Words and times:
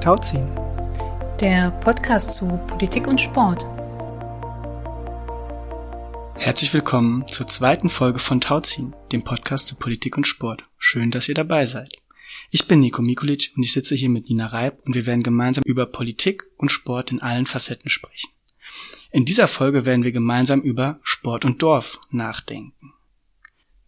Tauziehen. 0.00 0.48
Der 1.40 1.70
Podcast 1.72 2.30
zu 2.30 2.46
Politik 2.66 3.06
und 3.06 3.20
Sport. 3.20 3.66
Herzlich 6.36 6.72
willkommen 6.72 7.28
zur 7.28 7.46
zweiten 7.46 7.90
Folge 7.90 8.18
von 8.18 8.40
Tauziehen, 8.40 8.96
dem 9.12 9.24
Podcast 9.24 9.66
zu 9.66 9.74
Politik 9.74 10.16
und 10.16 10.26
Sport. 10.26 10.64
Schön, 10.78 11.10
dass 11.10 11.28
ihr 11.28 11.34
dabei 11.34 11.66
seid. 11.66 11.92
Ich 12.50 12.66
bin 12.66 12.80
Nico 12.80 13.02
Mikulic 13.02 13.52
und 13.54 13.62
ich 13.62 13.74
sitze 13.74 13.94
hier 13.94 14.08
mit 14.08 14.30
Nina 14.30 14.46
Reib 14.46 14.80
und 14.86 14.94
wir 14.94 15.04
werden 15.04 15.22
gemeinsam 15.22 15.64
über 15.66 15.84
Politik 15.84 16.46
und 16.56 16.72
Sport 16.72 17.12
in 17.12 17.20
allen 17.20 17.44
Facetten 17.44 17.90
sprechen. 17.90 18.30
In 19.12 19.26
dieser 19.26 19.48
Folge 19.48 19.84
werden 19.84 20.04
wir 20.04 20.12
gemeinsam 20.12 20.62
über 20.62 20.98
Sport 21.02 21.44
und 21.44 21.60
Dorf 21.60 22.00
nachdenken. 22.10 22.94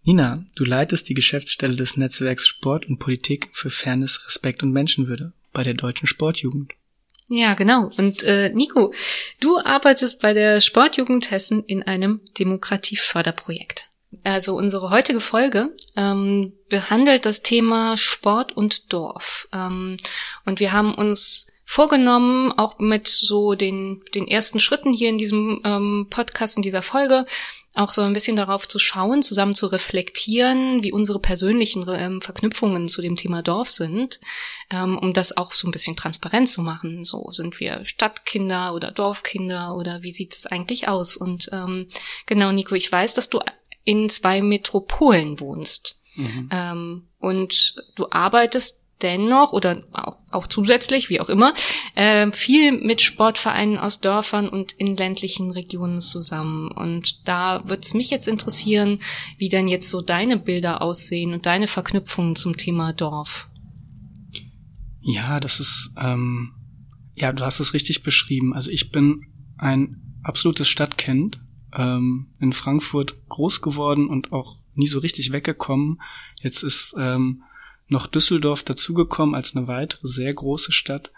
Nina, 0.03 0.45
du 0.57 0.65
leitest 0.65 1.09
die 1.09 1.15
Geschäftsstelle 1.15 1.77
des 1.77 1.97
Netzwerks 1.97 2.47
Sport 2.47 2.85
und 2.85 2.99
Politik 2.99 3.49
für 3.55 3.71
Fairness, 3.71 4.27
Respekt 4.27 4.63
und 4.63 4.73
Menschenwürde 4.73 5.33
bei 5.53 5.63
der 5.63 5.75
Deutschen 5.75 6.07
Sportjugend. 6.07 6.73
Ja, 7.29 7.55
genau. 7.55 7.91
Und 7.97 8.23
äh, 8.25 8.51
Nico, 8.51 8.93
du 9.41 9.59
arbeitest 9.59 10.21
bei 10.21 10.35
der 10.35 10.61
Sportjugend 10.61 11.31
Hessen 11.31 11.65
in 11.65 11.83
einem 11.83 12.21
Demokratieförderprojekt. 12.39 13.89
Also 14.25 14.55
unsere 14.57 14.91
heutige 14.91 15.21
Folge 15.21 15.75
ähm, 15.97 16.53
behandelt 16.69 17.25
das 17.25 17.43
Thema 17.43 17.97
Sport 17.97 18.53
und 18.53 18.93
Dorf. 18.93 19.49
Ähm, 19.53 19.97
und 20.45 20.61
wir 20.61 20.73
haben 20.73 20.95
uns 20.95 21.53
vorgenommen, 21.65 22.53
auch 22.53 22.79
mit 22.79 23.09
so 23.09 23.55
den, 23.55 24.03
den 24.15 24.29
ersten 24.29 24.61
Schritten 24.61 24.93
hier 24.93 25.09
in 25.09 25.17
diesem 25.17 25.63
ähm, 25.65 26.09
Podcast, 26.11 26.59
in 26.59 26.63
dieser 26.63 26.83
Folge, 26.83 27.25
auch 27.75 27.93
so 27.93 28.03
ein 28.03 28.13
bisschen 28.13 28.37
darauf 28.37 28.69
zu 28.69 28.79
schauen, 28.79 29.23
zusammen 29.23 29.55
zu 29.55 29.67
reflektieren, 29.67 30.83
wie 30.83 30.93
unsere 30.93 31.19
persönlichen 31.19 31.85
ähm, 31.89 32.21
Verknüpfungen 32.21 32.87
zu 32.87 33.01
dem 33.01 33.17
Thema 33.17 33.43
Dorf 33.43 33.71
sind, 33.71 34.21
ähm, 34.71 34.99
um 34.99 35.15
das 35.15 35.37
auch 35.37 35.53
so 35.53 35.67
ein 35.67 35.71
bisschen 35.71 35.97
transparent 35.97 36.51
zu 36.51 36.61
machen. 36.61 37.05
So 37.05 37.31
sind 37.31 37.61
wir 37.61 37.85
Stadtkinder 37.85 38.75
oder 38.75 38.91
Dorfkinder 38.91 39.75
oder 39.75 40.03
wie 40.03 40.13
sieht 40.13 40.35
es 40.35 40.47
eigentlich 40.47 40.89
aus? 40.89 41.17
Und 41.17 41.49
ähm, 41.53 41.89
genau, 42.27 42.53
Nico, 42.53 42.75
ich 42.75 42.93
weiß, 42.93 43.15
dass 43.15 43.31
du 43.31 43.41
in 43.85 44.11
zwei 44.11 44.43
Metropolen 44.43 45.41
wohnst. 45.41 46.01
Mhm. 46.17 46.49
Ähm, 46.53 47.09
und 47.19 47.77
du 47.95 48.07
arbeitest 48.11 48.82
dennoch 49.03 49.53
oder 49.53 49.83
auch, 49.93 50.17
auch 50.31 50.47
zusätzlich, 50.47 51.09
wie 51.11 51.21
auch 51.21 51.29
immer, 51.29 51.55
äh, 51.95 52.31
viel 52.33 52.73
mit 52.73 53.03
Sportvereinen 53.03 53.79
aus 53.79 54.01
Dörfern 54.01 54.49
und 54.49 54.73
in 54.73 54.97
ländlichen 54.97 55.51
Regionen 55.51 56.01
zusammen. 56.01 56.71
Und 56.71 57.29
da 57.29 57.63
würde 57.65 57.83
es 57.83 57.95
mich 57.95 58.11
jetzt 58.11 58.29
interessieren, 58.29 59.01
wie 59.39 59.49
denn 59.49 59.69
jetzt 59.69 59.91
so 59.91 60.03
deine 60.03 60.39
Bilder 60.39 60.83
aussehen 60.83 61.33
und 61.33 61.47
deine 61.47 61.67
Verknüpfungen 61.67 62.37
zum 62.37 62.57
Thema 62.57 62.93
Dorf. 62.93 63.49
Ja, 65.01 65.41
das 65.41 65.59
ist, 65.59 65.95
ähm, 66.01 66.55
ja, 67.15 67.33
du 67.33 67.45
hast 67.45 67.61
es 67.61 67.75
richtig 67.75 68.03
beschrieben. 68.03 68.55
Also 68.55 68.71
ich 68.71 68.91
bin 68.91 69.27
ein 69.59 70.21
absolutes 70.23 70.69
Stadtkind, 70.69 71.41
ähm, 71.77 72.33
in 72.39 72.53
Frankfurt 72.53 73.29
groß 73.29 73.61
geworden 73.63 74.09
und 74.09 74.33
auch 74.33 74.57
nie 74.75 74.87
so 74.87 74.99
richtig 74.99 75.33
weggekommen. 75.33 76.01
Jetzt 76.41 76.63
ist 76.63 76.95
ähm, 76.99 77.43
noch 77.93 78.07
Düsseldorf 78.07 78.63
dazugekommen 78.63 79.35
als 79.35 79.55
eine 79.55 79.69
weitere 79.69 80.09
sehr 80.09 80.33
große 80.35 80.73
Stadt. 80.73 81.13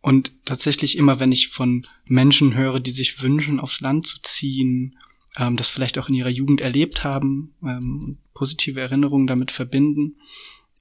Und 0.00 0.32
tatsächlich 0.44 0.98
immer, 0.98 1.20
wenn 1.20 1.32
ich 1.32 1.48
von 1.48 1.86
Menschen 2.04 2.54
höre, 2.54 2.80
die 2.80 2.90
sich 2.90 3.22
wünschen, 3.22 3.60
aufs 3.60 3.80
Land 3.80 4.06
zu 4.06 4.20
ziehen, 4.22 4.98
ähm, 5.38 5.56
das 5.56 5.70
vielleicht 5.70 5.98
auch 5.98 6.08
in 6.08 6.16
ihrer 6.16 6.28
Jugend 6.28 6.60
erlebt 6.60 7.04
haben, 7.04 7.54
ähm, 7.62 8.18
positive 8.34 8.80
Erinnerungen 8.80 9.26
damit 9.26 9.50
verbinden, 9.50 10.16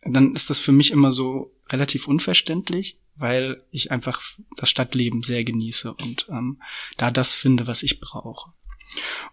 dann 0.03 0.33
ist 0.33 0.49
das 0.49 0.59
für 0.59 0.71
mich 0.71 0.91
immer 0.91 1.11
so 1.11 1.53
relativ 1.69 2.07
unverständlich, 2.07 2.99
weil 3.15 3.63
ich 3.69 3.91
einfach 3.91 4.21
das 4.57 4.69
Stadtleben 4.69 5.21
sehr 5.21 5.43
genieße 5.43 5.93
und 5.93 6.25
ähm, 6.29 6.59
da 6.97 7.11
das 7.11 7.35
finde, 7.35 7.67
was 7.67 7.83
ich 7.83 7.99
brauche. 7.99 8.51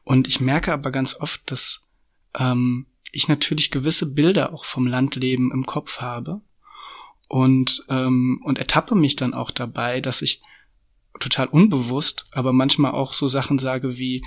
Und 0.04 0.28
ich 0.28 0.40
merke 0.40 0.72
aber 0.72 0.90
ganz 0.90 1.14
oft, 1.14 1.50
dass 1.50 1.88
ähm, 2.38 2.86
ich 3.12 3.28
natürlich 3.28 3.70
gewisse 3.70 4.12
Bilder 4.12 4.52
auch 4.52 4.64
vom 4.64 4.86
Landleben 4.86 5.50
im 5.52 5.66
Kopf 5.66 6.00
habe 6.00 6.40
und 7.28 7.84
ähm, 7.88 8.40
und 8.44 8.58
ertappe 8.58 8.94
mich 8.94 9.16
dann 9.16 9.34
auch 9.34 9.50
dabei, 9.50 10.00
dass 10.00 10.22
ich 10.22 10.42
total 11.20 11.48
unbewusst, 11.48 12.26
aber 12.32 12.52
manchmal 12.52 12.92
auch 12.92 13.12
so 13.12 13.28
Sachen 13.28 13.58
sage 13.58 13.98
wie 13.98 14.24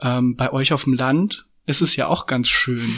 ähm, 0.00 0.36
bei 0.36 0.52
euch 0.52 0.72
auf 0.72 0.84
dem 0.84 0.94
Land 0.94 1.46
ist 1.66 1.82
es 1.82 1.96
ja 1.96 2.06
auch 2.08 2.26
ganz 2.26 2.48
schön. 2.48 2.94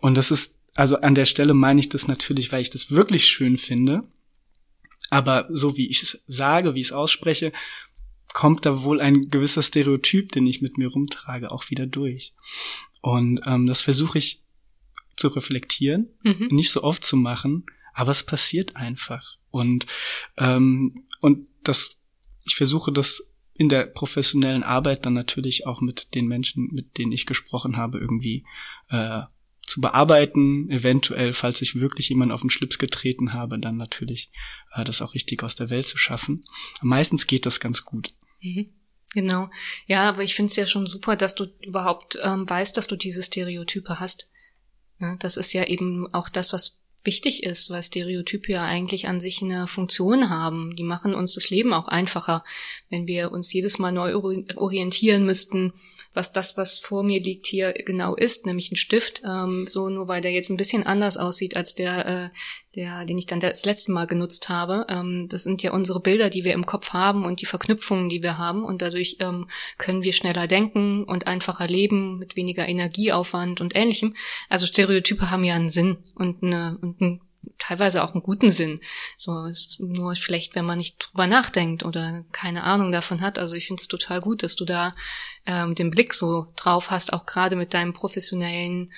Und 0.00 0.16
das 0.16 0.30
ist 0.30 0.58
also 0.74 1.00
an 1.00 1.14
der 1.14 1.26
Stelle 1.26 1.54
meine 1.54 1.80
ich 1.80 1.88
das 1.88 2.08
natürlich, 2.08 2.52
weil 2.52 2.62
ich 2.62 2.70
das 2.70 2.90
wirklich 2.90 3.26
schön 3.26 3.58
finde. 3.58 4.04
Aber 5.10 5.46
so 5.48 5.76
wie 5.76 5.88
ich 5.88 6.02
es 6.02 6.22
sage, 6.26 6.74
wie 6.74 6.80
ich 6.80 6.86
es 6.86 6.92
ausspreche, 6.92 7.52
kommt 8.32 8.64
da 8.64 8.82
wohl 8.82 9.00
ein 9.00 9.20
gewisser 9.22 9.62
Stereotyp, 9.62 10.32
den 10.32 10.46
ich 10.46 10.62
mit 10.62 10.78
mir 10.78 10.88
rumtrage, 10.88 11.50
auch 11.50 11.68
wieder 11.70 11.86
durch. 11.86 12.32
Und 13.02 13.40
ähm, 13.46 13.66
das 13.66 13.82
versuche 13.82 14.18
ich 14.18 14.42
zu 15.16 15.28
reflektieren, 15.28 16.08
mhm. 16.22 16.48
nicht 16.50 16.70
so 16.70 16.82
oft 16.82 17.04
zu 17.04 17.16
machen, 17.16 17.66
aber 17.92 18.12
es 18.12 18.24
passiert 18.24 18.76
einfach. 18.76 19.36
Und 19.50 19.86
ähm, 20.38 21.04
und 21.20 21.46
das, 21.62 21.98
ich 22.44 22.56
versuche 22.56 22.92
das 22.92 23.34
in 23.54 23.68
der 23.68 23.86
professionellen 23.86 24.62
Arbeit 24.62 25.04
dann 25.04 25.12
natürlich 25.12 25.66
auch 25.66 25.80
mit 25.80 26.14
den 26.14 26.26
Menschen, 26.26 26.68
mit 26.72 26.96
denen 26.96 27.12
ich 27.12 27.26
gesprochen 27.26 27.76
habe, 27.76 27.98
irgendwie 27.98 28.44
äh, 28.88 29.22
zu 29.66 29.80
bearbeiten, 29.80 30.70
eventuell, 30.70 31.32
falls 31.32 31.62
ich 31.62 31.78
wirklich 31.80 32.08
jemand 32.08 32.32
auf 32.32 32.40
den 32.40 32.50
Schlips 32.50 32.78
getreten 32.78 33.32
habe, 33.32 33.58
dann 33.58 33.76
natürlich 33.76 34.30
äh, 34.74 34.84
das 34.84 35.02
auch 35.02 35.14
richtig 35.14 35.42
aus 35.42 35.54
der 35.54 35.70
Welt 35.70 35.86
zu 35.86 35.98
schaffen. 35.98 36.44
Meistens 36.80 37.26
geht 37.26 37.46
das 37.46 37.60
ganz 37.60 37.84
gut. 37.84 38.08
Mhm. 38.40 38.70
Genau. 39.14 39.50
Ja, 39.86 40.08
aber 40.08 40.22
ich 40.22 40.34
finde 40.34 40.50
es 40.50 40.56
ja 40.56 40.66
schon 40.66 40.86
super, 40.86 41.16
dass 41.16 41.34
du 41.34 41.46
überhaupt 41.60 42.18
ähm, 42.22 42.48
weißt, 42.48 42.76
dass 42.76 42.86
du 42.86 42.96
diese 42.96 43.22
Stereotype 43.22 44.00
hast. 44.00 44.30
Ja, 44.98 45.16
das 45.16 45.36
ist 45.36 45.52
ja 45.52 45.64
eben 45.64 46.12
auch 46.14 46.28
das, 46.28 46.52
was 46.52 46.82
wichtig 47.04 47.42
ist, 47.42 47.70
weil 47.70 47.82
Stereotype 47.82 48.52
ja 48.52 48.62
eigentlich 48.62 49.08
an 49.08 49.20
sich 49.20 49.42
eine 49.42 49.66
Funktion 49.66 50.30
haben. 50.30 50.76
Die 50.76 50.84
machen 50.84 51.14
uns 51.14 51.34
das 51.34 51.50
Leben 51.50 51.72
auch 51.72 51.88
einfacher, 51.88 52.44
wenn 52.90 53.06
wir 53.06 53.32
uns 53.32 53.52
jedes 53.52 53.78
Mal 53.78 53.92
neu 53.92 54.14
orientieren 54.56 55.24
müssten, 55.24 55.72
was 56.14 56.32
das, 56.32 56.56
was 56.56 56.78
vor 56.78 57.02
mir 57.02 57.20
liegt, 57.20 57.46
hier 57.46 57.72
genau 57.72 58.14
ist, 58.14 58.46
nämlich 58.46 58.70
ein 58.70 58.76
Stift. 58.76 59.22
Ähm, 59.24 59.66
so 59.68 59.88
nur 59.88 60.08
weil 60.08 60.20
der 60.20 60.32
jetzt 60.32 60.50
ein 60.50 60.56
bisschen 60.56 60.84
anders 60.84 61.16
aussieht 61.16 61.56
als 61.56 61.74
der, 61.74 62.06
äh, 62.06 62.71
der, 62.74 63.04
den 63.04 63.18
ich 63.18 63.26
dann 63.26 63.40
das 63.40 63.64
letzte 63.64 63.92
Mal 63.92 64.06
genutzt 64.06 64.48
habe. 64.48 64.86
Ähm, 64.88 65.28
das 65.28 65.42
sind 65.42 65.62
ja 65.62 65.72
unsere 65.72 66.00
Bilder, 66.00 66.30
die 66.30 66.44
wir 66.44 66.54
im 66.54 66.66
Kopf 66.66 66.92
haben 66.92 67.24
und 67.24 67.40
die 67.40 67.46
Verknüpfungen, 67.46 68.08
die 68.08 68.22
wir 68.22 68.38
haben. 68.38 68.64
Und 68.64 68.82
dadurch 68.82 69.16
ähm, 69.20 69.48
können 69.78 70.02
wir 70.02 70.12
schneller 70.12 70.46
denken 70.46 71.04
und 71.04 71.26
einfacher 71.26 71.66
leben 71.66 72.18
mit 72.18 72.36
weniger 72.36 72.68
Energieaufwand 72.68 73.60
und 73.60 73.76
ähnlichem. 73.76 74.14
Also 74.48 74.66
Stereotype 74.66 75.30
haben 75.30 75.44
ja 75.44 75.54
einen 75.54 75.68
Sinn 75.68 75.98
und, 76.14 76.42
eine, 76.42 76.78
und 76.80 77.00
einen 77.00 77.20
teilweise 77.58 78.02
auch 78.02 78.12
einen 78.12 78.22
guten 78.22 78.50
Sinn. 78.50 78.80
So 79.16 79.44
ist 79.44 79.80
nur 79.80 80.16
schlecht, 80.16 80.54
wenn 80.54 80.64
man 80.64 80.78
nicht 80.78 80.96
drüber 80.98 81.26
nachdenkt 81.26 81.84
oder 81.84 82.24
keine 82.32 82.64
Ahnung 82.64 82.92
davon 82.92 83.20
hat. 83.20 83.38
Also 83.38 83.56
ich 83.56 83.66
finde 83.66 83.80
es 83.80 83.88
total 83.88 84.20
gut, 84.20 84.42
dass 84.42 84.56
du 84.56 84.64
da 84.64 84.94
ähm, 85.46 85.74
den 85.74 85.90
Blick 85.90 86.14
so 86.14 86.46
drauf 86.56 86.90
hast, 86.90 87.12
auch 87.12 87.26
gerade 87.26 87.56
mit 87.56 87.74
deinem 87.74 87.92
professionellen 87.92 88.92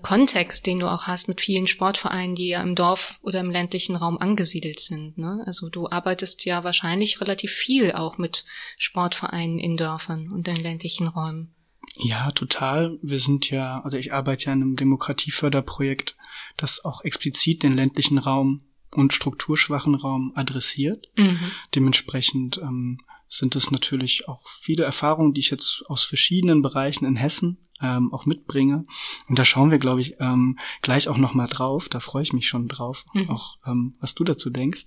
Kontext, 0.00 0.66
den 0.66 0.78
du 0.78 0.90
auch 0.90 1.06
hast 1.06 1.28
mit 1.28 1.40
vielen 1.40 1.66
Sportvereinen, 1.66 2.34
die 2.34 2.48
ja 2.48 2.62
im 2.62 2.74
Dorf 2.74 3.18
oder 3.22 3.40
im 3.40 3.50
ländlichen 3.50 3.94
Raum 3.94 4.16
angesiedelt 4.16 4.80
sind. 4.80 5.18
Ne? 5.18 5.44
Also 5.46 5.68
du 5.68 5.88
arbeitest 5.90 6.46
ja 6.46 6.64
wahrscheinlich 6.64 7.20
relativ 7.20 7.50
viel 7.50 7.92
auch 7.92 8.16
mit 8.16 8.46
Sportvereinen 8.78 9.58
in 9.58 9.76
Dörfern 9.76 10.30
und 10.30 10.48
in 10.48 10.56
ländlichen 10.56 11.08
Räumen. 11.08 11.54
Ja, 11.98 12.30
total. 12.30 12.98
Wir 13.02 13.18
sind 13.18 13.50
ja, 13.50 13.80
also 13.82 13.98
ich 13.98 14.12
arbeite 14.12 14.46
ja 14.46 14.52
in 14.54 14.62
einem 14.62 14.76
Demokratieförderprojekt, 14.76 16.16
das 16.56 16.84
auch 16.84 17.04
explizit 17.04 17.62
den 17.62 17.76
ländlichen 17.76 18.18
Raum 18.18 18.62
und 18.94 19.12
strukturschwachen 19.12 19.94
Raum 19.94 20.32
adressiert. 20.34 21.08
Mhm. 21.16 21.38
Dementsprechend 21.74 22.58
ähm, 22.58 22.98
sind 23.28 23.56
es 23.56 23.70
natürlich 23.70 24.28
auch 24.28 24.48
viele 24.48 24.84
Erfahrungen, 24.84 25.34
die 25.34 25.40
ich 25.40 25.50
jetzt 25.50 25.82
aus 25.88 26.04
verschiedenen 26.04 26.62
Bereichen 26.62 27.04
in 27.04 27.16
Hessen 27.16 27.58
ähm, 27.82 28.12
auch 28.12 28.24
mitbringe. 28.24 28.86
Und 29.28 29.38
da 29.38 29.44
schauen 29.44 29.70
wir, 29.70 29.78
glaube 29.78 30.00
ich, 30.00 30.14
ähm, 30.20 30.58
gleich 30.82 31.08
auch 31.08 31.18
nochmal 31.18 31.48
drauf. 31.48 31.88
Da 31.88 32.00
freue 32.00 32.22
ich 32.22 32.32
mich 32.32 32.46
schon 32.46 32.68
drauf, 32.68 33.04
mhm. 33.14 33.30
auch 33.30 33.58
ähm, 33.66 33.96
was 34.00 34.14
du 34.14 34.24
dazu 34.24 34.50
denkst. 34.50 34.86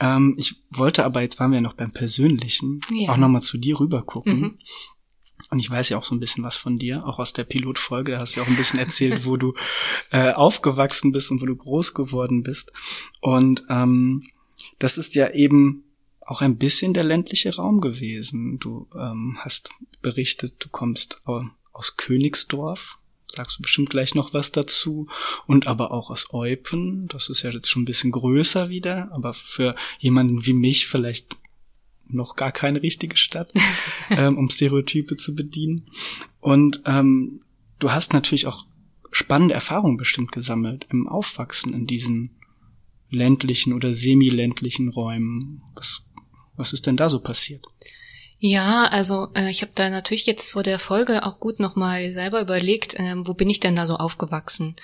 Ähm, 0.00 0.34
ich 0.38 0.62
wollte 0.70 1.04
aber, 1.04 1.22
jetzt 1.22 1.38
waren 1.38 1.50
wir 1.50 1.56
ja 1.58 1.62
noch 1.62 1.74
beim 1.74 1.92
Persönlichen, 1.92 2.80
ja. 2.92 3.12
auch 3.12 3.16
nochmal 3.16 3.42
zu 3.42 3.58
dir 3.58 3.78
rüber 3.78 4.02
gucken. 4.02 4.40
Mhm. 4.40 4.58
Und 5.50 5.58
ich 5.58 5.70
weiß 5.70 5.90
ja 5.90 5.98
auch 5.98 6.04
so 6.04 6.14
ein 6.14 6.20
bisschen 6.20 6.44
was 6.44 6.56
von 6.56 6.78
dir, 6.78 7.06
auch 7.06 7.18
aus 7.18 7.32
der 7.32 7.44
Pilotfolge. 7.44 8.12
Da 8.12 8.20
hast 8.20 8.34
du 8.34 8.40
ja 8.40 8.46
auch 8.46 8.50
ein 8.50 8.56
bisschen 8.56 8.78
erzählt, 8.78 9.26
wo 9.26 9.36
du 9.36 9.54
äh, 10.10 10.32
aufgewachsen 10.32 11.12
bist 11.12 11.30
und 11.30 11.42
wo 11.42 11.46
du 11.46 11.54
groß 11.54 11.94
geworden 11.94 12.42
bist. 12.42 12.72
Und 13.20 13.64
ähm, 13.68 14.26
das 14.78 14.98
ist 14.98 15.14
ja 15.14 15.30
eben 15.30 15.91
auch 16.26 16.40
ein 16.40 16.58
bisschen 16.58 16.94
der 16.94 17.04
ländliche 17.04 17.54
Raum 17.54 17.80
gewesen. 17.80 18.58
Du 18.58 18.88
ähm, 18.94 19.36
hast 19.40 19.70
berichtet, 20.00 20.54
du 20.60 20.68
kommst 20.68 21.22
aus 21.72 21.96
Königsdorf, 21.96 22.98
sagst 23.28 23.58
du 23.58 23.62
bestimmt 23.62 23.90
gleich 23.90 24.14
noch 24.14 24.34
was 24.34 24.52
dazu. 24.52 25.08
Und 25.46 25.66
aber 25.66 25.90
auch 25.90 26.10
aus 26.10 26.32
Eupen, 26.32 27.08
das 27.08 27.28
ist 27.28 27.42
ja 27.42 27.50
jetzt 27.50 27.70
schon 27.70 27.82
ein 27.82 27.86
bisschen 27.86 28.12
größer 28.12 28.68
wieder, 28.68 29.10
aber 29.12 29.34
für 29.34 29.74
jemanden 29.98 30.46
wie 30.46 30.52
mich 30.52 30.86
vielleicht 30.86 31.36
noch 32.06 32.36
gar 32.36 32.52
keine 32.52 32.82
richtige 32.82 33.16
Stadt, 33.16 33.52
ähm, 34.10 34.36
um 34.36 34.50
Stereotype 34.50 35.16
zu 35.16 35.34
bedienen. 35.34 35.86
Und 36.40 36.82
ähm, 36.86 37.40
du 37.78 37.90
hast 37.90 38.12
natürlich 38.12 38.46
auch 38.46 38.66
spannende 39.10 39.54
Erfahrungen 39.54 39.96
bestimmt 39.96 40.32
gesammelt 40.32 40.86
im 40.90 41.08
Aufwachsen 41.08 41.74
in 41.74 41.86
diesen 41.86 42.30
ländlichen 43.10 43.72
oder 43.72 43.92
semi-ländlichen 43.92 44.88
Räumen. 44.88 45.62
Was, 45.74 46.04
was 46.56 46.72
ist 46.72 46.86
denn 46.86 46.96
da 46.96 47.08
so 47.08 47.20
passiert? 47.20 47.64
Ja, 48.44 48.88
also 48.88 49.28
äh, 49.36 49.52
ich 49.52 49.62
habe 49.62 49.70
da 49.72 49.88
natürlich 49.88 50.26
jetzt 50.26 50.50
vor 50.50 50.64
der 50.64 50.80
Folge 50.80 51.24
auch 51.24 51.38
gut 51.38 51.60
nochmal 51.60 52.12
selber 52.12 52.40
überlegt, 52.40 52.94
äh, 52.94 53.14
wo 53.18 53.34
bin 53.34 53.48
ich 53.48 53.60
denn 53.60 53.76
da 53.76 53.86
so 53.86 53.98
aufgewachsen? 53.98 54.74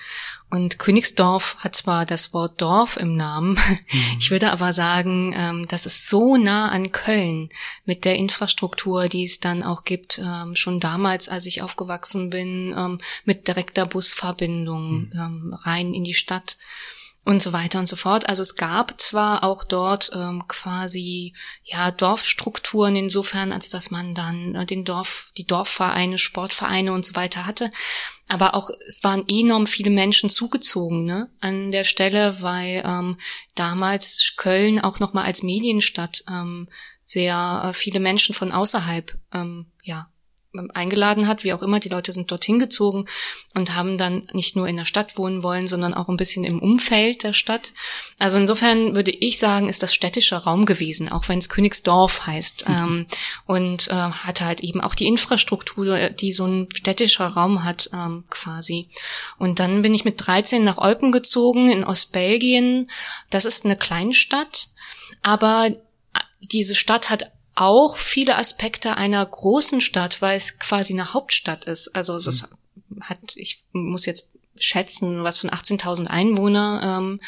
Und 0.49 0.79
Königsdorf 0.79 1.57
hat 1.59 1.75
zwar 1.75 2.05
das 2.05 2.33
Wort 2.33 2.61
Dorf 2.61 2.95
im 2.95 3.17
Namen, 3.17 3.59
mhm. 3.91 4.17
ich 4.17 4.31
würde 4.31 4.51
aber 4.51 4.71
sagen, 4.71 5.33
ähm, 5.35 5.65
das 5.67 5.85
ist 5.85 6.07
so 6.07 6.37
nah 6.37 6.69
an 6.69 6.93
Köln 6.93 7.49
mit 7.83 8.05
der 8.05 8.15
Infrastruktur, 8.15 9.09
die 9.09 9.25
es 9.25 9.41
dann 9.41 9.61
auch 9.61 9.83
gibt, 9.83 10.19
ähm, 10.19 10.55
schon 10.55 10.79
damals, 10.79 11.27
als 11.27 11.45
ich 11.45 11.61
aufgewachsen 11.61 12.29
bin, 12.29 12.73
ähm, 12.77 13.01
mit 13.25 13.49
direkter 13.49 13.85
Busverbindung 13.85 14.91
mhm. 14.91 15.11
ähm, 15.13 15.53
rein 15.53 15.93
in 15.93 16.05
die 16.05 16.13
Stadt 16.13 16.55
und 17.25 17.41
so 17.41 17.53
weiter 17.53 17.79
und 17.79 17.87
so 17.87 17.95
fort. 17.95 18.27
Also 18.27 18.41
es 18.41 18.55
gab 18.55 18.99
zwar 18.99 19.43
auch 19.43 19.63
dort 19.63 20.11
ähm, 20.13 20.47
quasi 20.47 21.33
ja 21.63 21.91
Dorfstrukturen 21.91 22.95
insofern, 22.95 23.51
als 23.51 23.69
dass 23.69 23.91
man 23.91 24.15
dann 24.15 24.55
äh, 24.55 24.65
den 24.65 24.85
Dorf, 24.85 25.31
die 25.37 25.45
Dorfvereine, 25.45 26.17
Sportvereine 26.17 26.93
und 26.93 27.05
so 27.05 27.15
weiter 27.15 27.45
hatte, 27.45 27.69
aber 28.27 28.55
auch 28.55 28.69
es 28.87 29.03
waren 29.03 29.25
enorm 29.27 29.67
viele 29.67 29.89
Menschen 29.89 30.29
zugezogen 30.29 31.05
ne, 31.05 31.29
an 31.41 31.71
der 31.71 31.83
Stelle, 31.83 32.41
weil 32.41 32.83
ähm, 32.85 33.17
damals 33.55 34.33
Köln 34.37 34.79
auch 34.79 34.99
noch 34.99 35.13
mal 35.13 35.25
als 35.25 35.43
Medienstadt 35.43 36.23
ähm, 36.29 36.69
sehr 37.03 37.63
äh, 37.65 37.73
viele 37.73 37.99
Menschen 37.99 38.35
von 38.35 38.51
außerhalb 38.51 39.17
ähm, 39.33 39.71
ja 39.83 40.09
eingeladen 40.73 41.27
hat, 41.27 41.43
wie 41.43 41.53
auch 41.53 41.61
immer. 41.61 41.79
Die 41.79 41.89
Leute 41.89 42.11
sind 42.11 42.31
dorthin 42.31 42.57
gezogen 42.57 43.05
und 43.53 43.75
haben 43.75 43.97
dann 43.97 44.27
nicht 44.33 44.55
nur 44.55 44.67
in 44.67 44.77
der 44.77 44.85
Stadt 44.85 45.17
wohnen 45.17 45.43
wollen, 45.43 45.67
sondern 45.67 45.93
auch 45.93 46.09
ein 46.09 46.17
bisschen 46.17 46.43
im 46.43 46.59
Umfeld 46.59 47.23
der 47.23 47.33
Stadt. 47.33 47.73
Also 48.17 48.37
insofern 48.37 48.95
würde 48.95 49.11
ich 49.11 49.37
sagen, 49.37 49.69
ist 49.69 49.83
das 49.83 49.93
städtischer 49.93 50.37
Raum 50.37 50.65
gewesen, 50.65 51.09
auch 51.09 51.29
wenn 51.29 51.37
es 51.37 51.49
Königsdorf 51.49 52.25
heißt. 52.25 52.67
Mhm. 52.67 52.75
Ähm, 52.75 53.07
und 53.45 53.87
äh, 53.89 53.93
hatte 53.93 54.45
halt 54.45 54.61
eben 54.61 54.81
auch 54.81 54.95
die 54.95 55.07
Infrastruktur, 55.07 56.09
die 56.09 56.33
so 56.33 56.45
ein 56.45 56.67
städtischer 56.73 57.27
Raum 57.27 57.63
hat, 57.63 57.89
ähm, 57.93 58.23
quasi. 58.29 58.89
Und 59.37 59.59
dann 59.59 59.83
bin 59.83 59.93
ich 59.93 60.03
mit 60.03 60.25
13 60.25 60.63
nach 60.63 60.79
Eupen 60.79 61.11
gezogen 61.11 61.69
in 61.69 61.83
Ostbelgien. 61.83 62.89
Das 63.29 63.45
ist 63.45 63.65
eine 63.65 63.75
Kleinstadt, 63.75 64.69
aber 65.21 65.69
diese 66.41 66.75
Stadt 66.75 67.09
hat 67.09 67.31
auch 67.59 67.97
viele 67.97 68.37
Aspekte 68.37 68.95
einer 68.97 69.25
großen 69.25 69.81
Stadt, 69.81 70.21
weil 70.21 70.37
es 70.37 70.59
quasi 70.59 70.93
eine 70.93 71.13
Hauptstadt 71.13 71.65
ist. 71.65 71.95
Also 71.95 72.13
mhm. 72.13 73.01
hat, 73.01 73.19
ich 73.35 73.63
muss 73.73 74.05
jetzt 74.05 74.29
schätzen, 74.55 75.23
was 75.23 75.39
von 75.39 75.49
18.000 75.49 76.07
Einwohner. 76.07 76.99
Ähm, 76.99 77.21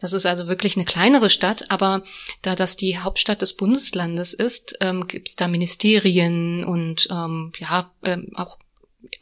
das 0.00 0.12
ist 0.12 0.26
also 0.26 0.48
wirklich 0.48 0.76
eine 0.76 0.84
kleinere 0.84 1.30
Stadt, 1.30 1.70
aber 1.70 2.02
da 2.42 2.54
das 2.54 2.76
die 2.76 2.98
Hauptstadt 2.98 3.42
des 3.42 3.56
Bundeslandes 3.56 4.34
ist, 4.34 4.76
ähm, 4.80 5.06
gibt 5.06 5.30
es 5.30 5.36
da 5.36 5.48
Ministerien 5.48 6.64
und 6.64 7.08
ähm, 7.10 7.52
ja 7.58 7.92
ähm, 8.04 8.30
auch 8.34 8.58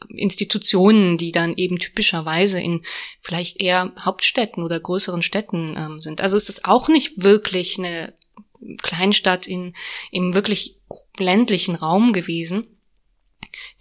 Institutionen, 0.09 1.17
die 1.17 1.31
dann 1.31 1.55
eben 1.55 1.77
typischerweise 1.77 2.59
in 2.59 2.81
vielleicht 3.21 3.59
eher 3.59 3.91
Hauptstädten 3.99 4.63
oder 4.63 4.79
größeren 4.79 5.21
Städten 5.21 5.75
ähm, 5.77 5.99
sind. 5.99 6.21
Also 6.21 6.37
es 6.37 6.49
ist 6.49 6.65
auch 6.65 6.87
nicht 6.87 7.23
wirklich 7.23 7.77
eine 7.79 8.13
Kleinstadt 8.81 9.47
in, 9.47 9.73
im 10.11 10.33
wirklich 10.33 10.77
ländlichen 11.17 11.75
Raum 11.75 12.13
gewesen. 12.13 12.67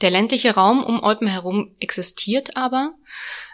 Der 0.01 0.11
ländliche 0.11 0.55
Raum 0.55 0.83
um 0.83 1.03
Eupen 1.03 1.29
herum 1.29 1.75
existiert 1.79 2.57
aber. 2.57 2.95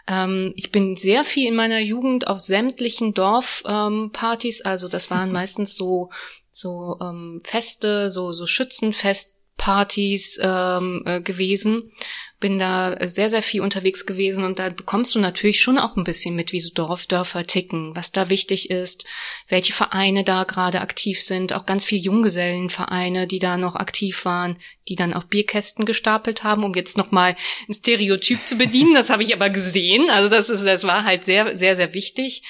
Ähm, 0.07 0.53
ich 0.55 0.71
bin 0.71 0.95
sehr 0.95 1.23
viel 1.23 1.47
in 1.47 1.55
meiner 1.55 1.79
Jugend 1.79 2.27
auf 2.27 2.39
sämtlichen 2.39 3.13
Dorfpartys, 3.13 4.61
ähm, 4.61 4.65
also 4.65 4.87
das 4.87 5.11
waren 5.11 5.31
meistens 5.39 5.75
so 5.75 6.09
so 6.49 6.97
ähm, 7.01 7.41
Feste, 7.43 8.09
so 8.09 8.31
so 8.31 8.47
Schützenfestpartys 8.47 10.39
ähm, 10.41 11.03
äh, 11.05 11.21
gewesen, 11.21 11.91
bin 12.39 12.59
da 12.59 12.95
sehr, 13.07 13.31
sehr 13.31 13.41
viel 13.41 13.61
unterwegs 13.61 14.05
gewesen 14.05 14.43
und 14.43 14.59
da 14.59 14.69
bekommst 14.69 15.15
du 15.15 15.19
natürlich 15.19 15.59
schon 15.59 15.79
auch 15.79 15.95
ein 15.97 16.03
bisschen 16.03 16.35
mit, 16.35 16.51
wie 16.51 16.59
so 16.59 16.69
Dorf, 16.71 17.07
Dörfer 17.07 17.45
ticken, 17.47 17.95
was 17.95 18.11
da 18.11 18.29
wichtig 18.29 18.69
ist, 18.69 19.07
welche 19.47 19.73
Vereine 19.73 20.23
da 20.23 20.43
gerade 20.43 20.81
aktiv 20.81 21.19
sind, 21.19 21.53
auch 21.53 21.65
ganz 21.65 21.83
viel 21.83 21.99
Junggesellenvereine, 21.99 23.25
die 23.25 23.39
da 23.39 23.57
noch 23.57 23.75
aktiv 23.75 24.23
waren, 24.25 24.57
die 24.87 24.95
dann 24.95 25.13
auch 25.13 25.23
Bierkästen 25.23 25.85
gestapelt 25.85 26.43
haben, 26.43 26.63
um 26.63 26.73
jetzt 26.75 26.97
nochmal 26.97 27.35
ein 27.67 27.73
Stereotyp 27.73 28.47
zu 28.47 28.55
bedienen. 28.55 28.93
Das 28.93 29.09
habe 29.09 29.23
ich 29.23 29.33
aber 29.33 29.49
gesehen. 29.49 30.09
Also 30.09 30.29
das 30.29 30.49
ist, 30.49 30.63
das 30.63 30.83
war 30.83 31.03
halt 31.05 31.25
sehr, 31.25 31.57
sehr, 31.57 31.75
sehr 31.75 31.93
wichtig. 31.93 32.43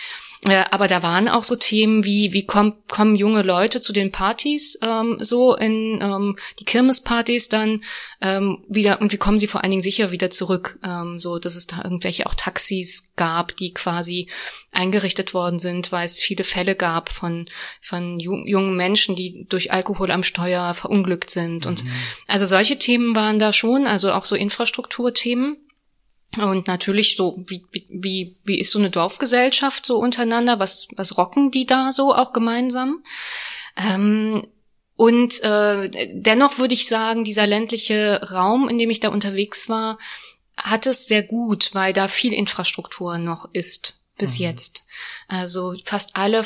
Äh, 0.45 0.66
aber 0.69 0.88
da 0.88 1.01
waren 1.01 1.28
auch 1.28 1.44
so 1.44 1.56
Themen 1.56 2.04
wie, 2.04 2.31
wie 2.31 2.45
komm, 2.45 2.75
kommen 2.88 3.16
junge 3.16 3.42
Leute 3.42 3.81
zu 3.81 3.92
den 3.92 4.12
Partys, 4.12 4.78
ähm, 4.84 5.18
so 5.19 5.56
in 5.56 6.00
ähm, 6.00 6.36
die 6.60 6.66
Kirmespartys 6.66 7.50
dann 7.50 7.81
ähm, 8.22 8.63
wieder 8.68 9.01
und 9.01 9.12
wie 9.12 9.18
kommen 9.18 9.39
sie 9.39 9.48
vor 9.48 9.63
allen 9.63 9.72
Dingen 9.72 9.81
sicher 9.81 10.12
wieder 10.12 10.30
zurück, 10.30 10.80
ähm, 10.84 11.18
so 11.18 11.39
dass 11.39 11.56
es 11.56 11.66
da 11.66 11.81
irgendwelche 11.84 12.28
auch 12.28 12.36
Taxis 12.36 13.13
gab, 13.16 13.56
die 13.57 13.74
quasi 13.74 14.30
eingerichtet 14.72 15.34
worden 15.34 15.57
sind, 15.57 15.92
weil 15.92 16.06
es 16.06 16.19
viele 16.19 16.44
Fälle 16.44 16.75
gab 16.75 17.10
von 17.10 17.50
von 17.81 18.19
jungen 18.19 18.75
Menschen, 18.75 19.16
die 19.16 19.48
durch 19.50 19.72
Alkohol 19.72 20.12
am 20.12 20.24
Steuer 20.24 20.75
verunglückt 20.75 21.31
sind 21.31 21.66
und 21.66 21.83
mhm. 21.83 21.90
also 22.28 22.45
solche 22.45 22.78
Themen 22.78 23.16
waren 23.16 23.40
da 23.40 23.54
schon, 23.54 23.88
also 23.88 24.12
auch 24.12 24.25
so 24.25 24.36
Infrastrukturthemen. 24.36 25.57
Und 26.35 26.68
natürlich 26.68 27.15
so, 27.15 27.44
wie, 27.47 27.65
wie, 27.71 28.38
wie 28.44 28.59
ist 28.59 28.71
so 28.71 28.79
eine 28.79 28.89
Dorfgesellschaft 28.89 29.85
so 29.85 29.97
untereinander? 29.97 30.59
Was, 30.59 30.88
was 30.95 31.18
rocken 31.18 31.51
die 31.51 31.65
da 31.65 31.91
so 31.91 32.13
auch 32.13 32.33
gemeinsam? 32.33 33.01
Ähm, 33.75 34.45
und 34.95 35.41
äh, 35.44 35.89
dennoch 36.13 36.57
würde 36.57 36.74
ich 36.74 36.88
sagen, 36.88 37.24
dieser 37.24 37.47
ländliche 37.47 38.21
Raum, 38.31 38.68
in 38.68 38.77
dem 38.77 38.89
ich 38.89 39.00
da 39.00 39.09
unterwegs 39.09 39.69
war, 39.69 39.97
hat 40.57 40.85
es 40.85 41.07
sehr 41.07 41.24
gut, 41.24 41.69
weil 41.74 41.94
da 41.94 42.07
viel 42.07 42.33
Infrastruktur 42.33 43.18
noch 43.19 43.50
ist 43.53 44.01
bis 44.18 44.39
mhm. 44.39 44.45
jetzt. 44.45 44.85
Also 45.28 45.75
fast 45.85 46.16
alle 46.16 46.44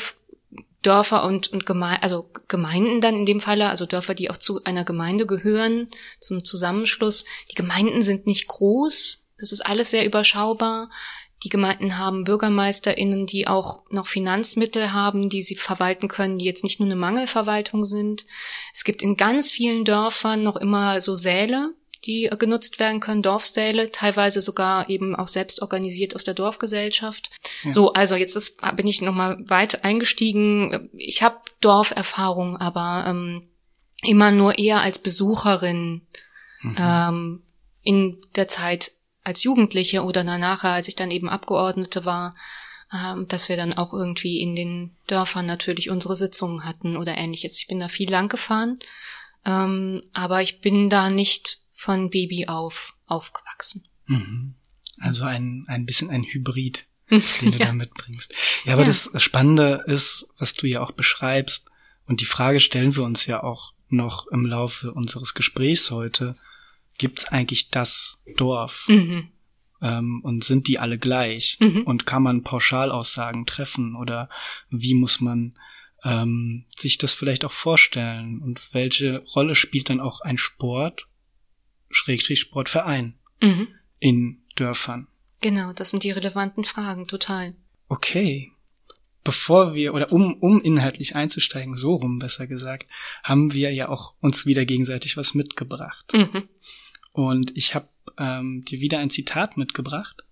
Dörfer 0.82 1.24
und, 1.24 1.48
und 1.52 1.64
Geme 1.64 2.02
also 2.02 2.28
Gemeinden 2.48 3.00
dann 3.00 3.16
in 3.16 3.26
dem 3.26 3.40
Falle, 3.40 3.70
also 3.70 3.86
Dörfer, 3.86 4.14
die 4.14 4.30
auch 4.30 4.36
zu 4.36 4.64
einer 4.64 4.84
Gemeinde 4.84 5.26
gehören, 5.26 5.88
zum 6.20 6.44
Zusammenschluss. 6.44 7.24
Die 7.50 7.54
Gemeinden 7.54 8.02
sind 8.02 8.26
nicht 8.26 8.48
groß, 8.48 9.21
das 9.42 9.52
ist 9.52 9.66
alles 9.66 9.90
sehr 9.90 10.06
überschaubar. 10.06 10.88
Die 11.42 11.48
Gemeinden 11.48 11.98
haben 11.98 12.24
BürgermeisterInnen, 12.24 13.26
die 13.26 13.48
auch 13.48 13.80
noch 13.90 14.06
Finanzmittel 14.06 14.92
haben, 14.92 15.28
die 15.28 15.42
sie 15.42 15.56
verwalten 15.56 16.06
können, 16.06 16.38
die 16.38 16.44
jetzt 16.44 16.62
nicht 16.62 16.78
nur 16.78 16.86
eine 16.86 16.96
Mangelverwaltung 16.96 17.84
sind. 17.84 18.26
Es 18.72 18.84
gibt 18.84 19.02
in 19.02 19.16
ganz 19.16 19.50
vielen 19.50 19.84
Dörfern 19.84 20.42
noch 20.44 20.56
immer 20.56 21.00
so 21.00 21.16
Säle, 21.16 21.74
die 22.04 22.30
genutzt 22.38 22.78
werden 22.80 23.00
können, 23.00 23.22
Dorfsäle, 23.22 23.90
teilweise 23.90 24.40
sogar 24.40 24.88
eben 24.88 25.14
auch 25.16 25.28
selbst 25.28 25.62
organisiert 25.62 26.14
aus 26.14 26.24
der 26.24 26.34
Dorfgesellschaft. 26.34 27.30
Ja. 27.64 27.72
So, 27.72 27.92
also 27.92 28.14
jetzt 28.16 28.36
ist, 28.36 28.60
bin 28.76 28.86
ich 28.86 29.02
nochmal 29.02 29.38
weit 29.48 29.84
eingestiegen. 29.84 30.90
Ich 30.94 31.22
habe 31.22 31.38
Dorferfahrung, 31.60 32.56
aber 32.56 33.04
ähm, 33.08 33.48
immer 34.02 34.30
nur 34.30 34.58
eher 34.58 34.80
als 34.80 34.98
Besucherin 34.98 36.02
mhm. 36.62 36.76
ähm, 36.78 37.42
in 37.82 38.20
der 38.36 38.48
Zeit 38.48 38.92
als 39.24 39.44
Jugendliche 39.44 40.02
oder 40.02 40.24
danach, 40.24 40.64
als 40.64 40.88
ich 40.88 40.96
dann 40.96 41.10
eben 41.10 41.28
Abgeordnete 41.28 42.04
war, 42.04 42.34
ähm, 42.92 43.26
dass 43.28 43.48
wir 43.48 43.56
dann 43.56 43.74
auch 43.74 43.92
irgendwie 43.92 44.40
in 44.40 44.54
den 44.54 44.96
Dörfern 45.06 45.46
natürlich 45.46 45.90
unsere 45.90 46.16
Sitzungen 46.16 46.64
hatten 46.64 46.96
oder 46.96 47.16
ähnliches. 47.16 47.58
Ich 47.58 47.66
bin 47.66 47.80
da 47.80 47.88
viel 47.88 48.10
lang 48.10 48.28
gefahren, 48.28 48.78
ähm, 49.44 50.00
aber 50.12 50.42
ich 50.42 50.60
bin 50.60 50.90
da 50.90 51.10
nicht 51.10 51.60
von 51.72 52.10
Baby 52.10 52.46
auf 52.48 52.94
aufgewachsen. 53.06 53.86
Mhm. 54.06 54.54
Also 54.98 55.24
ein, 55.24 55.64
ein 55.68 55.86
bisschen 55.86 56.10
ein 56.10 56.22
Hybrid, 56.22 56.86
den 57.10 57.52
du 57.52 57.58
ja. 57.58 57.66
da 57.66 57.72
mitbringst. 57.72 58.34
Ja, 58.64 58.74
aber 58.74 58.82
ja. 58.82 58.88
das 58.88 59.10
Spannende 59.22 59.82
ist, 59.86 60.28
was 60.38 60.54
du 60.54 60.66
ja 60.66 60.80
auch 60.80 60.92
beschreibst, 60.92 61.66
und 62.06 62.20
die 62.20 62.26
Frage 62.26 62.60
stellen 62.60 62.96
wir 62.96 63.04
uns 63.04 63.26
ja 63.26 63.42
auch 63.42 63.74
noch 63.88 64.26
im 64.26 64.44
Laufe 64.44 64.92
unseres 64.92 65.34
Gesprächs 65.34 65.90
heute, 65.90 66.36
gibt's 67.02 67.24
eigentlich 67.24 67.68
das 67.70 68.22
Dorf? 68.36 68.86
Mhm. 68.86 69.32
Ähm, 69.82 70.20
und 70.22 70.44
sind 70.44 70.68
die 70.68 70.78
alle 70.78 70.98
gleich? 70.98 71.58
Mhm. 71.58 71.82
Und 71.82 72.06
kann 72.06 72.22
man 72.22 72.44
Pauschalaussagen 72.44 73.44
treffen? 73.44 73.96
Oder 73.96 74.28
wie 74.70 74.94
muss 74.94 75.20
man 75.20 75.58
ähm, 76.04 76.64
sich 76.76 76.98
das 76.98 77.14
vielleicht 77.14 77.44
auch 77.44 77.50
vorstellen? 77.50 78.40
Und 78.40 78.72
welche 78.72 79.18
Rolle 79.34 79.56
spielt 79.56 79.90
dann 79.90 79.98
auch 79.98 80.20
ein 80.20 80.38
Sport, 80.38 81.08
Schrägstrich 81.90 82.38
Sportverein 82.38 83.18
mhm. 83.42 83.66
in 83.98 84.42
Dörfern? 84.54 85.08
Genau, 85.40 85.72
das 85.72 85.90
sind 85.90 86.04
die 86.04 86.12
relevanten 86.12 86.62
Fragen, 86.62 87.08
total. 87.08 87.56
Okay. 87.88 88.52
Bevor 89.24 89.74
wir, 89.74 89.92
oder 89.92 90.12
um, 90.12 90.34
um 90.34 90.60
inhaltlich 90.60 91.16
einzusteigen, 91.16 91.74
so 91.74 91.94
rum 91.94 92.20
besser 92.20 92.46
gesagt, 92.46 92.86
haben 93.24 93.52
wir 93.54 93.72
ja 93.72 93.88
auch 93.88 94.14
uns 94.20 94.46
wieder 94.46 94.64
gegenseitig 94.64 95.16
was 95.16 95.34
mitgebracht. 95.34 96.12
Mhm. 96.12 96.48
Und 97.12 97.56
ich 97.56 97.74
habe 97.74 97.88
ähm, 98.18 98.64
dir 98.64 98.80
wieder 98.80 98.98
ein 98.98 99.10
Zitat 99.10 99.56
mitgebracht. 99.56 100.24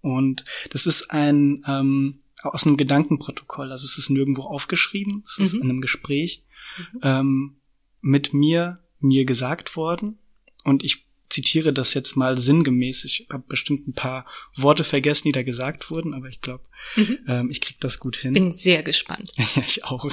Und 0.00 0.44
das 0.70 0.86
ist 0.86 1.10
ein 1.10 1.62
ähm, 1.66 2.22
aus 2.42 2.66
einem 2.66 2.76
Gedankenprotokoll. 2.76 3.70
Also 3.70 3.86
es 3.86 3.98
ist 3.98 4.10
nirgendwo 4.10 4.42
aufgeschrieben, 4.42 5.24
es 5.26 5.38
ist 5.38 5.54
mhm. 5.54 5.62
in 5.62 5.70
einem 5.70 5.80
Gespräch 5.80 6.44
mhm. 6.76 7.00
ähm, 7.02 7.56
mit 8.00 8.34
mir, 8.34 8.80
mir 8.98 9.24
gesagt 9.24 9.76
worden. 9.76 10.18
Und 10.64 10.82
ich 10.84 11.06
zitiere 11.30 11.72
das 11.72 11.94
jetzt 11.94 12.16
mal 12.16 12.36
sinngemäß. 12.36 13.04
Ich 13.04 13.26
habe 13.32 13.44
bestimmt 13.48 13.88
ein 13.88 13.94
paar 13.94 14.26
Worte 14.54 14.84
vergessen, 14.84 15.28
die 15.28 15.32
da 15.32 15.42
gesagt 15.42 15.90
wurden, 15.90 16.14
aber 16.14 16.28
ich 16.28 16.40
glaube, 16.40 16.64
mhm. 16.96 17.18
ähm, 17.26 17.50
ich 17.50 17.60
krieg 17.60 17.80
das 17.80 17.98
gut 17.98 18.16
hin. 18.16 18.34
Bin 18.34 18.52
sehr 18.52 18.82
gespannt. 18.82 19.30
ja, 19.36 19.62
ich 19.66 19.84
auch. 19.84 20.04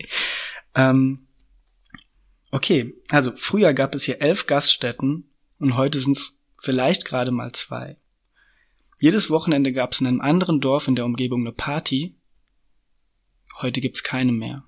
ähm, 0.74 1.27
okay, 2.50 2.94
also 3.10 3.34
früher 3.36 3.74
gab 3.74 3.94
es 3.94 4.04
hier 4.04 4.20
elf 4.20 4.46
Gaststätten 4.46 5.30
und 5.58 5.76
heute 5.76 6.00
sind 6.00 6.16
es 6.16 6.32
vielleicht 6.60 7.04
gerade 7.04 7.30
mal 7.30 7.52
zwei. 7.52 7.98
Jedes 9.00 9.30
Wochenende 9.30 9.72
gab 9.72 9.92
es 9.92 10.00
in 10.00 10.06
einem 10.06 10.20
anderen 10.20 10.60
Dorf 10.60 10.88
in 10.88 10.96
der 10.96 11.04
Umgebung 11.04 11.42
eine 11.42 11.52
Party. 11.52 12.16
Heute 13.60 13.80
gibt's 13.80 14.02
keine 14.02 14.32
mehr. 14.32 14.64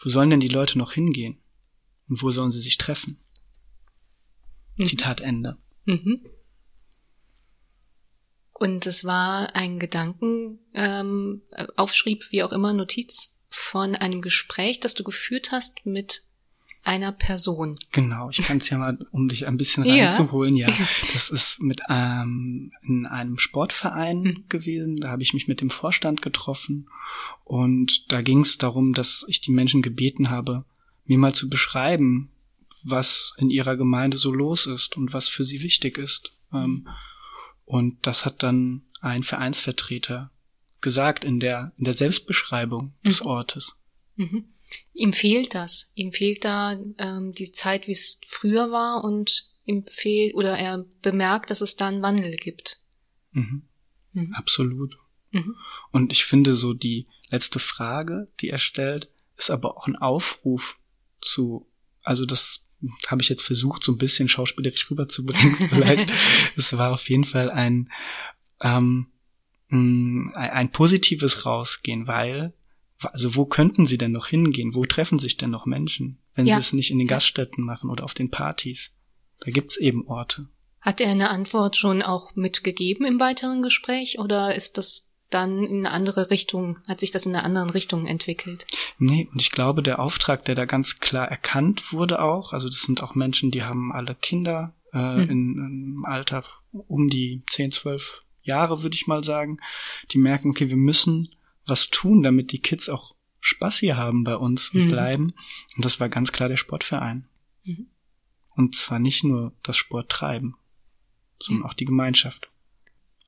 Wo 0.00 0.10
sollen 0.10 0.30
denn 0.30 0.40
die 0.40 0.48
Leute 0.48 0.78
noch 0.78 0.92
hingehen? 0.92 1.40
Und 2.08 2.22
wo 2.22 2.32
sollen 2.32 2.50
sie 2.50 2.60
sich 2.60 2.78
treffen? 2.78 3.18
Mhm. 4.76 4.86
Zitat 4.86 5.20
Ende. 5.20 5.58
Mhm. 5.84 6.26
Und 8.52 8.86
es 8.86 9.04
war 9.04 9.54
ein 9.54 9.78
Gedanken, 9.78 10.58
ähm, 10.74 11.42
Aufschrieb, 11.76 12.32
wie 12.32 12.42
auch 12.42 12.50
immer, 12.50 12.72
Notiz 12.72 13.40
von 13.50 13.94
einem 13.94 14.20
Gespräch, 14.20 14.80
das 14.80 14.94
du 14.94 15.04
geführt 15.04 15.52
hast 15.52 15.86
mit 15.86 16.24
einer 16.88 17.12
Person. 17.12 17.76
Genau, 17.92 18.30
ich 18.30 18.38
kann 18.38 18.56
es 18.56 18.70
ja 18.70 18.78
mal, 18.78 18.98
um 19.10 19.28
dich 19.28 19.46
ein 19.46 19.58
bisschen 19.58 19.82
reinzuholen, 19.88 20.56
ja. 20.56 20.68
ja. 20.68 20.88
Das 21.12 21.28
ist 21.28 21.60
mit 21.60 21.82
ähm, 21.90 22.72
in 22.82 23.04
einem 23.04 23.38
Sportverein 23.38 24.22
mhm. 24.22 24.44
gewesen. 24.48 24.96
Da 24.96 25.10
habe 25.10 25.22
ich 25.22 25.34
mich 25.34 25.46
mit 25.46 25.60
dem 25.60 25.68
Vorstand 25.68 26.22
getroffen 26.22 26.88
und 27.44 28.10
da 28.10 28.22
ging 28.22 28.40
es 28.40 28.56
darum, 28.56 28.94
dass 28.94 29.26
ich 29.28 29.42
die 29.42 29.50
Menschen 29.50 29.82
gebeten 29.82 30.30
habe, 30.30 30.64
mir 31.04 31.18
mal 31.18 31.34
zu 31.34 31.50
beschreiben, 31.50 32.30
was 32.84 33.34
in 33.36 33.50
ihrer 33.50 33.76
Gemeinde 33.76 34.16
so 34.16 34.32
los 34.32 34.64
ist 34.64 34.96
und 34.96 35.12
was 35.12 35.28
für 35.28 35.44
sie 35.44 35.62
wichtig 35.62 35.98
ist. 35.98 36.32
Ähm, 36.54 36.88
und 37.66 37.98
das 38.06 38.24
hat 38.24 38.42
dann 38.42 38.82
ein 39.02 39.22
Vereinsvertreter 39.22 40.30
gesagt 40.80 41.22
in 41.22 41.38
der, 41.38 41.72
in 41.76 41.84
der 41.84 41.94
Selbstbeschreibung 41.94 42.94
des 43.04 43.20
mhm. 43.20 43.26
Ortes. 43.26 43.76
Mhm. 44.16 44.44
Ihm 44.92 45.12
fehlt 45.12 45.54
das. 45.54 45.92
Ihm 45.94 46.12
fehlt 46.12 46.44
da 46.44 46.78
ähm, 46.98 47.32
die 47.32 47.52
Zeit, 47.52 47.86
wie 47.86 47.92
es 47.92 48.20
früher 48.26 48.70
war 48.70 49.04
und 49.04 49.48
ihm 49.64 49.84
fehlt 49.84 50.34
oder 50.34 50.58
er 50.58 50.84
bemerkt, 51.02 51.50
dass 51.50 51.60
es 51.60 51.76
da 51.76 51.88
einen 51.88 52.02
Wandel 52.02 52.36
gibt. 52.36 52.80
Mhm. 53.32 53.68
Mhm. 54.12 54.32
Absolut. 54.34 54.96
Mhm. 55.30 55.54
Und 55.92 56.12
ich 56.12 56.24
finde 56.24 56.54
so 56.54 56.74
die 56.74 57.06
letzte 57.28 57.58
Frage, 57.58 58.28
die 58.40 58.50
er 58.50 58.58
stellt, 58.58 59.10
ist 59.36 59.50
aber 59.50 59.76
auch 59.76 59.86
ein 59.86 59.96
Aufruf 59.96 60.78
zu, 61.20 61.66
also 62.02 62.24
das 62.24 62.68
habe 63.06 63.22
ich 63.22 63.28
jetzt 63.28 63.42
versucht, 63.42 63.84
so 63.84 63.92
ein 63.92 63.98
bisschen 63.98 64.28
schauspielerisch 64.28 64.90
rüberzubringen, 64.90 65.56
vielleicht. 65.68 66.10
Es 66.56 66.76
war 66.76 66.92
auf 66.92 67.08
jeden 67.08 67.24
Fall 67.24 67.50
ein, 67.50 67.90
ähm, 68.60 69.08
ein, 69.70 70.32
ein 70.34 70.70
positives 70.70 71.44
Rausgehen, 71.44 72.06
weil 72.06 72.54
also 73.00 73.36
wo 73.36 73.46
könnten 73.46 73.86
sie 73.86 73.98
denn 73.98 74.12
noch 74.12 74.26
hingehen? 74.26 74.74
Wo 74.74 74.84
treffen 74.84 75.18
sich 75.18 75.36
denn 75.36 75.50
noch 75.50 75.66
Menschen, 75.66 76.18
wenn 76.34 76.46
ja. 76.46 76.54
sie 76.54 76.60
es 76.60 76.72
nicht 76.72 76.90
in 76.90 76.98
den 76.98 77.06
Gaststätten 77.06 77.64
machen 77.64 77.90
oder 77.90 78.04
auf 78.04 78.14
den 78.14 78.30
Partys? 78.30 78.92
Da 79.40 79.50
gibt's 79.50 79.76
eben 79.76 80.06
Orte. 80.06 80.48
Hat 80.80 81.00
er 81.00 81.10
eine 81.10 81.30
Antwort 81.30 81.76
schon 81.76 82.02
auch 82.02 82.34
mitgegeben 82.34 83.04
im 83.06 83.20
weiteren 83.20 83.62
Gespräch 83.62 84.18
oder 84.18 84.54
ist 84.54 84.78
das 84.78 85.06
dann 85.30 85.64
in 85.64 85.86
eine 85.86 85.90
andere 85.90 86.30
Richtung, 86.30 86.78
hat 86.86 87.00
sich 87.00 87.10
das 87.10 87.26
in 87.26 87.34
einer 87.34 87.44
anderen 87.44 87.70
Richtung 87.70 88.06
entwickelt? 88.06 88.66
Nee, 88.98 89.28
und 89.32 89.42
ich 89.42 89.50
glaube, 89.50 89.82
der 89.82 89.98
Auftrag, 89.98 90.44
der 90.44 90.54
da 90.54 90.64
ganz 90.64 91.00
klar 91.00 91.28
erkannt 91.28 91.92
wurde 91.92 92.22
auch, 92.22 92.52
also 92.52 92.68
das 92.68 92.82
sind 92.82 93.02
auch 93.02 93.14
Menschen, 93.14 93.50
die 93.50 93.62
haben 93.62 93.92
alle 93.92 94.14
Kinder 94.14 94.74
äh, 94.92 94.98
hm. 94.98 95.30
in, 95.30 95.98
im 95.98 96.04
Alter 96.06 96.44
um 96.72 97.08
die 97.08 97.42
10, 97.50 97.72
12 97.72 98.24
Jahre, 98.42 98.82
würde 98.82 98.94
ich 98.94 99.06
mal 99.06 99.22
sagen, 99.22 99.58
die 100.10 100.18
merken, 100.18 100.50
okay, 100.50 100.70
wir 100.70 100.76
müssen 100.76 101.28
was 101.68 101.88
tun, 101.88 102.22
damit 102.22 102.52
die 102.52 102.60
Kids 102.60 102.88
auch 102.88 103.14
Spaß 103.40 103.78
hier 103.78 103.96
haben 103.96 104.24
bei 104.24 104.36
uns 104.36 104.70
und 104.70 104.86
mhm. 104.86 104.88
bleiben. 104.88 105.34
Und 105.76 105.84
das 105.84 106.00
war 106.00 106.08
ganz 106.08 106.32
klar 106.32 106.48
der 106.48 106.56
Sportverein. 106.56 107.28
Mhm. 107.64 107.86
Und 108.50 108.74
zwar 108.74 108.98
nicht 108.98 109.24
nur 109.24 109.52
das 109.62 109.76
Sporttreiben, 109.76 110.56
sondern 111.40 111.64
auch 111.64 111.74
die 111.74 111.84
Gemeinschaft. 111.84 112.50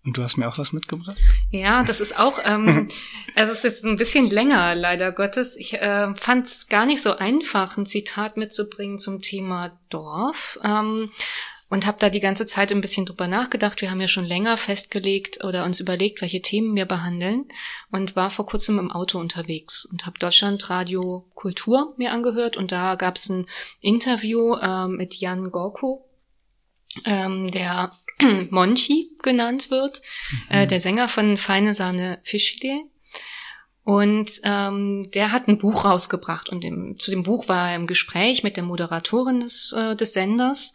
Und 0.03 0.17
du 0.17 0.23
hast 0.23 0.39
mir 0.39 0.49
auch 0.49 0.57
was 0.57 0.73
mitgebracht? 0.73 1.19
Ja, 1.51 1.85
das 1.85 2.01
ist 2.01 2.19
auch, 2.19 2.39
ähm, 2.47 2.89
also 3.35 3.53
es 3.53 3.59
ist 3.59 3.65
jetzt 3.65 3.85
ein 3.85 3.97
bisschen 3.97 4.31
länger, 4.31 4.75
leider 4.75 5.13
Gottes. 5.13 5.57
Ich 5.57 5.75
äh, 5.75 6.15
fand 6.15 6.47
es 6.47 6.69
gar 6.69 6.87
nicht 6.87 7.03
so 7.03 7.17
einfach, 7.17 7.77
ein 7.77 7.85
Zitat 7.85 8.39
mitzubringen 8.39 8.99
zum 8.99 9.21
Thema 9.21 9.79
Dorf. 9.91 10.59
Ähm, 10.65 11.11
und 11.71 11.87
habe 11.87 11.99
da 12.01 12.11
die 12.11 12.21
ganze 12.21 12.47
Zeit 12.47 12.73
ein 12.73 12.81
bisschen 12.81 13.07
drüber 13.07 13.29
nachgedacht. 13.29 13.81
Wir 13.81 13.91
haben 13.91 14.01
ja 14.01 14.09
schon 14.09 14.27
länger 14.27 14.57
festgelegt 14.57 15.43
oder 15.45 15.65
uns 15.65 15.81
überlegt, 15.81 16.21
welche 16.21 16.43
Themen 16.43 16.75
wir 16.77 16.85
behandeln 16.85 17.47
und 17.91 18.17
war 18.17 18.31
vor 18.31 18.45
kurzem 18.45 18.79
im 18.79 18.91
Auto 18.91 19.19
unterwegs 19.19 19.87
und 19.87 20.05
habe 20.05 20.19
Deutschlandradio 20.19 21.31
Kultur 21.35 21.95
mir 21.97 22.13
angehört 22.13 22.57
und 22.57 22.73
da 22.73 22.97
gab 22.97 23.17
es 23.17 23.31
ein 23.31 23.47
Interview 23.81 24.57
äh, 24.57 24.89
mit 24.89 25.15
Jan 25.15 25.51
Gorko, 25.53 26.09
ähm, 27.07 27.49
der 27.51 27.93
Monchi 28.51 29.13
genannt 29.23 29.71
wird, 29.71 30.03
mhm. 30.33 30.57
äh, 30.57 30.67
der 30.67 30.81
Sänger 30.81 31.09
von 31.09 31.37
Feine 31.37 31.73
Sahne 31.73 32.19
Fischfilet. 32.25 32.83
Und 33.83 34.31
ähm, 34.45 35.11
der 35.15 35.33
hat 35.33 35.49
ein 35.49 35.57
Buch 35.57 35.85
rausgebracht 35.85 36.51
und 36.51 36.65
im, 36.65 36.99
zu 36.99 37.11
dem 37.11 37.23
Buch 37.23 37.49
war 37.49 37.71
er 37.71 37.77
im 37.77 37.87
Gespräch 37.87 38.43
mit 38.43 38.57
der 38.57 38.63
Moderatorin 38.63 39.41
des, 39.41 39.73
äh, 39.73 39.97
des 39.97 40.13
Senders 40.13 40.75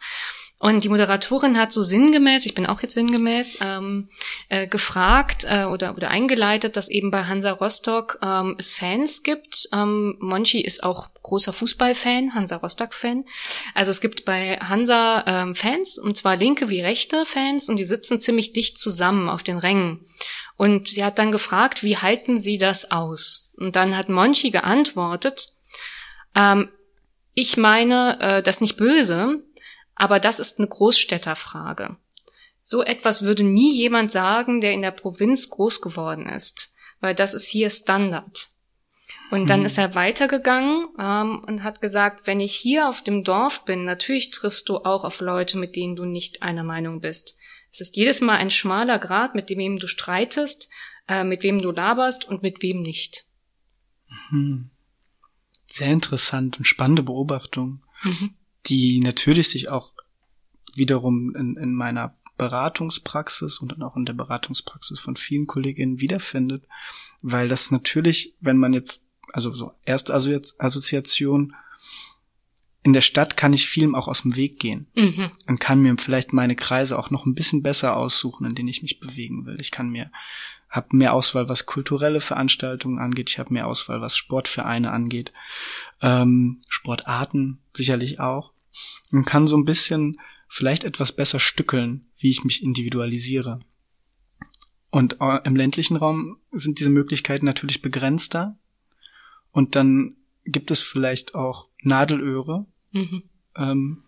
und 0.58 0.84
die 0.84 0.88
Moderatorin 0.88 1.58
hat 1.58 1.70
so 1.70 1.82
sinngemäß, 1.82 2.46
ich 2.46 2.54
bin 2.54 2.64
auch 2.64 2.80
jetzt 2.80 2.94
sinngemäß, 2.94 3.58
ähm, 3.60 4.08
äh, 4.48 4.66
gefragt 4.66 5.44
äh, 5.46 5.64
oder, 5.64 5.94
oder 5.94 6.08
eingeleitet, 6.08 6.78
dass 6.78 6.88
eben 6.88 7.10
bei 7.10 7.24
Hansa 7.24 7.50
Rostock 7.52 8.18
ähm, 8.22 8.56
es 8.58 8.72
Fans 8.72 9.22
gibt. 9.22 9.68
Ähm, 9.74 10.16
Monchi 10.18 10.62
ist 10.62 10.82
auch 10.82 11.10
großer 11.22 11.52
Fußballfan, 11.52 12.34
Hansa 12.34 12.56
Rostock-Fan. 12.56 13.26
Also 13.74 13.90
es 13.90 14.00
gibt 14.00 14.24
bei 14.24 14.56
Hansa 14.56 15.24
ähm, 15.26 15.54
Fans, 15.54 15.98
und 15.98 16.16
zwar 16.16 16.36
linke 16.36 16.70
wie 16.70 16.80
rechte 16.80 17.26
Fans, 17.26 17.68
und 17.68 17.78
die 17.78 17.84
sitzen 17.84 18.18
ziemlich 18.18 18.54
dicht 18.54 18.78
zusammen 18.78 19.28
auf 19.28 19.42
den 19.42 19.58
Rängen. 19.58 20.06
Und 20.56 20.88
sie 20.88 21.04
hat 21.04 21.18
dann 21.18 21.32
gefragt, 21.32 21.82
wie 21.82 21.98
halten 21.98 22.40
sie 22.40 22.56
das 22.56 22.90
aus? 22.90 23.54
Und 23.58 23.76
dann 23.76 23.94
hat 23.94 24.08
Monchi 24.08 24.50
geantwortet, 24.50 25.50
ähm, 26.34 26.70
ich 27.34 27.58
meine 27.58 28.18
äh, 28.20 28.42
das 28.42 28.62
nicht 28.62 28.78
böse, 28.78 29.42
aber 29.96 30.20
das 30.20 30.38
ist 30.38 30.58
eine 30.58 30.68
Großstädterfrage. 30.68 31.96
So 32.62 32.82
etwas 32.82 33.22
würde 33.22 33.44
nie 33.44 33.72
jemand 33.74 34.10
sagen, 34.10 34.60
der 34.60 34.72
in 34.72 34.82
der 34.82 34.90
Provinz 34.90 35.48
groß 35.50 35.80
geworden 35.80 36.26
ist, 36.26 36.74
weil 37.00 37.14
das 37.14 37.34
ist 37.34 37.48
hier 37.48 37.70
Standard. 37.70 38.50
Und 39.30 39.48
dann 39.50 39.60
hm. 39.60 39.66
ist 39.66 39.78
er 39.78 39.94
weitergegangen 39.94 40.88
ähm, 40.98 41.42
und 41.46 41.64
hat 41.64 41.80
gesagt, 41.80 42.26
wenn 42.26 42.38
ich 42.38 42.54
hier 42.54 42.88
auf 42.88 43.02
dem 43.02 43.24
Dorf 43.24 43.64
bin, 43.64 43.84
natürlich 43.84 44.30
triffst 44.30 44.68
du 44.68 44.78
auch 44.78 45.04
auf 45.04 45.20
Leute, 45.20 45.58
mit 45.58 45.74
denen 45.74 45.96
du 45.96 46.04
nicht 46.04 46.42
einer 46.42 46.62
Meinung 46.62 47.00
bist. 47.00 47.38
Es 47.72 47.80
ist 47.80 47.96
jedes 47.96 48.20
Mal 48.20 48.36
ein 48.36 48.50
schmaler 48.50 48.98
Grad, 48.98 49.34
mit 49.34 49.50
dem 49.50 49.76
du 49.78 49.86
streitest, 49.86 50.68
äh, 51.08 51.24
mit 51.24 51.42
wem 51.42 51.60
du 51.60 51.70
laberst 51.70 52.24
und 52.24 52.42
mit 52.42 52.62
wem 52.62 52.82
nicht. 52.82 53.26
Hm. 54.28 54.70
Sehr 55.66 55.88
interessant 55.88 56.58
und 56.58 56.64
spannende 56.64 57.02
Beobachtung. 57.02 57.84
Mhm 58.02 58.34
die 58.66 59.00
natürlich 59.00 59.48
sich 59.48 59.68
auch 59.68 59.92
wiederum 60.74 61.34
in, 61.34 61.56
in 61.56 61.74
meiner 61.74 62.14
Beratungspraxis 62.38 63.58
und 63.58 63.72
dann 63.72 63.82
auch 63.82 63.96
in 63.96 64.04
der 64.04 64.12
Beratungspraxis 64.12 65.00
von 65.00 65.16
vielen 65.16 65.46
Kolleginnen 65.46 66.00
wiederfindet, 66.00 66.64
weil 67.22 67.48
das 67.48 67.70
natürlich, 67.70 68.34
wenn 68.40 68.58
man 68.58 68.72
jetzt, 68.72 69.06
also 69.32 69.50
so 69.52 69.72
erste 69.84 70.14
Assoziation, 70.14 71.54
in 72.82 72.92
der 72.92 73.00
Stadt 73.00 73.36
kann 73.36 73.52
ich 73.52 73.66
vielem 73.66 73.96
auch 73.96 74.06
aus 74.06 74.22
dem 74.22 74.36
Weg 74.36 74.60
gehen 74.60 74.86
mhm. 74.94 75.32
und 75.48 75.58
kann 75.58 75.80
mir 75.80 75.96
vielleicht 75.98 76.32
meine 76.32 76.54
Kreise 76.54 76.96
auch 76.96 77.10
noch 77.10 77.26
ein 77.26 77.34
bisschen 77.34 77.62
besser 77.62 77.96
aussuchen, 77.96 78.46
in 78.46 78.54
denen 78.54 78.68
ich 78.68 78.82
mich 78.82 79.00
bewegen 79.00 79.44
will. 79.44 79.60
Ich 79.60 79.72
kann 79.72 79.90
mir 79.90 80.10
habe 80.68 80.96
mehr 80.96 81.14
Auswahl, 81.14 81.48
was 81.48 81.66
kulturelle 81.66 82.20
Veranstaltungen 82.20 82.98
angeht. 82.98 83.30
Ich 83.30 83.38
habe 83.38 83.52
mehr 83.52 83.66
Auswahl, 83.66 84.00
was 84.00 84.16
Sportvereine 84.16 84.90
angeht, 84.90 85.32
ähm, 86.02 86.60
Sportarten 86.68 87.58
sicherlich 87.72 88.20
auch 88.20 88.52
und 89.12 89.24
kann 89.24 89.46
so 89.46 89.56
ein 89.56 89.64
bisschen 89.64 90.18
vielleicht 90.48 90.84
etwas 90.84 91.12
besser 91.12 91.38
stückeln, 91.38 92.08
wie 92.18 92.30
ich 92.30 92.44
mich 92.44 92.62
individualisiere. 92.62 93.60
Und 94.90 95.18
äh, 95.20 95.40
im 95.44 95.56
ländlichen 95.56 95.96
Raum 95.96 96.38
sind 96.52 96.78
diese 96.78 96.90
Möglichkeiten 96.90 97.44
natürlich 97.44 97.82
begrenzter. 97.82 98.58
Und 99.50 99.74
dann 99.74 100.16
gibt 100.44 100.70
es 100.70 100.82
vielleicht 100.82 101.34
auch 101.34 101.70
Nadelöhre, 101.82 102.66
mhm. 102.92 103.22
ähm, 103.56 104.04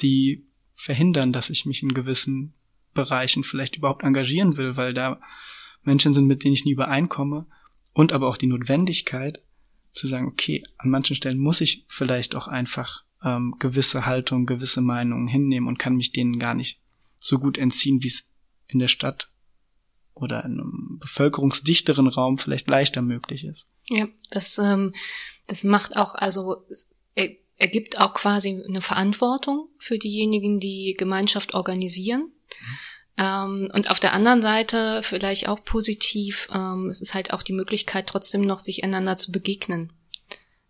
die 0.00 0.46
verhindern, 0.74 1.32
dass 1.32 1.50
ich 1.50 1.66
mich 1.66 1.82
in 1.82 1.94
gewissen 1.94 2.54
Bereichen 2.94 3.44
vielleicht 3.44 3.76
überhaupt 3.76 4.02
engagieren 4.02 4.56
will, 4.56 4.76
weil 4.76 4.94
da 4.94 5.20
Menschen 5.82 6.14
sind, 6.14 6.26
mit 6.26 6.44
denen 6.44 6.54
ich 6.54 6.64
nie 6.64 6.72
übereinkomme. 6.72 7.46
Und 7.94 8.12
aber 8.12 8.28
auch 8.28 8.36
die 8.36 8.46
Notwendigkeit 8.46 9.42
zu 9.92 10.06
sagen, 10.06 10.26
okay, 10.26 10.64
an 10.78 10.90
manchen 10.90 11.14
Stellen 11.14 11.38
muss 11.38 11.60
ich 11.60 11.84
vielleicht 11.88 12.34
auch 12.34 12.48
einfach 12.48 13.04
ähm, 13.24 13.54
gewisse 13.58 14.06
Haltung, 14.06 14.46
gewisse 14.46 14.80
Meinungen 14.80 15.28
hinnehmen 15.28 15.68
und 15.68 15.78
kann 15.78 15.96
mich 15.96 16.12
denen 16.12 16.38
gar 16.38 16.54
nicht 16.54 16.80
so 17.18 17.38
gut 17.38 17.58
entziehen, 17.58 18.02
wie 18.02 18.08
es 18.08 18.28
in 18.66 18.78
der 18.78 18.88
Stadt 18.88 19.30
oder 20.14 20.44
in 20.44 20.52
einem 20.52 20.98
bevölkerungsdichteren 21.00 22.08
Raum 22.08 22.38
vielleicht 22.38 22.68
leichter 22.68 23.02
möglich 23.02 23.44
ist. 23.44 23.68
Ja, 23.88 24.06
das, 24.30 24.58
ähm, 24.58 24.92
das 25.46 25.64
macht 25.64 25.96
auch, 25.96 26.14
also 26.14 26.66
er, 27.14 27.30
ergibt 27.56 28.00
auch 28.00 28.14
quasi 28.14 28.62
eine 28.66 28.80
Verantwortung 28.80 29.68
für 29.78 29.98
diejenigen, 29.98 30.60
die 30.60 30.94
Gemeinschaft 30.98 31.54
organisieren. 31.54 32.32
Ähm, 33.16 33.70
und 33.72 33.90
auf 33.90 34.00
der 34.00 34.12
anderen 34.12 34.42
Seite 34.42 35.02
vielleicht 35.02 35.48
auch 35.48 35.62
positiv, 35.62 36.48
ähm, 36.52 36.88
es 36.88 37.00
ist 37.00 37.14
halt 37.14 37.32
auch 37.32 37.42
die 37.42 37.52
Möglichkeit, 37.52 38.06
trotzdem 38.06 38.42
noch 38.42 38.58
sich 38.58 38.84
einander 38.84 39.16
zu 39.16 39.32
begegnen. 39.32 39.92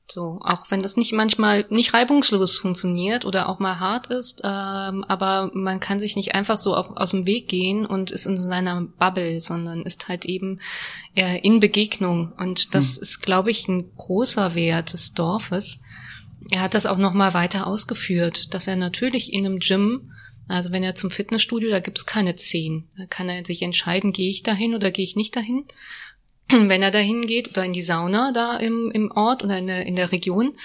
So, 0.08 0.40
auch 0.42 0.70
wenn 0.70 0.80
das 0.80 0.96
nicht 0.96 1.12
manchmal 1.12 1.64
nicht 1.70 1.94
reibungslos 1.94 2.58
funktioniert 2.58 3.24
oder 3.24 3.48
auch 3.48 3.60
mal 3.60 3.80
hart 3.80 4.08
ist, 4.08 4.42
ähm, 4.44 5.04
aber 5.04 5.50
man 5.54 5.80
kann 5.80 6.00
sich 6.00 6.16
nicht 6.16 6.34
einfach 6.34 6.58
so 6.58 6.76
auf, 6.76 6.96
aus 6.96 7.12
dem 7.12 7.26
Weg 7.26 7.48
gehen 7.48 7.86
und 7.86 8.10
ist 8.10 8.26
in 8.26 8.36
seiner 8.36 8.82
Bubble, 8.82 9.40
sondern 9.40 9.82
ist 9.82 10.08
halt 10.08 10.24
eben 10.24 10.60
äh, 11.14 11.38
in 11.40 11.60
Begegnung. 11.60 12.32
Und 12.36 12.74
das 12.74 12.96
hm. 12.96 13.02
ist, 13.02 13.22
glaube 13.22 13.50
ich, 13.50 13.68
ein 13.68 13.90
großer 13.96 14.54
Wert 14.54 14.92
des 14.92 15.14
Dorfes. 15.14 15.80
Er 16.50 16.60
hat 16.60 16.74
das 16.74 16.86
auch 16.86 16.98
noch 16.98 17.14
mal 17.14 17.32
weiter 17.32 17.66
ausgeführt, 17.66 18.52
dass 18.52 18.66
er 18.66 18.76
natürlich 18.76 19.32
in 19.32 19.46
einem 19.46 19.60
Gym 19.60 20.10
also 20.48 20.72
wenn 20.72 20.82
er 20.82 20.94
zum 20.94 21.10
Fitnessstudio, 21.10 21.70
da 21.70 21.80
gibt's 21.80 22.04
keine 22.04 22.36
zehn. 22.36 22.88
Da 22.98 23.06
kann 23.06 23.28
er 23.28 23.44
sich 23.44 23.62
entscheiden, 23.62 24.12
gehe 24.12 24.30
ich 24.30 24.42
dahin 24.42 24.74
oder 24.74 24.90
gehe 24.90 25.04
ich 25.04 25.16
nicht 25.16 25.34
dahin. 25.34 25.64
wenn 26.68 26.82
er 26.82 26.90
dahin 26.90 27.26
geht 27.26 27.48
oder 27.48 27.64
in 27.64 27.72
die 27.72 27.82
Sauna 27.82 28.32
da 28.32 28.56
im, 28.56 28.90
im 28.90 29.10
Ort 29.10 29.42
oder 29.42 29.58
in 29.58 29.66
der, 29.66 29.86
in 29.86 29.96
der 29.96 30.12
Region, 30.12 30.56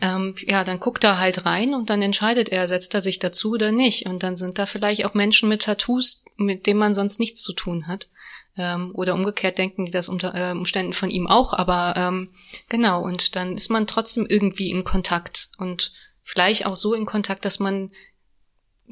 ähm, 0.00 0.34
ja, 0.46 0.62
dann 0.62 0.78
guckt 0.78 1.02
er 1.04 1.18
halt 1.18 1.44
rein 1.44 1.74
und 1.74 1.90
dann 1.90 2.02
entscheidet 2.02 2.50
er, 2.50 2.68
setzt 2.68 2.94
er 2.94 3.02
sich 3.02 3.18
dazu 3.18 3.52
oder 3.52 3.72
nicht. 3.72 4.06
Und 4.06 4.22
dann 4.22 4.36
sind 4.36 4.58
da 4.58 4.66
vielleicht 4.66 5.04
auch 5.04 5.14
Menschen 5.14 5.48
mit 5.48 5.62
Tattoos, 5.62 6.24
mit 6.36 6.66
denen 6.66 6.78
man 6.78 6.94
sonst 6.94 7.18
nichts 7.18 7.42
zu 7.42 7.52
tun 7.52 7.88
hat. 7.88 8.08
Ähm, 8.56 8.92
oder 8.94 9.14
umgekehrt 9.14 9.58
denken 9.58 9.84
die 9.84 9.90
das 9.90 10.08
unter 10.08 10.34
äh, 10.34 10.52
Umständen 10.52 10.92
von 10.92 11.10
ihm 11.10 11.26
auch, 11.26 11.52
aber 11.52 11.94
ähm, 11.96 12.30
genau, 12.68 13.02
und 13.02 13.36
dann 13.36 13.54
ist 13.54 13.70
man 13.70 13.86
trotzdem 13.86 14.26
irgendwie 14.26 14.70
in 14.70 14.84
Kontakt 14.84 15.50
und 15.58 15.92
vielleicht 16.22 16.66
auch 16.66 16.74
so 16.74 16.94
in 16.94 17.06
Kontakt, 17.06 17.44
dass 17.44 17.60
man 17.60 17.90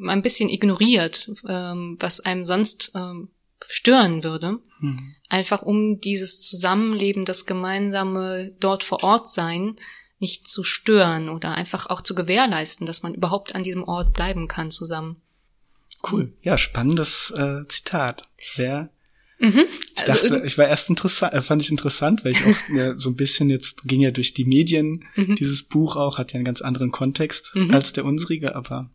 ein 0.00 0.22
bisschen 0.22 0.48
ignoriert, 0.50 1.30
ähm, 1.48 1.96
was 1.98 2.20
einem 2.20 2.44
sonst 2.44 2.92
ähm, 2.94 3.30
stören 3.68 4.22
würde. 4.22 4.58
Mhm. 4.80 5.14
Einfach 5.28 5.62
um 5.62 6.00
dieses 6.00 6.40
Zusammenleben, 6.40 7.24
das 7.24 7.46
gemeinsame 7.46 8.54
dort 8.60 8.84
vor 8.84 9.02
Ort 9.02 9.30
sein, 9.30 9.76
nicht 10.18 10.48
zu 10.48 10.64
stören 10.64 11.28
oder 11.28 11.54
einfach 11.54 11.86
auch 11.86 12.00
zu 12.00 12.14
gewährleisten, 12.14 12.86
dass 12.86 13.02
man 13.02 13.14
überhaupt 13.14 13.54
an 13.54 13.62
diesem 13.62 13.84
Ort 13.84 14.12
bleiben 14.12 14.48
kann 14.48 14.70
zusammen. 14.70 15.20
Cool. 16.10 16.32
Ja, 16.42 16.56
spannendes 16.56 17.32
äh, 17.32 17.66
Zitat. 17.68 18.24
Sehr. 18.38 18.90
Mhm. 19.38 19.64
Ich 19.94 20.08
also 20.08 20.28
dachte, 20.28 20.46
ich 20.46 20.56
war 20.56 20.66
erst 20.66 20.88
interessant, 20.88 21.34
äh, 21.34 21.42
fand 21.42 21.62
ich 21.62 21.70
interessant, 21.70 22.24
weil 22.24 22.32
ich 22.32 22.44
auch 22.44 22.56
mir 22.68 22.98
so 22.98 23.10
ein 23.10 23.16
bisschen 23.16 23.50
jetzt 23.50 23.84
ging 23.84 24.00
ja 24.00 24.10
durch 24.10 24.32
die 24.32 24.44
Medien 24.44 25.04
mhm. 25.16 25.34
dieses 25.34 25.62
Buch 25.62 25.96
auch, 25.96 26.18
hat 26.18 26.32
ja 26.32 26.36
einen 26.36 26.44
ganz 26.44 26.62
anderen 26.62 26.92
Kontext 26.92 27.52
mhm. 27.54 27.74
als 27.74 27.92
der 27.92 28.04
unsrige, 28.04 28.54
aber 28.54 28.90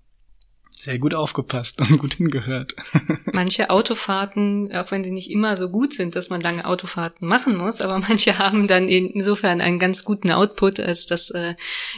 sehr 0.76 0.98
gut 0.98 1.14
aufgepasst 1.14 1.80
und 1.80 2.00
gut 2.00 2.16
hingehört. 2.16 2.76
Manche 3.34 3.70
Autofahrten, 3.70 4.74
auch 4.74 4.90
wenn 4.92 5.04
sie 5.04 5.12
nicht 5.12 5.30
immer 5.30 5.56
so 5.56 5.70
gut 5.70 5.94
sind, 5.94 6.16
dass 6.16 6.30
man 6.30 6.42
lange 6.42 6.66
Autofahrten 6.66 7.28
machen 7.28 7.56
muss, 7.56 7.82
aber 7.82 8.00
manche 8.08 8.40
haben 8.40 8.68
dann 8.68 8.88
insofern 8.88 9.62
einen 9.62 9.80
ganz 9.80 10.04
guten 10.04 10.32
Output, 10.32 10.80
als 10.80 11.06
dass 11.06 11.30
äh, 11.30 11.56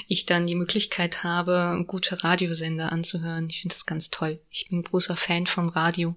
ich 0.07 0.25
dann 0.25 0.47
die 0.47 0.55
Möglichkeit 0.55 1.23
habe, 1.23 1.83
gute 1.87 2.23
Radiosender 2.23 2.91
anzuhören. 2.91 3.47
Ich 3.49 3.61
finde 3.61 3.75
das 3.75 3.85
ganz 3.85 4.09
toll. 4.09 4.39
Ich 4.49 4.67
bin 4.69 4.83
großer 4.83 5.15
Fan 5.15 5.47
vom 5.47 5.69
Radio. 5.69 6.15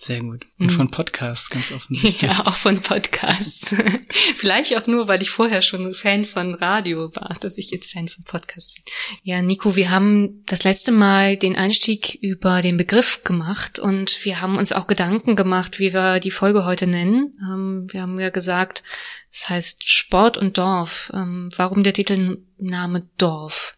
Sehr 0.00 0.20
gut. 0.20 0.46
Und 0.58 0.70
von 0.70 0.90
Podcasts 0.90 1.50
ganz 1.50 1.70
offensichtlich. 1.70 2.22
Ja, 2.30 2.46
auch 2.46 2.56
von 2.56 2.80
Podcasts. 2.80 3.74
Vielleicht 4.10 4.76
auch 4.76 4.86
nur, 4.86 5.06
weil 5.06 5.22
ich 5.22 5.30
vorher 5.30 5.62
schon 5.62 5.94
Fan 5.94 6.24
von 6.24 6.54
Radio 6.54 7.14
war, 7.14 7.36
dass 7.40 7.58
ich 7.58 7.70
jetzt 7.70 7.92
Fan 7.92 8.08
von 8.08 8.24
Podcasts 8.24 8.74
bin. 8.74 8.82
Ja, 9.22 9.40
Nico, 9.40 9.76
wir 9.76 9.90
haben 9.90 10.42
das 10.46 10.64
letzte 10.64 10.90
Mal 10.90 11.36
den 11.36 11.56
Einstieg 11.56 12.18
über 12.22 12.60
den 12.60 12.76
Begriff 12.76 13.22
gemacht 13.22 13.78
und 13.78 14.24
wir 14.24 14.40
haben 14.40 14.58
uns 14.58 14.72
auch 14.72 14.88
Gedanken 14.88 15.36
gemacht, 15.36 15.78
wie 15.78 15.94
wir 15.94 16.18
die 16.18 16.32
Folge 16.32 16.64
heute 16.64 16.88
nennen. 16.88 17.38
Ähm, 17.40 17.86
wir 17.90 18.02
haben 18.02 18.18
ja 18.18 18.30
gesagt, 18.30 18.82
es 19.30 19.42
das 19.42 19.50
heißt 19.50 19.88
Sport 19.88 20.36
und 20.36 20.58
Dorf. 20.58 21.12
Ähm, 21.14 21.50
warum 21.56 21.84
der 21.84 21.92
Titelname 21.92 23.08
Dorf? 23.16 23.76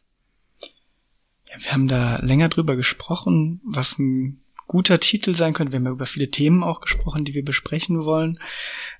Ja, 1.50 1.62
wir 1.62 1.72
haben 1.72 1.88
da 1.88 2.16
länger 2.22 2.48
drüber 2.48 2.74
gesprochen, 2.76 3.60
was 3.64 3.98
ein 3.98 4.40
guter 4.66 5.00
Titel 5.00 5.34
sein 5.34 5.52
könnte. 5.52 5.72
Wir 5.72 5.78
haben 5.78 5.86
ja 5.86 5.92
über 5.92 6.06
viele 6.06 6.30
Themen 6.30 6.62
auch 6.62 6.80
gesprochen, 6.80 7.24
die 7.24 7.34
wir 7.34 7.44
besprechen 7.44 8.04
wollen. 8.04 8.38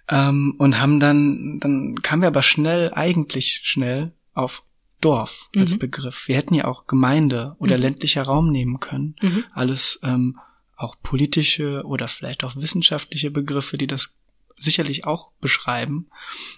Ähm, 0.09 0.55
und 0.59 0.81
haben 0.81 1.01
dann, 1.01 1.59
dann 1.61 1.97
kamen 2.03 2.23
wir 2.23 2.29
aber 2.29 2.43
schnell, 2.43 2.93
eigentlich 2.95 3.61
schnell 3.65 4.13
auf 4.35 4.65
Dorf 5.01 5.51
als 5.57 5.75
mhm. 5.75 5.79
Begriff. 5.79 6.29
Wir 6.29 6.37
hätten 6.37 6.55
ja 6.55 6.67
auch 6.67 6.87
Gemeinde 6.87 7.57
oder 7.59 7.77
mhm. 7.77 7.83
ländlicher 7.83 8.23
Raum 8.23 8.51
nehmen 8.51 8.81
können. 8.81 9.17
Mhm. 9.21 9.45
Alles 9.53 10.01
ähm, 10.03 10.39
auch 10.77 10.97
politische 11.03 11.85
oder 11.85 12.09
vielleicht 12.09 12.45
auch 12.45 12.57
wissenschaftliche 12.57 13.31
Begriffe, 13.31 13.79
die 13.79 13.87
das 13.87 14.15
sicherlich 14.59 15.05
auch 15.05 15.33
beschreiben. 15.41 16.09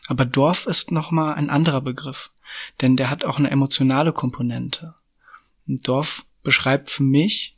Aber 0.07 0.25
Dorf 0.25 0.67
ist 0.67 0.93
nochmal 0.93 1.35
ein 1.35 1.51
anderer 1.51 1.81
Begriff, 1.81 2.31
denn 2.81 2.97
der 2.97 3.11
hat 3.11 3.25
auch 3.25 3.39
eine 3.39 3.51
emotionale 3.51 4.13
Komponente. 4.13 4.95
Ein 5.67 5.77
Dorf 5.83 6.25
beschreibt 6.43 6.91
für 6.91 7.03
mich 7.03 7.58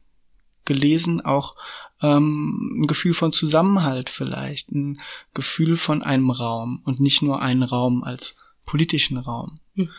gelesen, 0.70 1.20
auch 1.20 1.56
ähm, 2.00 2.82
ein 2.82 2.86
Gefühl 2.86 3.12
von 3.12 3.32
Zusammenhalt 3.32 4.08
vielleicht, 4.08 4.70
ein 4.70 4.96
Gefühl 5.34 5.76
von 5.76 6.02
einem 6.02 6.30
Raum 6.30 6.80
und 6.84 7.00
nicht 7.00 7.22
nur 7.22 7.42
einen 7.42 7.64
Raum 7.64 8.04
als 8.04 8.36
politischen 8.64 9.18
Raum. 9.18 9.58
Hm. 9.74 9.90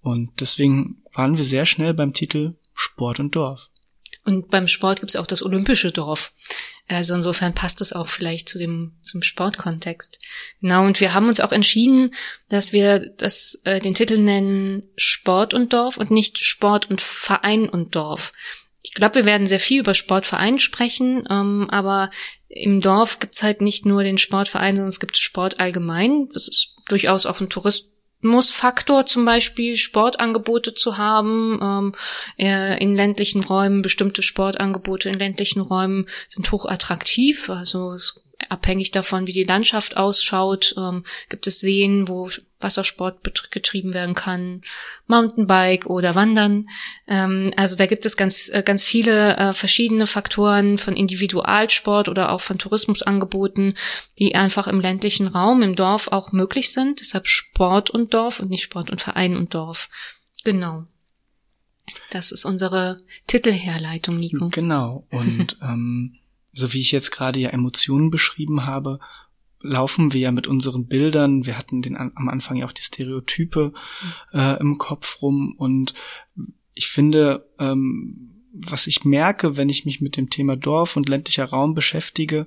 Und 0.00 0.40
deswegen 0.40 1.02
waren 1.12 1.36
wir 1.38 1.44
sehr 1.44 1.66
schnell 1.66 1.92
beim 1.92 2.12
Titel 2.14 2.54
Sport 2.72 3.18
und 3.18 3.34
Dorf. 3.34 3.68
Und 4.24 4.48
beim 4.50 4.68
Sport 4.68 5.00
gibt 5.00 5.10
es 5.10 5.16
auch 5.16 5.26
das 5.26 5.42
olympische 5.42 5.90
Dorf. 5.90 6.32
Also 6.86 7.14
insofern 7.14 7.54
passt 7.54 7.80
es 7.80 7.92
auch 7.92 8.06
vielleicht 8.06 8.48
zu 8.48 8.58
dem 8.58 8.92
zum 9.02 9.22
Sportkontext. 9.22 10.20
Genau. 10.60 10.84
Und 10.84 11.00
wir 11.00 11.14
haben 11.14 11.28
uns 11.28 11.40
auch 11.40 11.50
entschieden, 11.50 12.14
dass 12.48 12.72
wir 12.72 13.10
das 13.16 13.60
äh, 13.64 13.80
den 13.80 13.94
Titel 13.94 14.18
nennen 14.18 14.84
Sport 14.96 15.54
und 15.54 15.72
Dorf 15.72 15.96
und 15.96 16.12
nicht 16.12 16.38
Sport 16.38 16.88
und 16.90 17.00
Verein 17.00 17.68
und 17.68 17.96
Dorf. 17.96 18.32
Ich 18.82 18.94
glaube, 18.94 19.16
wir 19.16 19.24
werden 19.24 19.46
sehr 19.46 19.60
viel 19.60 19.80
über 19.80 19.94
Sportverein 19.94 20.58
sprechen, 20.58 21.24
ähm, 21.30 21.68
aber 21.70 22.10
im 22.48 22.80
Dorf 22.80 23.18
gibt's 23.18 23.42
halt 23.42 23.60
nicht 23.60 23.86
nur 23.86 24.02
den 24.02 24.18
Sportverein, 24.18 24.76
sondern 24.76 24.90
es 24.90 25.00
gibt 25.00 25.16
Sport 25.16 25.60
allgemein. 25.60 26.28
Das 26.34 26.48
ist 26.48 26.76
durchaus 26.88 27.24
auch 27.24 27.40
ein 27.40 27.48
Tourismusfaktor, 27.48 29.06
zum 29.06 29.24
Beispiel 29.24 29.76
Sportangebote 29.76 30.74
zu 30.74 30.98
haben. 30.98 31.94
Ähm, 32.38 32.76
in 32.78 32.94
ländlichen 32.94 33.42
Räumen, 33.42 33.80
bestimmte 33.80 34.22
Sportangebote 34.22 35.08
in 35.08 35.18
ländlichen 35.18 35.60
Räumen 35.60 36.08
sind 36.28 36.50
hoch 36.52 36.66
attraktiv. 36.66 37.48
Also 37.48 37.92
es 37.92 38.22
abhängig 38.48 38.90
davon, 38.90 39.26
wie 39.26 39.32
die 39.32 39.44
Landschaft 39.44 39.96
ausschaut, 39.96 40.74
ähm, 40.76 41.04
gibt 41.28 41.46
es 41.46 41.60
Seen, 41.60 42.08
wo 42.08 42.28
Wassersport 42.62 43.50
getrieben 43.50 43.94
werden 43.94 44.14
kann, 44.14 44.62
Mountainbike 45.06 45.86
oder 45.86 46.14
Wandern. 46.14 46.66
Ähm, 47.06 47.52
also 47.56 47.76
da 47.76 47.86
gibt 47.86 48.06
es 48.06 48.16
ganz, 48.16 48.48
äh, 48.48 48.62
ganz 48.64 48.84
viele 48.84 49.36
äh, 49.36 49.52
verschiedene 49.52 50.06
Faktoren 50.06 50.78
von 50.78 50.94
Individualsport 50.94 52.08
oder 52.08 52.30
auch 52.30 52.40
von 52.40 52.58
Tourismusangeboten, 52.58 53.74
die 54.18 54.34
einfach 54.34 54.66
im 54.66 54.80
ländlichen 54.80 55.28
Raum, 55.28 55.62
im 55.62 55.76
Dorf 55.76 56.08
auch 56.08 56.32
möglich 56.32 56.72
sind. 56.72 57.00
Deshalb 57.00 57.26
Sport 57.26 57.90
und 57.90 58.14
Dorf 58.14 58.40
und 58.40 58.50
nicht 58.50 58.64
Sport 58.64 58.90
und 58.90 59.00
Verein 59.00 59.36
und 59.36 59.54
Dorf. 59.54 59.88
Genau. 60.44 60.86
Das 62.10 62.32
ist 62.32 62.44
unsere 62.44 62.98
Titelherleitung, 63.26 64.16
Nico. 64.16 64.48
Genau. 64.50 65.06
Und 65.10 65.56
ähm, 65.62 66.18
so 66.52 66.72
wie 66.72 66.80
ich 66.80 66.92
jetzt 66.92 67.10
gerade 67.10 67.38
ja 67.38 67.50
Emotionen 67.50 68.10
beschrieben 68.10 68.66
habe, 68.66 68.98
laufen 69.62 70.12
wir 70.12 70.20
ja 70.20 70.32
mit 70.32 70.46
unseren 70.46 70.86
Bildern, 70.86 71.46
wir 71.46 71.58
hatten 71.58 71.82
den 71.82 71.96
am 71.96 72.28
Anfang 72.28 72.56
ja 72.56 72.66
auch 72.66 72.72
die 72.72 72.82
Stereotype 72.82 73.72
äh, 74.32 74.60
im 74.60 74.78
Kopf 74.78 75.22
rum 75.22 75.54
und 75.56 75.94
ich 76.74 76.88
finde, 76.88 77.48
ähm, 77.58 78.32
was 78.52 78.86
ich 78.86 79.04
merke, 79.04 79.56
wenn 79.56 79.68
ich 79.68 79.84
mich 79.86 80.00
mit 80.00 80.16
dem 80.16 80.28
Thema 80.28 80.56
Dorf 80.56 80.96
und 80.96 81.08
ländlicher 81.08 81.46
Raum 81.46 81.74
beschäftige, 81.74 82.46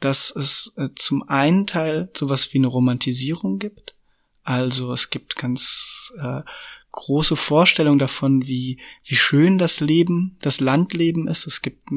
dass 0.00 0.34
es 0.34 0.72
äh, 0.76 0.88
zum 0.96 1.22
einen 1.28 1.66
Teil 1.66 2.10
sowas 2.16 2.52
wie 2.52 2.58
eine 2.58 2.68
Romantisierung 2.68 3.58
gibt. 3.58 3.94
Also 4.42 4.92
es 4.92 5.10
gibt 5.10 5.36
ganz 5.36 6.12
äh, 6.20 6.40
große 6.90 7.36
Vorstellungen 7.36 7.98
davon, 7.98 8.46
wie, 8.46 8.80
wie 9.04 9.14
schön 9.14 9.58
das 9.58 9.80
Leben, 9.80 10.36
das 10.40 10.60
Landleben 10.60 11.28
ist. 11.28 11.46
Es 11.46 11.62
gibt 11.62 11.88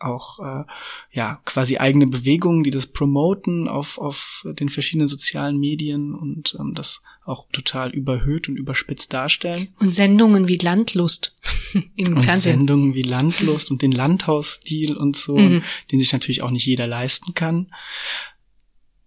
auch 0.00 0.38
äh, 0.38 0.64
ja 1.10 1.40
quasi 1.44 1.78
eigene 1.78 2.06
Bewegungen, 2.06 2.64
die 2.64 2.70
das 2.70 2.86
promoten 2.86 3.68
auf 3.68 3.98
auf 3.98 4.44
den 4.44 4.68
verschiedenen 4.68 5.08
sozialen 5.08 5.58
Medien 5.58 6.14
und 6.14 6.56
ähm, 6.58 6.74
das 6.74 7.02
auch 7.24 7.46
total 7.52 7.90
überhöht 7.90 8.48
und 8.48 8.56
überspitzt 8.56 9.12
darstellen. 9.12 9.74
Und 9.78 9.94
Sendungen 9.94 10.48
wie 10.48 10.58
Landlust 10.58 11.38
im 11.96 12.16
und 12.16 12.22
Fernsehen. 12.22 12.58
Sendungen 12.58 12.94
wie 12.94 13.02
Landlust 13.02 13.70
und 13.70 13.82
den 13.82 13.92
Landhausstil 13.92 14.96
und 14.96 15.16
so, 15.16 15.36
mhm. 15.36 15.62
den 15.90 15.98
sich 15.98 16.12
natürlich 16.12 16.42
auch 16.42 16.50
nicht 16.50 16.66
jeder 16.66 16.86
leisten 16.86 17.34
kann. 17.34 17.72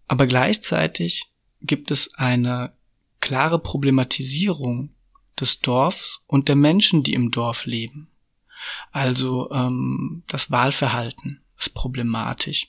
Aber 0.08 0.27
gleichzeitig 0.27 1.32
gibt 1.62 1.91
es 1.91 2.13
eine 2.15 2.73
klare 3.21 3.60
Problematisierung 3.60 4.93
des 5.39 5.60
Dorfs 5.60 6.23
und 6.27 6.47
der 6.47 6.56
Menschen, 6.56 7.04
die 7.04 7.13
im 7.13 7.32
Dorf 7.32 7.65
leben. 7.65 8.11
Also 8.91 9.52
ähm, 9.52 10.24
das 10.28 10.52
Wahlverhalten 10.52 11.41
ist 11.58 11.74
problematisch. 11.74 12.67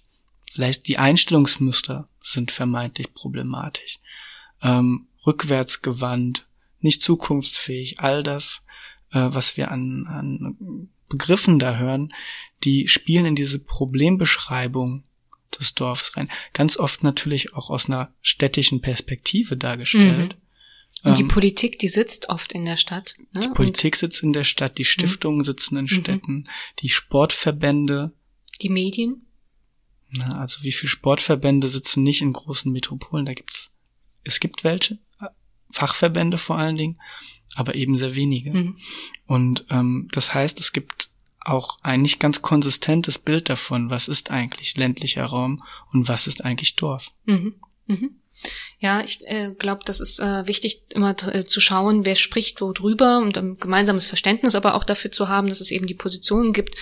Vielleicht 0.51 0.87
die 0.89 0.99
Einstellungsmuster 0.99 2.09
sind 2.21 2.51
vermeintlich 2.51 3.15
problematisch. 3.15 4.01
Ähm, 4.63 5.07
rückwärtsgewandt, 5.27 6.47
nicht 6.81 7.03
zukunftsfähig, 7.03 8.01
all 8.01 8.23
das, 8.23 8.65
äh, 9.13 9.29
was 9.31 9.57
wir 9.57 9.71
an, 9.71 10.07
an 10.07 10.89
Begriffen 11.09 11.59
da 11.59 11.77
hören, 11.77 12.13
die 12.65 12.89
spielen 12.89 13.27
in 13.27 13.35
diese 13.35 13.59
Problembeschreibung 13.59 15.05
des 15.59 15.75
Dorfs 15.75 16.17
rein. 16.17 16.31
Ganz 16.53 16.77
oft 16.77 17.03
natürlich 17.03 17.55
auch 17.55 17.71
aus 17.71 17.87
einer 17.87 18.13
städtischen 18.23 18.81
Perspektive 18.81 19.57
dargestellt. 19.57 20.37
Mhm. 20.37 20.42
Und 21.05 21.19
die 21.19 21.23
ähm, 21.23 21.29
Politik, 21.29 21.79
die 21.79 21.89
sitzt 21.89 22.29
oft 22.29 22.53
in 22.53 22.65
der 22.65 22.77
Stadt. 22.77 23.17
Ne? 23.35 23.41
Die 23.41 23.49
Politik 23.49 23.95
Und 23.95 23.99
sitzt 23.99 24.23
in 24.23 24.33
der 24.33 24.45
Stadt, 24.45 24.79
die 24.79 24.85
Stiftungen 24.85 25.39
mhm. 25.39 25.45
sitzen 25.45 25.77
in 25.77 25.89
Städten, 25.89 26.33
mhm. 26.33 26.47
die 26.79 26.89
Sportverbände. 26.89 28.13
Die 28.61 28.69
Medien? 28.69 29.27
Na, 30.11 30.41
also 30.41 30.63
wie 30.63 30.73
viele 30.73 30.91
Sportverbände 30.91 31.69
sitzen 31.69 32.03
nicht 32.03 32.23
in 32.23 32.33
großen 32.33 32.71
Metropolen? 32.71 33.25
Da 33.25 33.35
gibt's, 33.35 33.73
es 34.25 34.41
gibt 34.41 34.63
welche, 34.63 34.99
Fachverbände 35.71 36.39
vor 36.39 36.59
allen 36.59 36.77
Dingen, 36.77 37.01
aber 37.55 37.75
eben 37.75 37.97
sehr 37.97 38.15
wenige. 38.15 38.53
Mhm. 38.53 38.77
Und 39.27 39.65
ähm, 39.71 40.09
das 40.13 40.35
heißt, 40.35 40.61
es 40.61 40.73
gibt 40.73 41.11
auch 41.41 41.79
ein 41.83 42.03
nicht 42.03 42.21
ganz 42.21 42.43
konsistentes 42.43 43.19
Bild 43.19 43.49
davon, 43.49 43.91
was 43.91 44.07
ist 44.07 44.31
eigentlich 44.31 44.77
ländlicher 44.77 45.25
Raum 45.25 45.59
und 45.93 46.09
was 46.09 46.27
ist 46.27 46.45
eigentlich 46.45 46.77
Dorf. 46.77 47.11
Mhm. 47.25 47.55
Mhm. 47.87 48.17
Ja, 48.79 49.01
ich 49.01 49.21
äh, 49.27 49.53
glaube, 49.53 49.83
das 49.85 50.01
ist 50.01 50.19
äh, 50.19 50.47
wichtig, 50.47 50.83
immer 50.95 51.15
äh, 51.29 51.45
zu 51.45 51.61
schauen, 51.61 52.05
wer 52.05 52.17
spricht 52.17 52.61
wo 52.61 52.73
drüber 52.73 53.19
und 53.19 53.39
ein 53.39 53.55
gemeinsames 53.55 54.07
Verständnis 54.07 54.55
aber 54.55 54.75
auch 54.75 54.85
dafür 54.85 55.13
zu 55.13 55.29
haben, 55.29 55.49
dass 55.49 55.61
es 55.61 55.71
eben 55.71 55.87
die 55.87 55.95
Positionen 55.95 56.53
gibt. 56.53 56.77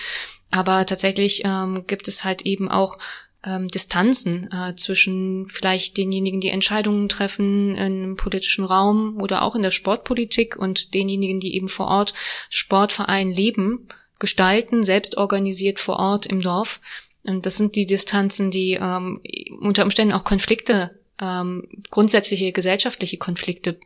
Aber 0.49 0.85
tatsächlich 0.85 1.43
ähm, 1.45 1.85
gibt 1.87 2.07
es 2.07 2.23
halt 2.23 2.41
eben 2.41 2.69
auch 2.69 2.97
ähm, 3.43 3.67
Distanzen 3.69 4.49
äh, 4.51 4.75
zwischen 4.75 5.47
vielleicht 5.47 5.97
denjenigen, 5.97 6.41
die 6.41 6.49
Entscheidungen 6.49 7.09
treffen 7.09 7.75
im 7.75 8.15
politischen 8.15 8.65
Raum 8.65 9.19
oder 9.21 9.41
auch 9.41 9.55
in 9.55 9.63
der 9.63 9.71
Sportpolitik 9.71 10.57
und 10.57 10.93
denjenigen, 10.93 11.39
die 11.39 11.55
eben 11.55 11.67
vor 11.67 11.87
Ort 11.87 12.13
Sportverein 12.49 13.31
leben, 13.31 13.87
gestalten, 14.19 14.83
selbst 14.83 15.17
organisiert 15.17 15.79
vor 15.79 15.97
Ort 15.97 16.25
im 16.25 16.41
Dorf. 16.41 16.81
Und 17.23 17.45
das 17.45 17.57
sind 17.57 17.75
die 17.75 17.85
Distanzen, 17.85 18.51
die 18.51 18.73
ähm, 18.73 19.21
unter 19.59 19.83
Umständen 19.83 20.13
auch 20.13 20.23
Konflikte 20.23 21.00
ähm, 21.21 21.67
grundsätzliche 21.89 22.51
gesellschaftliche 22.51 23.17
Konflikte 23.17 23.79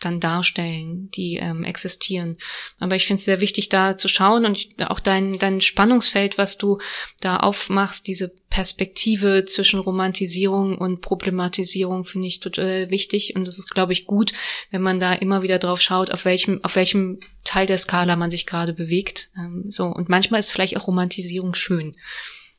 dann 0.00 0.20
darstellen, 0.20 1.10
die 1.12 1.36
ähm, 1.36 1.64
existieren. 1.64 2.36
Aber 2.78 2.96
ich 2.96 3.06
finde 3.06 3.18
es 3.18 3.24
sehr 3.24 3.40
wichtig, 3.40 3.68
da 3.68 3.96
zu 3.96 4.08
schauen 4.08 4.44
und 4.44 4.68
auch 4.88 5.00
dein, 5.00 5.38
dein 5.38 5.60
Spannungsfeld, 5.60 6.36
was 6.36 6.58
du 6.58 6.78
da 7.20 7.38
aufmachst, 7.38 8.06
diese 8.06 8.28
Perspektive 8.50 9.44
zwischen 9.44 9.80
Romantisierung 9.80 10.76
und 10.76 11.00
Problematisierung, 11.00 12.04
finde 12.04 12.28
ich 12.28 12.40
total 12.40 12.90
wichtig. 12.90 13.34
Und 13.36 13.46
es 13.48 13.58
ist, 13.58 13.70
glaube 13.70 13.92
ich, 13.92 14.06
gut, 14.06 14.32
wenn 14.70 14.82
man 14.82 15.00
da 15.00 15.12
immer 15.12 15.42
wieder 15.42 15.58
drauf 15.58 15.80
schaut, 15.80 16.12
auf 16.12 16.24
welchem, 16.24 16.62
auf 16.64 16.76
welchem 16.76 17.20
Teil 17.44 17.66
der 17.66 17.78
Skala 17.78 18.16
man 18.16 18.30
sich 18.30 18.46
gerade 18.46 18.72
bewegt. 18.72 19.30
Ähm, 19.36 19.64
so. 19.66 19.86
Und 19.86 20.08
manchmal 20.08 20.40
ist 20.40 20.50
vielleicht 20.50 20.76
auch 20.76 20.88
Romantisierung 20.88 21.54
schön. 21.54 21.92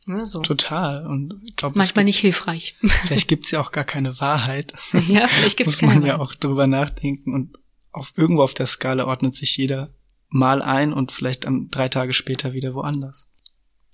Ne, 0.08 0.28
so. 0.28 0.41
Total. 0.41 1.06
Und 1.08 1.36
ich 1.46 1.56
glaube, 1.56 1.78
manchmal 1.78 2.04
gibt, 2.04 2.15
nicht 2.15 2.20
hilfreich. 2.20 2.78
Vielleicht 2.82 3.28
gibt's 3.28 3.52
ja 3.52 3.60
auch 3.60 3.72
gar 3.72 3.84
keine 3.84 4.20
Wahrheit. 4.20 4.74
Ja, 5.08 5.28
vielleicht 5.28 5.58
gibt's 5.58 5.82
Muss 5.82 5.82
man 5.82 5.94
keine 5.96 6.08
ja 6.08 6.20
auch 6.20 6.36
drüber 6.36 6.68
nachdenken 6.68 7.34
und 7.34 7.58
auf 7.91 8.13
irgendwo 8.15 8.44
auf 8.44 8.54
der 8.54 8.68
Skala 8.68 9.06
ordnet 9.06 9.36
sich 9.36 9.58
jeder 9.58 9.94
mal 10.30 10.62
ein 10.62 10.94
und 10.94 11.12
vielleicht 11.12 11.46
dann 11.46 11.70
drei 11.70 11.89
Tage 11.89 12.13
später 12.13 12.54
wieder 12.54 12.74
woanders. 12.74 13.28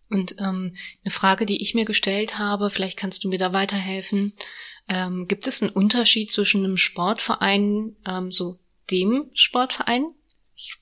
Und 0.10 0.36
ähm, 0.39 0.76
eine 1.04 1.12
Frage, 1.12 1.45
die 1.45 1.62
ich 1.62 1.74
mir 1.74 1.86
gestellt 1.86 2.38
habe, 2.38 2.69
vielleicht 2.69 2.97
kannst 2.97 3.24
du 3.24 3.30
mir 3.30 3.39
da 3.39 3.54
weiterhelfen. 3.54 4.34
Ähm, 4.89 5.28
gibt 5.28 5.47
es 5.47 5.62
einen 5.62 5.71
Unterschied 5.71 6.32
zwischen 6.32 6.65
einem 6.65 6.78
Sportverein, 6.78 7.95
ähm, 8.06 8.32
so 8.32 8.60
dem 8.89 9.30
Sportverein, 9.34 10.06
ich, 10.62 10.80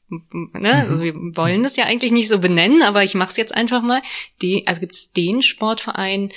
ne, 0.54 0.88
also 0.89 1.04
wir 1.04 1.13
wollen 1.13 1.63
das 1.63 1.76
ja 1.76 1.86
eigentlich 1.86 2.12
nicht 2.12 2.28
so 2.28 2.39
benennen, 2.39 2.82
aber 2.82 3.04
ich 3.04 3.15
mache 3.15 3.30
es 3.30 3.38
jetzt 3.38 3.56
einfach 3.56 3.82
mal. 3.82 4.02
Die, 4.42 4.68
also 4.68 4.82
gibt 4.82 4.94
es 4.94 5.12
den 5.12 5.42
Sportverein 5.42 6.30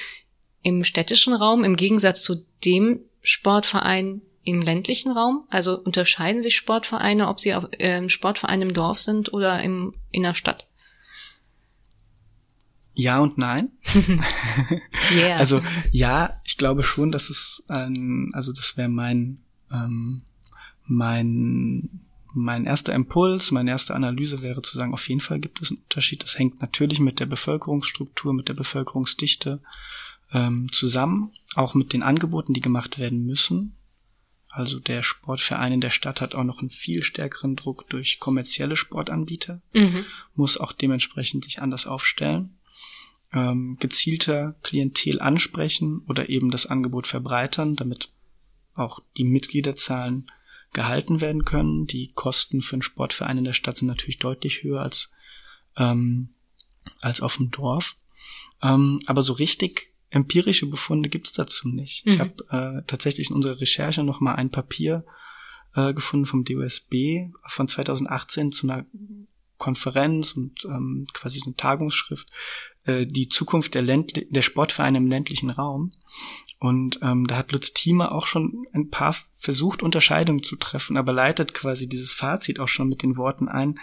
im 0.63 0.85
städtischen 0.85 1.35
Raum 1.35 1.65
im 1.65 1.77
Gegensatz 1.77 2.23
zu 2.23 2.37
dem 2.65 3.01
Sportverein 3.23 4.23
im 4.45 4.63
ländlichen 4.63 5.11
Raum? 5.13 5.47
Also 5.51 5.79
unterscheiden 5.79 6.43
sich 6.43 6.57
Sportvereine, 6.57 7.29
ob 7.29 7.41
sie 7.41 7.55
auf, 7.55 7.67
äh, 7.73 8.09
Sportverein 8.09 8.63
im 8.63 8.73
Dorf 8.73 8.99
sind 8.99 9.33
oder 9.33 9.63
im, 9.63 9.95
in 10.11 10.23
der 10.23 10.35
Stadt? 10.35 10.69
Ja 12.95 13.21
und 13.21 13.39
nein. 13.39 13.73
yeah. 15.17 15.37
Also 15.37 15.61
ja, 15.91 16.31
ich 16.45 16.59
glaube 16.59 16.83
schon, 16.83 17.11
dass 17.11 17.31
es 17.31 17.65
ein, 17.69 18.31
also 18.35 18.53
das 18.53 18.77
wäre 18.77 18.91
mein 18.91 19.43
ähm, 19.73 20.23
mein 20.85 22.02
mein 22.35 22.65
erster 22.65 22.95
Impuls, 22.95 23.51
meine 23.51 23.71
erste 23.71 23.95
Analyse 23.95 24.43
wäre 24.43 24.63
zu 24.63 24.77
sagen, 24.77 24.95
auf 24.95 25.09
jeden 25.09 25.21
Fall 25.21 25.41
gibt 25.41 25.61
es 25.61 25.71
einen 25.71 25.83
Unterschied. 25.83 26.23
Das 26.23 26.39
hängt 26.39 26.61
natürlich 26.61 27.01
mit 27.01 27.21
der 27.21 27.27
Bevölkerungsstruktur, 27.27 28.33
mit 28.33 28.49
der 28.49 28.55
Bevölkerungsdichte 28.55 29.61
ähm, 30.33 30.71
zusammen, 30.73 31.33
auch 31.55 31.75
mit 31.75 31.93
den 31.93 32.03
Angeboten, 32.03 32.55
die 32.55 32.61
gemacht 32.61 32.99
werden 32.99 33.25
müssen. 33.25 33.77
Also 34.49 34.81
der 34.81 35.03
Sportverein 35.03 35.73
in 35.73 35.81
der 35.81 35.91
Stadt 35.91 36.21
hat 36.21 36.35
auch 36.35 36.45
noch 36.45 36.61
einen 36.61 36.71
viel 36.71 37.03
stärkeren 37.03 37.57
Druck 37.57 37.89
durch 37.89 38.19
kommerzielle 38.19 38.77
Sportanbieter, 38.77 39.63
mhm. 39.73 40.05
muss 40.35 40.59
auch 40.59 40.73
dementsprechend 40.73 41.45
sich 41.45 41.63
anders 41.63 41.87
aufstellen, 41.87 42.59
ähm, 43.33 43.79
gezielter 43.81 44.55
Klientel 44.63 45.21
ansprechen 45.21 46.03
oder 46.07 46.29
eben 46.29 46.51
das 46.51 46.67
Angebot 46.67 47.07
verbreitern, 47.07 47.77
damit 47.77 48.11
auch 48.75 49.01
die 49.17 49.25
Mitgliederzahlen 49.25 50.31
gehalten 50.73 51.21
werden 51.21 51.45
können. 51.45 51.87
Die 51.87 52.13
Kosten 52.13 52.63
für 52.63 52.75
einen 52.75 52.83
Sportverein 52.83 53.39
in 53.39 53.45
der 53.45 53.53
Stadt 53.53 53.79
sind 53.79 53.89
natürlich 53.89 54.19
deutlich 54.19 54.63
höher 54.63 54.81
als, 54.81 55.11
ähm, 55.77 56.35
als 57.01 57.21
auf 57.21 57.37
dem 57.37 57.51
Dorf. 57.51 57.97
Ähm, 58.63 59.01
aber 59.07 59.23
so 59.23 59.33
richtig 59.33 59.93
empirische 60.11 60.67
Befunde 60.67 61.09
gibt's 61.09 61.33
dazu 61.33 61.69
nicht. 61.69 62.07
Mhm. 62.07 62.13
Ich 62.13 62.21
habe 62.21 62.35
äh, 62.51 62.83
tatsächlich 62.87 63.31
in 63.31 63.37
unserer 63.37 63.61
Recherche 63.61 64.05
noch 64.05 64.21
mal 64.21 64.35
ein 64.35 64.51
Papier 64.51 65.05
äh, 65.75 65.95
gefunden 65.95 66.27
vom 66.27 66.45
DUSB 66.45 67.31
von 67.49 67.69
2018 67.69 68.53
zu 68.53 68.69
einer 68.69 68.87
Konferenz 69.57 70.33
und 70.33 70.65
ähm, 70.65 71.07
quasi 71.13 71.41
eine 71.45 71.55
Tagungsschrift, 71.55 72.29
äh, 72.85 73.07
die 73.07 73.29
Zukunft 73.29 73.75
der, 73.75 73.83
Ländli 73.83 74.27
der 74.29 74.43
Sportvereine 74.43 74.99
im 74.99 75.07
ländlichen 75.07 75.51
Raum. 75.51 75.93
Und 76.63 77.01
ähm, 77.03 77.27
da 77.27 77.39
hat 77.39 77.51
Lutz 77.51 77.73
Thieme 77.73 78.13
auch 78.13 78.29
schon 78.29 78.69
ein 78.73 78.89
paar 78.89 79.17
versucht, 79.33 79.83
Unterscheidungen 79.83 80.45
zu 80.45 80.55
treffen, 80.55 80.97
aber 80.97 81.13
leitet 81.13 81.55
quasi 81.55 81.89
dieses 81.89 82.13
Fazit 82.13 82.61
auch 82.61 82.69
schon 82.69 82.89
mit 82.89 83.03
den 83.03 83.17
Worten 83.17 83.49
ein. 83.49 83.81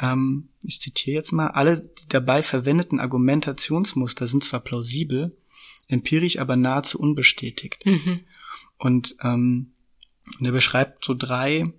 Ähm, 0.00 0.48
ich 0.64 0.80
zitiere 0.80 1.14
jetzt 1.14 1.30
mal, 1.30 1.46
alle 1.50 1.80
die 1.80 2.08
dabei 2.08 2.42
verwendeten 2.42 2.98
Argumentationsmuster 2.98 4.26
sind 4.26 4.42
zwar 4.42 4.58
plausibel, 4.58 5.38
empirisch 5.86 6.40
aber 6.40 6.56
nahezu 6.56 6.98
unbestätigt. 6.98 7.86
Mhm. 7.86 8.24
Und 8.78 9.14
ähm, 9.22 9.70
er 10.40 10.50
beschreibt 10.50 11.04
so 11.04 11.14
drei 11.14 11.72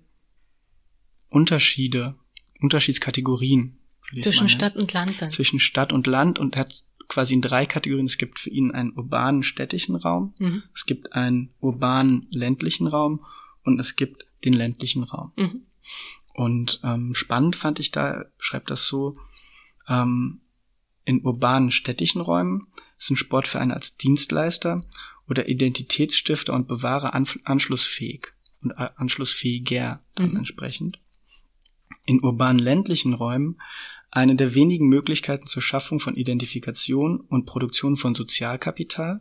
Unterschiede, 1.28 2.14
Unterschiedskategorien. 2.62 3.76
Zwischen 4.20 4.48
Stadt 4.48 4.74
und 4.76 4.90
Land 4.94 5.20
dann. 5.20 5.30
Zwischen 5.30 5.60
Stadt 5.60 5.92
und 5.92 6.06
Land 6.06 6.38
und 6.38 6.56
hat 6.56 6.84
quasi 7.08 7.34
in 7.34 7.42
drei 7.42 7.66
Kategorien. 7.66 8.06
Es 8.06 8.18
gibt 8.18 8.38
für 8.38 8.50
ihn 8.50 8.72
einen 8.72 8.92
urbanen 8.96 9.42
städtischen 9.42 9.96
Raum, 9.96 10.34
mhm. 10.38 10.62
es 10.74 10.86
gibt 10.86 11.12
einen 11.12 11.54
urbanen 11.60 12.26
ländlichen 12.30 12.86
Raum 12.86 13.24
und 13.62 13.78
es 13.78 13.96
gibt 13.96 14.26
den 14.44 14.52
ländlichen 14.52 15.02
Raum. 15.02 15.32
Mhm. 15.36 15.66
Und 16.34 16.80
ähm, 16.82 17.14
spannend 17.14 17.56
fand 17.56 17.78
ich 17.78 17.90
da, 17.90 18.24
schreibt 18.38 18.70
das 18.70 18.86
so, 18.86 19.16
Ähm, 19.88 20.40
in 21.04 21.22
urbanen 21.22 21.70
städtischen 21.70 22.20
Räumen 22.20 22.68
sind 22.96 23.16
Sportvereine 23.16 23.74
als 23.74 23.96
Dienstleister 23.96 24.84
oder 25.28 25.48
Identitätsstifter 25.48 26.54
und 26.54 26.66
Bewahrer 26.66 27.14
anschlussfähig 27.44 28.28
und 28.62 28.72
anschlussfähiger 28.72 30.02
dann 30.14 30.30
mhm. 30.30 30.36
entsprechend. 30.38 30.98
In 32.06 32.22
urbanen 32.22 32.58
ländlichen 32.58 33.12
Räumen 33.12 33.60
eine 34.14 34.36
der 34.36 34.54
wenigen 34.54 34.86
Möglichkeiten 34.88 35.46
zur 35.46 35.60
Schaffung 35.60 35.98
von 35.98 36.14
Identifikation 36.14 37.18
und 37.20 37.46
Produktion 37.46 37.96
von 37.96 38.14
Sozialkapital. 38.14 39.20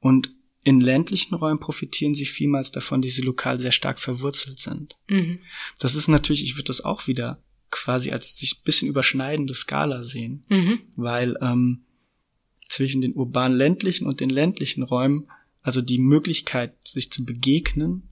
Und 0.00 0.34
in 0.64 0.80
ländlichen 0.80 1.36
Räumen 1.36 1.60
profitieren 1.60 2.12
sie 2.12 2.26
vielmals 2.26 2.72
davon, 2.72 3.02
dass 3.02 3.12
sie 3.12 3.22
lokal 3.22 3.60
sehr 3.60 3.70
stark 3.70 4.00
verwurzelt 4.00 4.58
sind. 4.58 4.96
Mhm. 5.08 5.38
Das 5.78 5.94
ist 5.94 6.08
natürlich, 6.08 6.42
ich 6.42 6.56
würde 6.56 6.64
das 6.64 6.80
auch 6.80 7.06
wieder 7.06 7.40
quasi 7.70 8.10
als 8.10 8.36
sich 8.36 8.64
bisschen 8.64 8.88
überschneidende 8.88 9.54
Skala 9.54 10.02
sehen, 10.02 10.44
mhm. 10.48 10.80
weil 10.96 11.36
ähm, 11.40 11.84
zwischen 12.68 13.00
den 13.00 13.14
urban 13.14 13.52
ländlichen 13.52 14.06
und 14.06 14.18
den 14.18 14.30
ländlichen 14.30 14.82
Räumen, 14.82 15.28
also 15.62 15.80
die 15.80 15.98
Möglichkeit, 15.98 16.74
sich 16.84 17.12
zu 17.12 17.24
begegnen, 17.24 18.08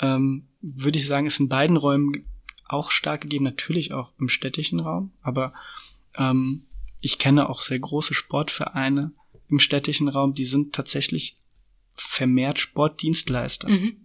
ähm, 0.00 0.48
würde 0.60 0.98
ich 0.98 1.06
sagen, 1.06 1.26
ist 1.26 1.40
in 1.40 1.48
beiden 1.48 1.78
Räumen 1.78 2.26
auch 2.72 2.90
stark 2.90 3.22
gegeben, 3.22 3.44
natürlich 3.44 3.92
auch 3.92 4.14
im 4.18 4.28
städtischen 4.28 4.80
Raum, 4.80 5.12
aber 5.20 5.52
ähm, 6.16 6.62
ich 7.00 7.18
kenne 7.18 7.48
auch 7.48 7.60
sehr 7.60 7.78
große 7.78 8.14
Sportvereine 8.14 9.12
im 9.48 9.58
städtischen 9.58 10.08
Raum, 10.08 10.34
die 10.34 10.44
sind 10.44 10.74
tatsächlich 10.74 11.36
vermehrt 11.94 12.58
Sportdienstleister. 12.58 13.68
Mhm. 13.68 13.96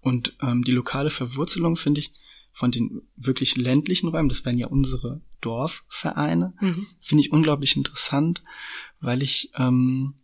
Und 0.00 0.36
ähm, 0.40 0.64
die 0.64 0.72
lokale 0.72 1.10
Verwurzelung 1.10 1.76
finde 1.76 2.00
ich 2.00 2.12
von 2.52 2.70
den 2.70 3.02
wirklich 3.16 3.56
ländlichen 3.56 4.08
Räumen, 4.08 4.28
das 4.28 4.44
wären 4.44 4.58
ja 4.58 4.66
unsere 4.66 5.22
Dorfvereine, 5.40 6.54
mhm. 6.60 6.86
finde 7.00 7.22
ich 7.22 7.32
unglaublich 7.32 7.76
interessant, 7.76 8.42
weil 9.00 9.22
ich, 9.22 9.50
ähm, 9.56 10.14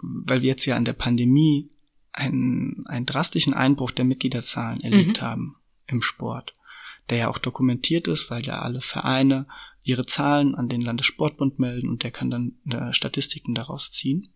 weil 0.00 0.42
wir 0.42 0.48
jetzt 0.48 0.64
ja 0.64 0.76
an 0.76 0.84
der 0.84 0.92
Pandemie 0.92 1.70
einen, 2.12 2.84
einen 2.86 3.06
drastischen 3.06 3.54
Einbruch 3.54 3.90
der 3.90 4.04
Mitgliederzahlen 4.04 4.80
erlebt 4.80 5.20
mhm. 5.20 5.24
haben 5.24 5.56
im 5.86 6.02
Sport, 6.02 6.54
der 7.12 7.18
ja 7.18 7.28
auch 7.28 7.36
dokumentiert 7.36 8.08
ist, 8.08 8.30
weil 8.30 8.42
ja 8.44 8.60
alle 8.60 8.80
Vereine 8.80 9.46
ihre 9.82 10.06
Zahlen 10.06 10.54
an 10.54 10.70
den 10.70 10.80
Landessportbund 10.80 11.58
melden 11.58 11.90
und 11.90 12.04
der 12.04 12.10
kann 12.10 12.30
dann 12.30 12.54
äh, 12.70 12.94
Statistiken 12.94 13.54
daraus 13.54 13.90
ziehen. 13.90 14.30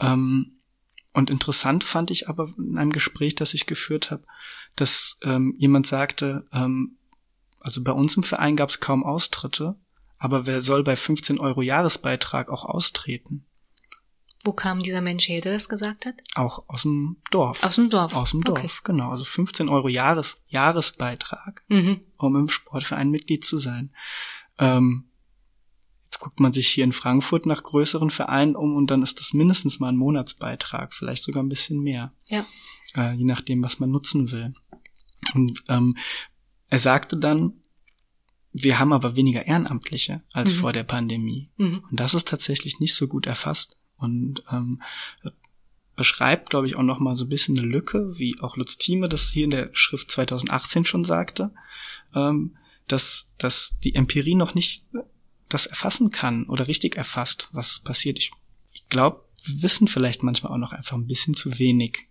Ähm, 0.00 0.58
und 1.12 1.30
interessant 1.30 1.84
fand 1.84 2.10
ich 2.10 2.28
aber 2.28 2.52
in 2.58 2.76
einem 2.78 2.90
Gespräch, 2.90 3.36
das 3.36 3.54
ich 3.54 3.66
geführt 3.66 4.10
habe, 4.10 4.24
dass 4.74 5.18
ähm, 5.22 5.54
jemand 5.56 5.86
sagte, 5.86 6.44
ähm, 6.52 6.98
also 7.60 7.84
bei 7.84 7.92
uns 7.92 8.16
im 8.16 8.24
Verein 8.24 8.56
gab 8.56 8.70
es 8.70 8.80
kaum 8.80 9.04
Austritte, 9.04 9.76
aber 10.18 10.46
wer 10.46 10.62
soll 10.62 10.82
bei 10.82 10.96
15 10.96 11.38
Euro 11.38 11.62
Jahresbeitrag 11.62 12.48
auch 12.48 12.64
austreten? 12.64 13.46
Wo 14.44 14.52
kam 14.52 14.80
dieser 14.80 15.00
Mensch 15.00 15.28
her, 15.28 15.40
der 15.40 15.54
das 15.54 15.68
gesagt 15.68 16.06
hat? 16.06 16.14
Auch 16.34 16.64
aus 16.68 16.82
dem 16.82 17.16
Dorf. 17.30 17.62
Aus 17.62 17.76
dem 17.76 17.90
Dorf. 17.90 18.14
Aus 18.14 18.32
dem 18.32 18.44
Dorf, 18.44 18.58
okay. 18.58 18.80
genau. 18.84 19.10
Also 19.10 19.24
15 19.24 19.68
Euro 19.68 19.88
Jahres, 19.88 20.42
Jahresbeitrag, 20.46 21.64
mhm. 21.68 22.00
um 22.18 22.36
im 22.36 22.48
Sportverein 22.48 23.10
Mitglied 23.10 23.44
zu 23.44 23.58
sein. 23.58 23.92
Ähm, 24.58 25.08
Jetzt 26.14 26.20
guckt 26.20 26.38
man 26.38 26.52
sich 26.52 26.68
hier 26.68 26.84
in 26.84 26.92
Frankfurt 26.92 27.44
nach 27.44 27.64
größeren 27.64 28.08
Vereinen 28.08 28.54
um 28.54 28.76
und 28.76 28.88
dann 28.88 29.02
ist 29.02 29.18
das 29.18 29.32
mindestens 29.32 29.80
mal 29.80 29.88
ein 29.88 29.96
Monatsbeitrag, 29.96 30.94
vielleicht 30.94 31.24
sogar 31.24 31.42
ein 31.42 31.48
bisschen 31.48 31.80
mehr. 31.80 32.12
Ja. 32.26 32.46
Äh, 32.94 33.14
je 33.14 33.24
nachdem, 33.24 33.64
was 33.64 33.80
man 33.80 33.90
nutzen 33.90 34.30
will. 34.30 34.54
Und 35.34 35.64
ähm, 35.68 35.96
er 36.68 36.78
sagte 36.78 37.16
dann, 37.16 37.54
wir 38.52 38.78
haben 38.78 38.92
aber 38.92 39.16
weniger 39.16 39.44
Ehrenamtliche 39.44 40.22
als 40.30 40.54
mhm. 40.54 40.58
vor 40.58 40.72
der 40.72 40.84
Pandemie. 40.84 41.50
Mhm. 41.56 41.84
Und 41.90 41.98
das 41.98 42.14
ist 42.14 42.28
tatsächlich 42.28 42.78
nicht 42.78 42.94
so 42.94 43.08
gut 43.08 43.26
erfasst. 43.26 43.76
Und 44.04 44.42
ähm, 44.52 44.80
beschreibt, 45.96 46.50
glaube 46.50 46.66
ich, 46.66 46.76
auch 46.76 46.82
noch 46.82 46.98
mal 46.98 47.16
so 47.16 47.24
ein 47.24 47.28
bisschen 47.28 47.58
eine 47.58 47.66
Lücke, 47.66 48.18
wie 48.18 48.38
auch 48.40 48.56
Lutz 48.56 48.78
Thieme 48.78 49.08
das 49.08 49.30
hier 49.30 49.44
in 49.44 49.50
der 49.50 49.70
Schrift 49.72 50.10
2018 50.10 50.84
schon 50.84 51.04
sagte, 51.04 51.52
ähm, 52.14 52.56
dass, 52.88 53.34
dass 53.38 53.78
die 53.82 53.94
Empirie 53.94 54.34
noch 54.34 54.54
nicht 54.54 54.84
das 55.48 55.66
erfassen 55.66 56.10
kann 56.10 56.44
oder 56.46 56.68
richtig 56.68 56.96
erfasst, 56.96 57.48
was 57.52 57.80
passiert. 57.80 58.18
Ich, 58.18 58.32
ich 58.72 58.88
glaube, 58.88 59.24
wir 59.44 59.62
wissen 59.62 59.88
vielleicht 59.88 60.22
manchmal 60.22 60.52
auch 60.52 60.58
noch 60.58 60.72
einfach 60.72 60.96
ein 60.96 61.06
bisschen 61.06 61.34
zu 61.34 61.58
wenig. 61.58 62.08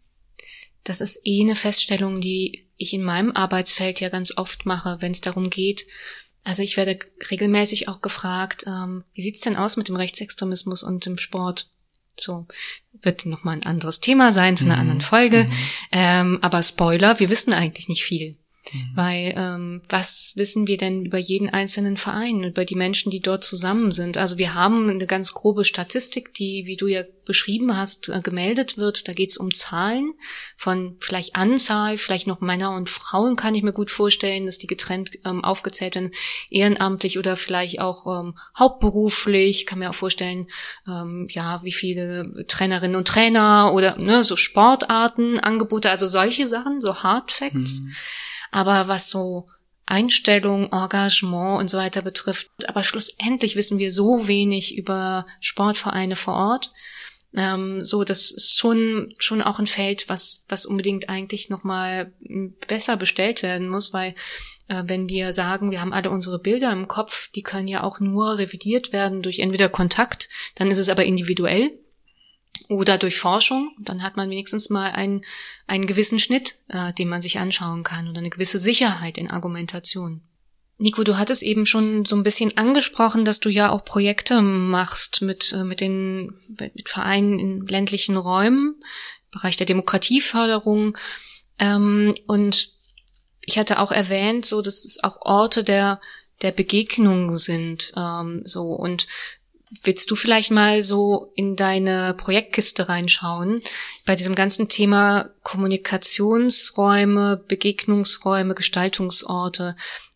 Das 0.83 1.01
ist 1.01 1.21
eh 1.23 1.41
eine 1.41 1.55
Feststellung, 1.55 2.19
die 2.19 2.67
ich 2.77 2.93
in 2.93 3.03
meinem 3.03 3.31
Arbeitsfeld 3.31 3.99
ja 3.99 4.09
ganz 4.09 4.37
oft 4.37 4.65
mache, 4.65 4.97
wenn 4.99 5.11
es 5.11 5.21
darum 5.21 5.49
geht. 5.49 5.85
Also 6.43 6.61
ich 6.61 6.75
werde 6.75 6.99
regelmäßig 7.31 7.87
auch 7.87 8.01
gefragt, 8.01 8.65
ähm, 8.67 9.03
wie 9.13 9.23
sieht's 9.23 9.41
denn 9.41 9.55
aus 9.55 9.77
mit 9.77 9.87
dem 9.87 9.95
Rechtsextremismus 9.95 10.83
und 10.83 11.05
dem 11.05 11.17
Sport? 11.17 11.69
So 12.19 12.47
wird 13.01 13.25
noch 13.25 13.43
mal 13.43 13.51
ein 13.51 13.65
anderes 13.65 13.99
Thema 13.99 14.31
sein 14.31 14.55
zu 14.55 14.65
einer 14.65 14.75
mhm. 14.75 14.81
anderen 14.81 15.01
Folge. 15.01 15.43
Mhm. 15.43 15.53
Ähm, 15.91 16.39
aber 16.41 16.63
Spoiler, 16.63 17.19
wir 17.19 17.29
wissen 17.29 17.53
eigentlich 17.53 17.89
nicht 17.89 18.03
viel. 18.03 18.37
Mhm. 18.71 18.91
Weil 18.95 19.33
ähm, 19.35 19.81
was 19.89 20.33
wissen 20.35 20.67
wir 20.67 20.77
denn 20.77 21.05
über 21.05 21.17
jeden 21.17 21.49
einzelnen 21.49 21.97
Verein, 21.97 22.43
über 22.43 22.65
die 22.65 22.75
Menschen, 22.75 23.09
die 23.11 23.19
dort 23.19 23.43
zusammen 23.43 23.91
sind? 23.91 24.17
Also 24.17 24.37
wir 24.37 24.53
haben 24.53 24.89
eine 24.89 25.05
ganz 25.05 25.33
grobe 25.33 25.65
Statistik, 25.65 26.33
die, 26.33 26.63
wie 26.65 26.77
du 26.77 26.87
ja 26.87 27.03
beschrieben 27.25 27.77
hast, 27.77 28.09
äh, 28.09 28.21
gemeldet 28.21 28.77
wird. 28.77 29.07
Da 29.07 29.13
geht 29.13 29.31
es 29.31 29.37
um 29.37 29.53
Zahlen 29.53 30.13
von 30.57 30.97
vielleicht 30.99 31.35
Anzahl, 31.35 31.97
vielleicht 31.97 32.27
noch 32.27 32.41
Männer 32.41 32.75
und 32.75 32.89
Frauen 32.89 33.35
kann 33.35 33.55
ich 33.55 33.63
mir 33.63 33.73
gut 33.73 33.91
vorstellen, 33.91 34.45
dass 34.45 34.57
die 34.57 34.67
getrennt 34.67 35.19
ähm, 35.25 35.43
aufgezählt 35.43 35.95
werden, 35.95 36.11
ehrenamtlich 36.49 37.17
oder 37.17 37.35
vielleicht 37.37 37.81
auch 37.81 38.07
ähm, 38.07 38.35
hauptberuflich. 38.57 39.65
Kann 39.65 39.79
mir 39.79 39.89
auch 39.89 39.95
vorstellen, 39.95 40.47
ähm, 40.87 41.27
ja, 41.29 41.61
wie 41.63 41.71
viele 41.71 42.45
Trainerinnen 42.47 42.95
und 42.95 43.07
Trainer 43.07 43.71
oder 43.73 43.97
ne, 43.97 44.23
so 44.23 44.35
Sportarten, 44.35 45.39
Angebote, 45.39 45.89
also 45.89 46.07
solche 46.07 46.47
Sachen, 46.47 46.81
so 46.81 47.03
Hard 47.03 47.31
Facts. 47.31 47.81
Mhm. 47.81 47.93
Aber 48.53 48.87
was 48.87 49.09
so 49.09 49.47
Einstellung, 49.87 50.71
Engagement 50.71 51.59
und 51.59 51.69
so 51.69 51.77
weiter 51.79 52.03
betrifft, 52.03 52.49
aber 52.67 52.83
schlussendlich 52.83 53.55
wissen 53.55 53.79
wir 53.79 53.91
so 53.91 54.27
wenig 54.27 54.77
über 54.77 55.25
Sportvereine 55.41 56.15
vor 56.15 56.35
Ort. 56.35 56.69
Ähm, 57.35 57.83
so, 57.83 58.03
das 58.03 58.31
ist 58.31 58.59
schon 58.59 59.13
schon 59.17 59.41
auch 59.41 59.57
ein 59.57 59.67
Feld, 59.67 60.07
was 60.07 60.45
was 60.47 60.67
unbedingt 60.67 61.09
eigentlich 61.09 61.49
noch 61.49 61.63
mal 61.63 62.13
besser 62.67 62.95
bestellt 62.95 63.41
werden 63.41 63.67
muss, 63.67 63.91
weil 63.91 64.13
äh, 64.67 64.83
wenn 64.85 65.09
wir 65.09 65.33
sagen, 65.33 65.71
wir 65.71 65.81
haben 65.81 65.93
alle 65.93 66.11
unsere 66.11 66.37
Bilder 66.37 66.71
im 66.71 66.87
Kopf, 66.87 67.31
die 67.31 67.41
können 67.41 67.67
ja 67.67 67.83
auch 67.83 67.99
nur 67.99 68.37
revidiert 68.37 68.93
werden 68.93 69.23
durch 69.23 69.39
entweder 69.39 69.67
Kontakt, 69.67 70.29
dann 70.55 70.69
ist 70.69 70.77
es 70.77 70.89
aber 70.89 71.05
individuell 71.05 71.71
oder 72.69 72.97
durch 72.97 73.17
Forschung. 73.17 73.75
Dann 73.79 74.03
hat 74.03 74.17
man 74.17 74.29
wenigstens 74.29 74.69
mal 74.69 74.91
einen, 74.91 75.23
einen 75.67 75.85
gewissen 75.85 76.19
Schnitt, 76.19 76.55
äh, 76.69 76.93
den 76.93 77.09
man 77.09 77.21
sich 77.21 77.39
anschauen 77.39 77.83
kann 77.83 78.07
oder 78.07 78.19
eine 78.19 78.29
gewisse 78.29 78.57
Sicherheit 78.57 79.17
in 79.17 79.29
Argumentation. 79.29 80.21
Nico, 80.77 81.03
du 81.03 81.17
hattest 81.17 81.43
eben 81.43 81.65
schon 81.65 82.03
so 82.03 82.15
ein 82.15 82.23
bisschen 82.23 82.57
angesprochen, 82.57 83.25
dass 83.25 83.39
du 83.39 83.49
ja 83.49 83.71
auch 83.71 83.85
Projekte 83.85 84.41
machst 84.41 85.21
mit, 85.21 85.53
äh, 85.53 85.63
mit 85.63 85.81
den 85.81 86.33
mit 86.47 86.89
Vereinen 86.89 87.39
in 87.39 87.67
ländlichen 87.67 88.17
Räumen, 88.17 88.75
im 88.75 89.31
Bereich 89.31 89.55
der 89.55 89.67
Demokratieförderung. 89.67 90.97
Ähm, 91.59 92.15
und 92.27 92.71
ich 93.45 93.57
hatte 93.57 93.79
auch 93.79 93.91
erwähnt, 93.91 94.45
so 94.45 94.61
dass 94.61 94.85
es 94.85 95.03
auch 95.03 95.21
Orte 95.21 95.63
der 95.63 95.99
der 96.41 96.51
Begegnung 96.51 97.31
sind, 97.31 97.93
ähm, 97.95 98.41
so 98.43 98.73
und 98.73 99.07
Willst 99.81 100.11
du 100.11 100.15
vielleicht 100.15 100.51
mal 100.51 100.83
so 100.83 101.31
in 101.35 101.55
deine 101.55 102.13
Projektkiste 102.15 102.89
reinschauen 102.89 103.61
bei 104.05 104.15
diesem 104.15 104.35
ganzen 104.35 104.69
Thema 104.69 105.31
Kommunikationsräume, 105.41 107.43
Begegnungsräume, 107.47 108.53
Gestaltungsorte? 108.53 109.75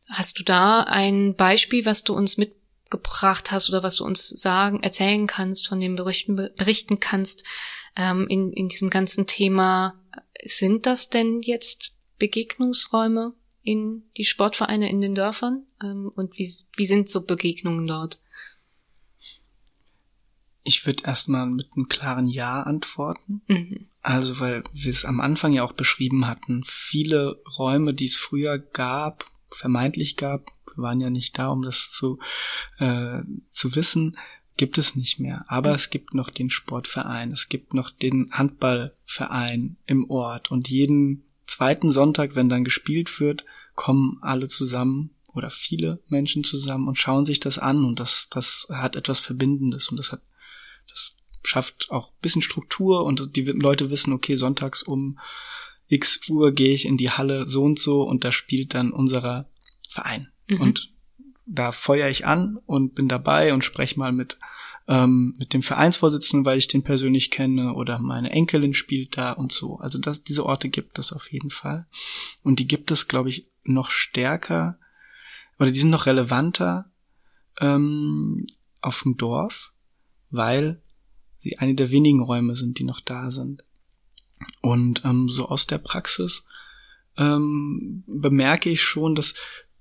Hast 0.09 0.39
du 0.39 0.43
da 0.43 0.81
ein 0.81 1.35
Beispiel, 1.35 1.85
was 1.85 2.03
du 2.03 2.13
uns 2.13 2.37
mitgebracht 2.37 3.51
hast 3.51 3.69
oder 3.69 3.83
was 3.83 3.95
du 3.95 4.05
uns 4.05 4.29
sagen, 4.29 4.83
erzählen 4.83 5.27
kannst, 5.27 5.67
von 5.67 5.79
dem 5.79 5.95
berichten, 5.95 6.35
berichten 6.35 6.99
kannst 6.99 7.43
ähm, 7.95 8.27
in, 8.29 8.53
in 8.53 8.67
diesem 8.67 8.89
ganzen 8.89 9.25
Thema? 9.25 9.95
Sind 10.43 10.85
das 10.85 11.09
denn 11.09 11.41
jetzt 11.41 11.95
Begegnungsräume 12.19 13.33
in 13.63 14.03
die 14.17 14.25
Sportvereine 14.25 14.89
in 14.89 15.01
den 15.01 15.15
Dörfern? 15.15 15.65
Ähm, 15.83 16.11
und 16.15 16.37
wie, 16.37 16.53
wie 16.75 16.85
sind 16.85 17.09
so 17.09 17.21
Begegnungen 17.21 17.87
dort? 17.87 18.19
Ich 20.67 20.85
würde 20.85 21.03
erstmal 21.05 21.45
mit 21.47 21.67
einem 21.75 21.87
klaren 21.87 22.27
Ja 22.27 22.63
antworten. 22.63 23.41
Mhm. 23.47 23.87
Also, 24.01 24.41
weil 24.41 24.63
wir 24.73 24.91
es 24.91 25.05
am 25.05 25.21
Anfang 25.21 25.53
ja 25.53 25.63
auch 25.63 25.71
beschrieben 25.71 26.27
hatten, 26.27 26.63
viele 26.65 27.41
Räume, 27.57 27.93
die 27.93 28.05
es 28.05 28.17
früher 28.17 28.59
gab, 28.59 29.25
vermeintlich 29.49 30.17
gab, 30.17 30.51
wir 30.75 30.83
waren 30.83 30.99
ja 30.99 31.09
nicht 31.09 31.39
da, 31.39 31.47
um 31.47 31.61
das 31.61 31.91
zu, 31.91 32.19
äh, 32.79 33.21
zu 33.49 33.75
wissen, 33.75 34.17
gibt 34.57 34.77
es 34.77 34.95
nicht 34.95 35.19
mehr. 35.19 35.45
Aber 35.47 35.69
mhm. 35.69 35.75
es 35.75 35.89
gibt 35.89 36.13
noch 36.13 36.29
den 36.29 36.49
Sportverein, 36.49 37.31
es 37.31 37.47
gibt 37.47 37.73
noch 37.73 37.89
den 37.89 38.29
Handballverein 38.31 39.77
im 39.85 40.09
Ort 40.09 40.51
und 40.51 40.67
jeden 40.67 41.23
zweiten 41.45 41.91
Sonntag, 41.91 42.35
wenn 42.35 42.49
dann 42.49 42.65
gespielt 42.65 43.21
wird, 43.21 43.45
kommen 43.75 44.17
alle 44.21 44.49
zusammen 44.49 45.11
oder 45.27 45.49
viele 45.49 46.01
Menschen 46.09 46.43
zusammen 46.43 46.87
und 46.87 46.97
schauen 46.97 47.23
sich 47.23 47.39
das 47.39 47.57
an 47.57 47.85
und 47.85 47.99
das, 47.99 48.27
das 48.29 48.67
hat 48.69 48.95
etwas 48.95 49.21
Verbindendes 49.21 49.87
und 49.89 49.97
das 49.97 50.11
hat, 50.11 50.21
schafft 51.47 51.87
auch 51.89 52.11
bisschen 52.21 52.41
Struktur 52.41 53.03
und 53.03 53.35
die 53.35 53.43
Leute 53.43 53.89
wissen, 53.89 54.13
okay, 54.13 54.35
sonntags 54.35 54.83
um 54.83 55.19
x 55.87 56.29
Uhr 56.29 56.51
gehe 56.51 56.73
ich 56.73 56.85
in 56.85 56.97
die 56.97 57.11
Halle 57.11 57.45
so 57.45 57.63
und 57.63 57.79
so 57.79 58.03
und 58.03 58.23
da 58.23 58.31
spielt 58.31 58.73
dann 58.73 58.91
unserer 58.91 59.49
Verein. 59.89 60.29
Mhm. 60.47 60.61
Und 60.61 60.93
da 61.45 61.71
feuer 61.71 62.09
ich 62.09 62.25
an 62.25 62.57
und 62.65 62.93
bin 62.93 63.07
dabei 63.07 63.53
und 63.53 63.63
spreche 63.63 63.97
mal 63.97 64.11
mit 64.11 64.37
ähm, 64.89 65.33
mit 65.37 65.53
dem 65.53 65.63
Vereinsvorsitzenden, 65.63 66.45
weil 66.45 66.57
ich 66.57 66.67
den 66.67 66.83
persönlich 66.83 67.29
kenne, 67.29 67.73
oder 67.73 67.99
meine 67.99 68.29
Enkelin 68.31 68.73
spielt 68.73 69.17
da 69.17 69.33
und 69.33 69.51
so. 69.51 69.77
Also 69.77 69.99
das, 69.99 70.23
diese 70.23 70.45
Orte 70.45 70.69
gibt 70.69 70.97
es 70.97 71.11
auf 71.11 71.31
jeden 71.31 71.49
Fall. 71.49 71.87
Und 72.41 72.59
die 72.59 72.67
gibt 72.67 72.91
es, 72.91 73.07
glaube 73.07 73.29
ich, 73.29 73.47
noch 73.63 73.91
stärker 73.91 74.79
oder 75.59 75.71
die 75.71 75.79
sind 75.79 75.89
noch 75.89 76.05
relevanter 76.05 76.89
ähm, 77.59 78.45
auf 78.81 79.03
dem 79.03 79.17
Dorf, 79.17 79.73
weil 80.29 80.81
sie 81.47 81.57
eine 81.59 81.75
der 81.75 81.91
wenigen 81.91 82.21
Räume 82.21 82.55
sind, 82.55 82.79
die 82.79 82.83
noch 82.83 82.99
da 82.99 83.31
sind. 83.31 83.63
Und 84.61 85.03
ähm, 85.05 85.27
so 85.27 85.47
aus 85.47 85.67
der 85.67 85.77
Praxis 85.77 86.43
ähm, 87.17 88.03
bemerke 88.07 88.69
ich 88.69 88.81
schon, 88.81 89.15
dass 89.15 89.33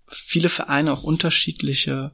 viele 0.08 0.48
Vereine 0.48 0.92
auch 0.92 1.02
unterschiedliche 1.02 2.12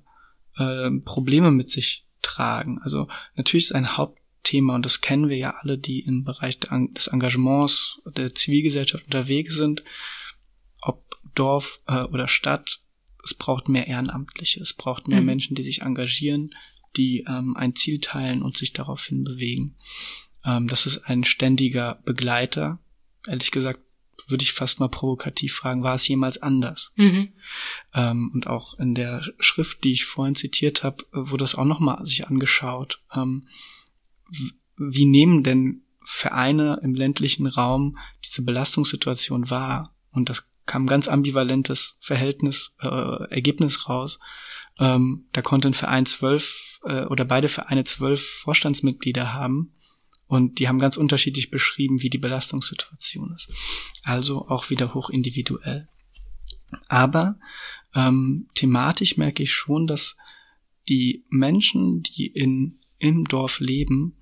äh, 0.57 0.91
Probleme 1.05 1.51
mit 1.51 1.71
sich 1.71 2.07
tragen. 2.23 2.81
Also 2.83 3.09
natürlich 3.37 3.67
ist 3.67 3.75
ein 3.75 3.97
Hauptthema, 3.97 4.75
und 4.75 4.85
das 4.85 5.01
kennen 5.01 5.29
wir 5.29 5.37
ja 5.37 5.55
alle, 5.61 5.79
die 5.79 6.01
im 6.01 6.25
Bereich 6.25 6.59
des 6.61 7.09
Engagements 7.09 8.01
der 8.17 8.35
Zivilgesellschaft 8.35 9.05
unterwegs 9.05 9.55
sind, 9.57 9.85
ob 10.81 11.05
Dorf 11.35 11.81
äh, 11.87 12.03
oder 12.03 12.29
Stadt, 12.29 12.81
es 13.25 13.35
braucht 13.35 13.69
mehr 13.69 13.87
Ehrenamtliche, 13.87 14.61
es 14.61 14.75
braucht 14.75 15.07
mehr 15.07 15.21
mhm. 15.21 15.27
Menschen, 15.27 15.55
die 15.55 15.63
sich 15.63 15.83
engagieren, 15.83 16.55
die 16.97 17.25
ähm, 17.29 17.57
ein 17.57 17.75
Ziel 17.75 18.01
teilen 18.01 18.43
und 18.43 18.57
sich 18.57 18.73
daraufhin 18.73 19.25
bewegen. 19.25 19.77
Ähm, 20.45 20.69
das 20.69 20.87
ist 20.87 20.99
ein 21.07 21.25
ständiger 21.25 22.01
Begleiter. 22.05 22.79
Ehrlich 23.27 23.51
gesagt 23.51 23.81
würde 24.29 24.45
ich 24.45 24.53
fast 24.53 24.81
mal 24.81 24.89
provokativ 24.89 25.55
fragen, 25.55 25.83
war 25.83 25.95
es 25.95 26.07
jemals 26.07 26.39
anders? 26.43 26.93
Mhm. 26.97 27.33
Ähm, 27.95 28.31
und 28.35 28.47
auch 28.47 28.79
in 28.79 28.95
der 28.95 29.23
Schrift, 29.39 29.85
die 29.85 29.93
ich 29.93 30.05
vorhin 30.05 30.35
zitiert 30.35 30.83
habe, 30.83 31.05
wurde 31.13 31.43
das 31.43 31.55
auch 31.55 31.65
nochmal 31.65 32.05
sich 32.07 32.27
angeschaut. 32.27 33.03
Ähm, 33.15 33.49
wie 34.77 35.05
nehmen 35.05 35.43
denn 35.43 35.83
Vereine 36.05 36.81
im 36.83 36.95
ländlichen 36.95 37.47
Raum 37.47 37.99
diese 38.25 38.43
Belastungssituation 38.43 39.51
wahr? 39.51 39.95
Und 40.11 40.29
das 40.29 40.45
kam 40.67 40.87
ganz 40.87 41.09
ambivalentes 41.09 41.97
Verhältnis, 42.01 42.75
äh, 42.81 43.25
Ergebnis 43.31 43.89
raus. 43.89 44.19
Ähm, 44.79 45.27
da 45.33 45.43
konnte 45.43 45.69
ein 45.69 45.75
Verein 45.75 46.07
zwölf 46.07 46.72
äh, 46.85 47.05
oder 47.07 47.25
beide 47.25 47.49
Vereine 47.49 47.85
zwölf 47.85 48.25
Vorstandsmitglieder 48.43 49.33
haben 49.33 49.75
und 50.27 50.59
die 50.59 50.69
haben 50.69 50.79
ganz 50.79 50.97
unterschiedlich 50.97 51.51
beschrieben, 51.51 52.03
wie 52.03 52.11
die 52.11 52.19
Belastungssituation 52.19 53.33
ist. 53.35 53.53
Also 54.03 54.49
auch 54.49 54.71
wieder 54.71 54.95
hoch 54.95 55.11
individuell. 55.11 55.89
Aber 56.89 57.39
ähm, 57.95 58.49
thematisch 58.55 59.17
merke 59.17 59.43
ich 59.43 59.53
schon, 59.53 59.87
dass 59.87 60.17
die 60.89 61.25
Menschen, 61.29 62.03
die 62.03 62.27
in, 62.27 62.79
im 62.99 63.25
Dorf 63.25 63.61
leben, 63.61 64.17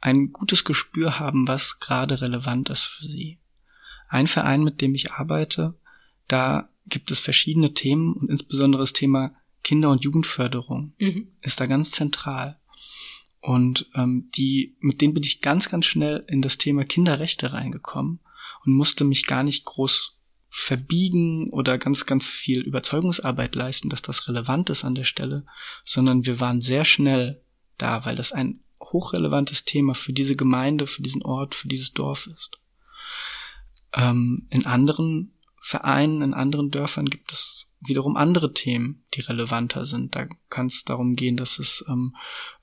ein 0.00 0.32
gutes 0.32 0.64
Gespür 0.64 1.18
haben, 1.18 1.46
was 1.48 1.78
gerade 1.78 2.20
relevant 2.20 2.70
ist 2.70 2.84
für 2.84 3.04
sie. 3.04 3.38
Ein 4.08 4.26
Verein, 4.26 4.62
mit 4.62 4.80
dem 4.80 4.94
ich 4.94 5.12
arbeite, 5.12 5.78
da 6.28 6.68
gibt 6.86 7.10
es 7.10 7.20
verschiedene 7.20 7.74
Themen 7.74 8.14
und 8.14 8.30
insbesondere 8.30 8.82
das 8.82 8.92
Thema 8.92 9.34
Kinder- 9.64 9.90
und 9.90 10.04
Jugendförderung 10.04 10.94
mhm. 10.98 11.28
ist 11.40 11.58
da 11.58 11.66
ganz 11.66 11.90
zentral. 11.90 12.60
Und 13.40 13.86
ähm, 13.94 14.30
die, 14.36 14.76
mit 14.80 15.00
denen 15.00 15.14
bin 15.14 15.22
ich 15.22 15.40
ganz, 15.40 15.68
ganz 15.68 15.86
schnell 15.86 16.24
in 16.28 16.40
das 16.40 16.56
Thema 16.56 16.84
Kinderrechte 16.84 17.52
reingekommen 17.52 18.20
und 18.64 18.72
musste 18.72 19.04
mich 19.04 19.26
gar 19.26 19.42
nicht 19.42 19.64
groß 19.64 20.16
verbiegen 20.48 21.50
oder 21.50 21.78
ganz, 21.78 22.06
ganz 22.06 22.28
viel 22.28 22.60
Überzeugungsarbeit 22.60 23.54
leisten, 23.56 23.88
dass 23.88 24.02
das 24.02 24.28
relevant 24.28 24.70
ist 24.70 24.84
an 24.84 24.94
der 24.94 25.04
Stelle, 25.04 25.44
sondern 25.84 26.24
wir 26.24 26.38
waren 26.38 26.60
sehr 26.60 26.84
schnell 26.84 27.42
da, 27.76 28.04
weil 28.04 28.14
das 28.14 28.32
ein 28.32 28.60
hochrelevantes 28.80 29.64
Thema 29.64 29.94
für 29.94 30.12
diese 30.12 30.36
Gemeinde, 30.36 30.86
für 30.86 31.02
diesen 31.02 31.22
Ort, 31.22 31.54
für 31.54 31.68
dieses 31.68 31.92
Dorf 31.92 32.28
ist. 32.28 32.60
Ähm, 33.94 34.46
in 34.50 34.64
anderen 34.64 35.34
Vereinen, 35.60 36.22
in 36.22 36.34
anderen 36.34 36.70
Dörfern 36.70 37.06
gibt 37.06 37.32
es 37.32 37.72
wiederum 37.86 38.16
andere 38.16 38.52
Themen, 38.52 39.04
die 39.14 39.20
relevanter 39.20 39.86
sind. 39.86 40.14
Da 40.14 40.26
kann 40.48 40.66
es 40.66 40.84
darum 40.84 41.16
gehen, 41.16 41.36
dass 41.36 41.58
es 41.58 41.84
ähm, 41.88 42.14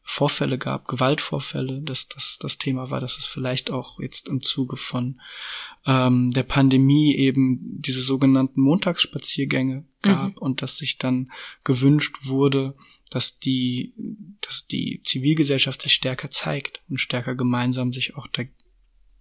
Vorfälle 0.02 0.58
gab, 0.58 0.88
Gewaltvorfälle, 0.88 1.82
dass 1.84 2.08
das 2.08 2.38
das 2.40 2.58
Thema 2.58 2.90
war, 2.90 3.00
dass 3.00 3.18
es 3.18 3.26
vielleicht 3.26 3.72
auch 3.72 4.00
jetzt 4.00 4.30
im 4.30 4.42
Zuge 4.42 4.76
von 4.76 5.22
ähm, 5.86 6.32
der 6.32 6.44
Pandemie 6.44 7.16
eben 7.16 7.60
diese 7.82 8.02
sogenannten 8.02 8.62
Montagsspaziergänge 8.62 9.86
gab 10.02 10.32
mhm. 10.32 10.38
und 10.38 10.62
dass 10.62 10.78
sich 10.78 10.98
dann 10.98 11.32
gewünscht 11.64 12.18
wurde, 12.24 12.76
dass 13.12 13.40
die, 13.40 13.94
dass 14.42 14.66
die 14.66 15.02
Zivilgesellschaft 15.04 15.82
sich 15.82 15.94
stärker 15.94 16.32
zeigt 16.32 16.82
und 16.90 17.00
stärker 17.00 17.36
gemeinsam 17.36 17.94
sich 17.94 18.16
auch 18.16 18.28
da, 18.28 18.44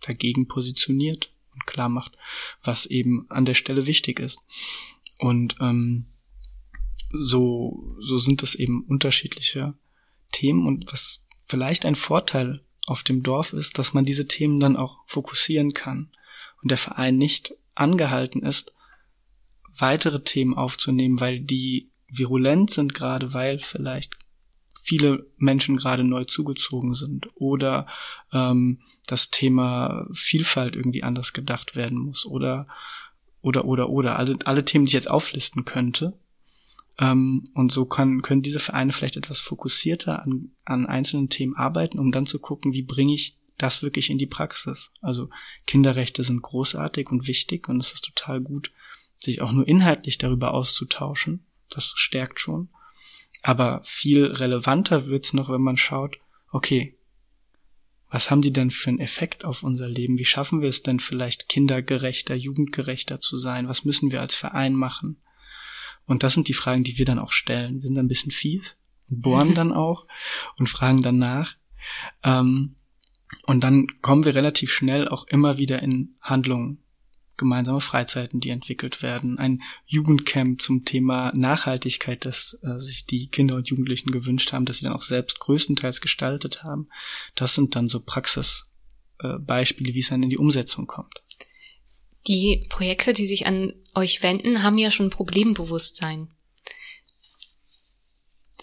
dagegen 0.01 0.49
positioniert 0.49 1.35
und 1.53 1.67
klar 1.67 1.89
macht, 1.89 2.17
was 2.63 2.87
eben 2.87 3.31
an 3.31 3.45
der 3.45 3.55
Stelle 3.55 3.87
wichtig 3.87 4.21
ist. 4.21 4.39
Und 5.21 5.57
ähm, 5.61 6.07
so, 7.11 7.97
so 8.01 8.19
sind 8.19 8.43
es 8.43 8.55
eben 8.55 8.85
unterschiedliche 8.85 9.75
Themen. 10.33 10.67
Und 10.67 10.91
was 10.93 11.25
vielleicht 11.45 11.85
ein 11.85 11.95
Vorteil 11.95 12.63
auf 12.87 13.03
dem 13.03 13.23
Dorf 13.23 13.53
ist, 13.53 13.79
dass 13.79 13.93
man 13.93 14.05
diese 14.05 14.27
Themen 14.27 14.61
dann 14.61 14.77
auch 14.77 15.01
fokussieren 15.07 15.75
kann 15.75 16.11
und 16.63 16.71
der 16.71 16.79
Verein 16.79 17.19
nicht 17.19 17.55
angehalten 17.75 18.43
ist, 18.43 18.73
weitere 19.77 20.23
Themen 20.23 20.55
aufzunehmen, 20.55 21.21
weil 21.21 21.41
die 21.41 21.91
virulent 22.09 22.71
sind 22.71 22.95
gerade, 22.95 23.35
weil 23.35 23.59
vielleicht 23.59 24.17
viele 24.83 25.27
Menschen 25.37 25.77
gerade 25.77 26.03
neu 26.03 26.25
zugezogen 26.25 26.95
sind 26.95 27.29
oder 27.35 27.87
ähm, 28.33 28.81
das 29.07 29.31
Thema 29.31 30.07
Vielfalt 30.13 30.75
irgendwie 30.75 31.03
anders 31.03 31.33
gedacht 31.33 31.77
werden 31.77 31.99
muss 31.99 32.27
oder 32.27 32.67
oder 33.43 33.65
oder 33.65 33.89
oder 33.89 34.19
alle, 34.19 34.39
alle 34.45 34.65
Themen, 34.65 34.85
die 34.85 34.91
ich 34.91 34.95
jetzt 34.95 35.11
auflisten 35.11 35.65
könnte. 35.65 36.19
Ähm, 36.99 37.49
und 37.55 37.73
so 37.73 37.87
kann, 37.87 38.23
können 38.23 38.43
diese 38.43 38.61
Vereine 38.61 38.93
vielleicht 38.93 39.17
etwas 39.17 39.41
fokussierter 39.41 40.23
an, 40.23 40.53
an 40.65 40.87
einzelnen 40.87 41.29
Themen 41.29 41.57
arbeiten, 41.57 41.99
um 41.99 42.11
dann 42.11 42.27
zu 42.27 42.39
gucken, 42.39 42.73
wie 42.73 42.83
bringe 42.83 43.15
ich 43.15 43.39
das 43.57 43.83
wirklich 43.83 44.11
in 44.11 44.19
die 44.19 44.27
Praxis. 44.27 44.93
Also 45.01 45.31
Kinderrechte 45.67 46.25
sind 46.25 46.43
großartig 46.43 47.11
und 47.11 47.27
wichtig 47.27 47.69
und 47.69 47.81
es 47.81 47.93
ist 47.93 48.05
total 48.05 48.41
gut, 48.41 48.73
sich 49.19 49.43
auch 49.43 49.53
nur 49.53 49.67
inhaltlich 49.67 50.19
darüber 50.19 50.55
auszutauschen. 50.55 51.47
Das 51.69 51.93
stärkt 51.97 52.41
schon. 52.41 52.69
Aber 53.43 53.81
viel 53.85 54.27
relevanter 54.27 55.07
wird's 55.07 55.33
noch, 55.33 55.51
wenn 55.51 55.63
man 55.63 55.77
schaut, 55.77 56.19
okay, 56.51 56.99
was 58.11 58.31
haben 58.31 58.43
die 58.43 58.53
denn 58.53 58.71
für 58.71 58.91
einen 58.91 58.99
Effekt 58.99 59.45
auf 59.45 59.63
unser 59.63 59.89
Leben? 59.89 60.19
Wie 60.19 60.25
schaffen 60.25 60.61
wir 60.61 60.69
es 60.69 60.83
denn 60.83 60.99
vielleicht 60.99 61.49
kindergerechter, 61.49 62.35
jugendgerechter 62.35 63.21
zu 63.21 63.37
sein? 63.37 63.69
Was 63.69 63.85
müssen 63.85 64.11
wir 64.11 64.21
als 64.21 64.35
Verein 64.35 64.75
machen? 64.75 65.23
Und 66.07 66.25
das 66.25 66.35
sind 66.35 66.49
die 66.49 66.55
Fragen, 66.55 66.83
die 66.83 66.99
wir 66.99 67.05
dann 67.05 67.21
auch 67.21 67.33
stellen. 67.33 67.77
Wir 67.77 67.87
sind 67.87 67.95
dann 67.95 68.07
ein 68.07 68.09
bisschen 68.09 68.33
fies 68.33 68.77
und 69.09 69.21
bohren 69.21 69.55
dann 69.55 69.73
auch 69.73 70.07
und 70.59 70.69
fragen 70.69 71.03
dann 71.03 71.19
nach. 71.19 71.57
Ähm, 72.25 72.75
und 73.47 73.63
dann 73.63 73.87
kommen 74.03 74.25
wir 74.25 74.35
relativ 74.35 74.73
schnell 74.73 75.09
auch 75.09 75.27
immer 75.29 75.57
wieder 75.57 75.81
in 75.81 76.17
Handlungen 76.21 76.83
gemeinsame 77.41 77.81
Freizeiten, 77.81 78.39
die 78.39 78.51
entwickelt 78.51 79.03
werden, 79.03 79.39
ein 79.39 79.63
Jugendcamp 79.87 80.63
zum 80.63 80.85
Thema 80.85 81.33
Nachhaltigkeit, 81.35 82.25
das 82.25 82.59
äh, 82.63 82.79
sich 82.79 83.07
die 83.07 83.27
Kinder 83.27 83.57
und 83.57 83.69
Jugendlichen 83.69 84.13
gewünscht 84.13 84.53
haben, 84.53 84.67
dass 84.67 84.79
sie 84.79 84.85
dann 84.85 84.95
auch 84.95 85.03
selbst 85.03 85.41
größtenteils 85.41 86.01
gestaltet 86.01 86.63
haben. 86.63 86.89
Das 87.35 87.55
sind 87.55 87.75
dann 87.75 87.89
so 87.89 88.01
Praxisbeispiele, 88.01 89.91
äh, 89.91 89.95
wie 89.95 90.01
es 90.01 90.09
dann 90.09 90.23
in 90.23 90.31
die 90.31 90.39
Umsetzung 90.39 90.87
kommt. 90.87 91.23
Die 92.29 92.67
Projekte, 92.69 93.13
die 93.13 93.27
sich 93.27 93.47
an 93.47 93.73
euch 93.95 94.23
wenden, 94.23 94.63
haben 94.63 94.79
ja 94.79 94.91
schon 94.91 95.11
Problembewusstsein. 95.11 96.29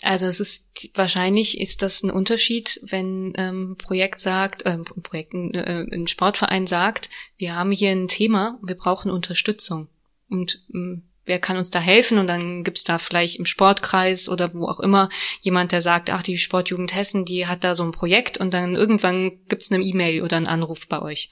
Also 0.07 0.25
es 0.27 0.39
ist 0.39 0.89
wahrscheinlich 0.93 1.59
ist 1.59 1.81
das 1.81 2.01
ein 2.01 2.09
Unterschied, 2.09 2.79
wenn 2.81 3.33
ähm, 3.35 3.75
Projekt 3.77 4.21
sagt, 4.21 4.65
äh, 4.65 4.77
Projekt, 4.77 5.33
äh, 5.33 5.85
ein 5.91 6.07
Sportverein 6.07 6.65
sagt, 6.65 7.09
wir 7.35 7.55
haben 7.55 7.71
hier 7.71 7.91
ein 7.91 8.07
Thema, 8.07 8.57
wir 8.63 8.75
brauchen 8.75 9.11
Unterstützung. 9.11 9.89
Und 10.29 10.63
ähm, 10.73 11.03
wer 11.25 11.39
kann 11.39 11.57
uns 11.57 11.71
da 11.71 11.79
helfen? 11.79 12.19
Und 12.19 12.27
dann 12.27 12.63
gibt's 12.63 12.85
da 12.85 12.99
vielleicht 12.99 13.37
im 13.37 13.45
Sportkreis 13.45 14.29
oder 14.29 14.53
wo 14.53 14.69
auch 14.69 14.79
immer 14.79 15.09
jemand, 15.41 15.73
der 15.73 15.81
sagt, 15.81 16.09
ach, 16.09 16.23
die 16.23 16.37
Sportjugend 16.37 16.95
Hessen, 16.95 17.25
die 17.25 17.45
hat 17.45 17.65
da 17.65 17.75
so 17.75 17.83
ein 17.83 17.91
Projekt 17.91 18.37
und 18.37 18.53
dann 18.53 18.75
irgendwann 18.75 19.45
gibt's 19.49 19.73
eine 19.73 19.83
E-Mail 19.83 20.23
oder 20.23 20.37
einen 20.37 20.47
Anruf 20.47 20.87
bei 20.87 21.01
euch. 21.01 21.31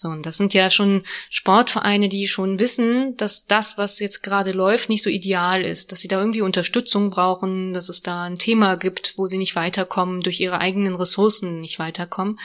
So, 0.00 0.10
und 0.10 0.26
das 0.26 0.36
sind 0.36 0.54
ja 0.54 0.70
schon 0.70 1.02
Sportvereine, 1.28 2.08
die 2.08 2.28
schon 2.28 2.60
wissen, 2.60 3.16
dass 3.16 3.46
das, 3.46 3.78
was 3.78 3.98
jetzt 3.98 4.22
gerade 4.22 4.52
läuft, 4.52 4.88
nicht 4.88 5.02
so 5.02 5.10
ideal 5.10 5.64
ist, 5.64 5.90
dass 5.90 5.98
sie 5.98 6.06
da 6.06 6.20
irgendwie 6.20 6.40
Unterstützung 6.40 7.10
brauchen, 7.10 7.72
dass 7.72 7.88
es 7.88 8.00
da 8.00 8.22
ein 8.22 8.36
Thema 8.36 8.76
gibt, 8.76 9.14
wo 9.16 9.26
sie 9.26 9.38
nicht 9.38 9.56
weiterkommen, 9.56 10.20
durch 10.20 10.38
ihre 10.38 10.60
eigenen 10.60 10.94
Ressourcen 10.94 11.58
nicht 11.58 11.80
weiterkommen. 11.80 12.38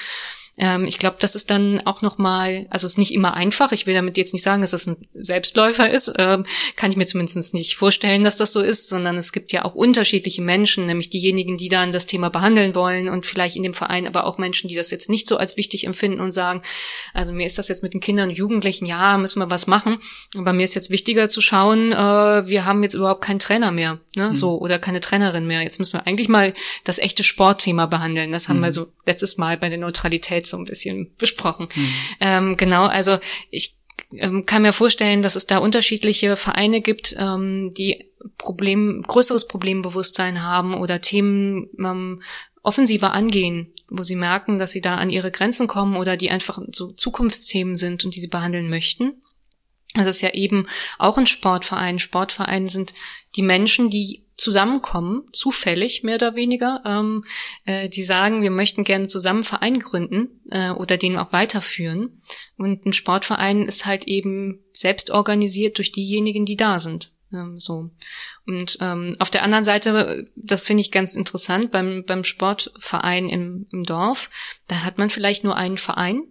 Ähm, 0.58 0.86
ich 0.86 1.00
glaube, 1.00 1.18
das 1.20 1.36
ist 1.36 1.50
dann 1.50 1.82
auch 1.86 2.02
nochmal, 2.04 2.68
also 2.70 2.86
es 2.86 2.94
ist 2.94 2.98
nicht 2.98 3.14
immer 3.14 3.34
einfach. 3.34 3.72
Ich 3.72 3.88
will 3.88 3.96
damit 3.96 4.18
jetzt 4.18 4.34
nicht 4.34 4.44
sagen, 4.44 4.62
dass 4.62 4.72
das 4.72 4.86
ein 4.86 4.98
Selbstläufer 5.14 5.90
ist. 5.90 6.14
Ähm, 6.18 6.46
kann 6.76 6.92
ich 6.92 6.98
mir 6.98 7.08
zumindest 7.08 7.54
nicht 7.54 7.76
vorstellen, 7.76 8.24
dass 8.24 8.38
das 8.38 8.54
so 8.54 8.62
ist, 8.62 8.88
sondern 8.88 9.18
es 9.18 9.32
gibt 9.32 9.52
ja 9.52 9.66
auch 9.66 9.74
unterschiedliche 9.74 10.44
Menschen, 10.44 10.86
nämlich 10.86 11.10
diejenigen, 11.10 11.58
die 11.58 11.70
dann 11.70 11.92
das 11.92 12.06
Thema 12.06 12.30
behandeln 12.30 12.76
wollen 12.76 13.10
und 13.10 13.26
vielleicht 13.26 13.56
in 13.56 13.64
dem 13.64 13.74
Verein 13.74 14.08
aber 14.08 14.26
auch 14.26 14.38
Menschen, 14.38 14.68
die 14.68 14.76
das 14.76 14.92
jetzt 14.92 15.10
nicht 15.10 15.28
so 15.28 15.38
als 15.38 15.58
wichtig 15.58 15.86
empfinden 15.86 16.22
und 16.22 16.32
sagen, 16.32 16.62
also 17.14 17.34
mir 17.34 17.48
ist 17.48 17.58
das 17.58 17.68
jetzt 17.68 17.82
mit 17.82 17.94
den 17.94 18.02
Kindern 18.02 18.30
und 18.30 18.36
Jugendlichen, 18.36 18.86
ja, 18.86 19.18
müssen 19.18 19.40
wir 19.40 19.50
was 19.50 19.66
machen. 19.66 19.98
Aber 20.38 20.54
mir 20.54 20.66
ist 20.66 20.76
jetzt 20.76 20.92
wichtiger 20.92 21.30
zu 21.30 21.42
schauen, 21.42 21.92
äh, 21.94 21.96
wir 22.48 22.66
haben 22.66 22.84
jetzt 22.84 22.94
überhaupt 22.94 23.24
keinen 23.24 23.40
Trainer 23.40 23.72
mehr, 23.72 24.00
ne, 24.16 24.30
mhm. 24.30 24.36
so, 24.36 24.60
oder 24.60 24.78
keine 24.78 25.00
Trainerin 25.00 25.48
mehr. 25.48 25.64
Jetzt 25.64 25.80
müssen 25.80 25.94
wir 25.94 26.06
eigentlich 26.06 26.30
mal 26.30 26.54
das 26.84 27.00
echte 27.00 27.24
Sportthema 27.24 27.88
behandeln. 27.88 28.32
Das 28.32 28.50
haben 28.50 28.60
mhm. 28.60 28.64
wir 28.64 28.72
so 28.72 28.88
letztes 29.08 29.38
Mal 29.38 29.58
bei 29.58 29.70
der 29.70 29.80
Neutralität 29.80 30.43
Realität 30.44 30.48
so 30.48 30.58
ein 30.58 30.66
bisschen 30.66 31.16
besprochen. 31.18 31.68
Mhm. 31.74 31.88
Ähm, 32.20 32.58
genau, 32.58 32.86
also 32.86 33.18
ich 33.50 33.76
ähm, 34.12 34.46
kann 34.46 34.62
mir 34.62 34.74
vorstellen, 34.74 35.22
dass 35.22 35.36
es 35.36 35.48
da 35.48 35.58
unterschiedliche 35.58 36.36
Vereine 36.36 36.82
gibt, 36.82 37.16
ähm, 37.18 37.72
die 37.78 38.12
Problem, 38.38 39.04
größeres 39.06 39.48
Problembewusstsein 39.48 40.44
haben 40.44 40.76
oder 40.76 41.02
Themen 41.02 41.70
ähm, 41.80 42.22
offensiver 42.62 43.12
angehen, 43.14 43.74
wo 43.90 44.04
sie 44.04 44.16
merken, 44.16 44.58
dass 44.58 44.72
sie 44.72 44.82
da 44.82 44.96
an 44.96 45.10
ihre 45.10 45.32
Grenzen 45.32 45.68
kommen 45.68 45.98
oder 45.98 46.16
die 46.16 46.32
einfach 46.32 46.60
so 46.72 46.94
Zukunftsthemen 46.94 47.76
sind 47.76 48.06
und 48.06 48.16
die 48.16 48.22
sie 48.22 48.30
behandeln 48.30 48.70
möchten. 48.70 49.22
Das 49.94 50.08
ist 50.08 50.22
ja 50.22 50.32
eben 50.32 50.68
auch 50.98 51.18
ein 51.18 51.28
Sportverein. 51.28 52.00
Sportvereine 52.00 52.70
sind 52.70 52.94
die 53.36 53.44
Menschen, 53.44 53.90
die 53.90 54.24
zusammenkommen, 54.36 55.24
zufällig 55.32 56.04
mehr 56.04 56.16
oder 56.16 56.36
weniger, 56.36 56.82
ähm, 56.86 57.24
äh, 57.66 57.88
die 57.90 58.04
sagen, 58.04 58.42
wir 58.42 58.52
möchten 58.52 58.84
gerne 58.84 59.08
zusammen 59.08 59.44
Verein 59.44 59.80
gründen 59.80 60.42
äh, 60.50 60.72
oder 60.72 60.98
den 60.98 61.18
auch 61.18 61.32
weiterführen. 61.32 62.22
Und 62.58 62.86
ein 62.86 62.94
Sportverein 62.94 63.66
ist 63.66 63.86
halt 63.86 64.08
eben 64.08 64.64
selbst 64.74 65.12
organisiert 65.12 65.78
durch 65.78 65.92
diejenigen, 65.92 66.46
die 66.46 66.58
da 66.58 66.80
sind. 66.80 67.12
Ähm, 67.32 67.60
so. 67.60 67.92
Und 68.48 68.78
ähm, 68.82 69.16
auf 69.20 69.30
der 69.30 69.44
anderen 69.44 69.64
Seite, 69.64 70.28
das 70.36 70.64
finde 70.64 70.82
ich 70.82 70.92
ganz 70.92 71.16
interessant, 71.16 71.72
beim, 71.72 72.04
beim 72.06 72.24
Sportverein 72.24 73.30
im, 73.30 73.68
im 73.72 73.84
Dorf, 73.84 74.30
da 74.68 74.84
hat 74.84 74.98
man 74.98 75.10
vielleicht 75.10 75.44
nur 75.44 75.56
einen 75.56 75.78
Verein 75.78 76.24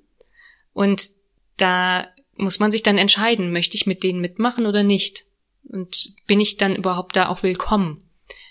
und 0.73 1.11
da 1.57 2.09
muss 2.37 2.59
man 2.59 2.71
sich 2.71 2.83
dann 2.83 2.99
entscheiden, 2.99 3.53
möchte 3.53 3.77
ich 3.77 3.87
mit 3.87 4.03
denen 4.03 4.21
mitmachen 4.21 4.67
oder 4.67 4.83
nicht. 4.83 5.27
Und 5.65 6.15
bin 6.27 6.41
ich 6.41 6.57
dann 6.57 6.77
überhaupt 6.77 7.17
da 7.17 7.29
auch 7.29 7.43
willkommen? 7.43 8.03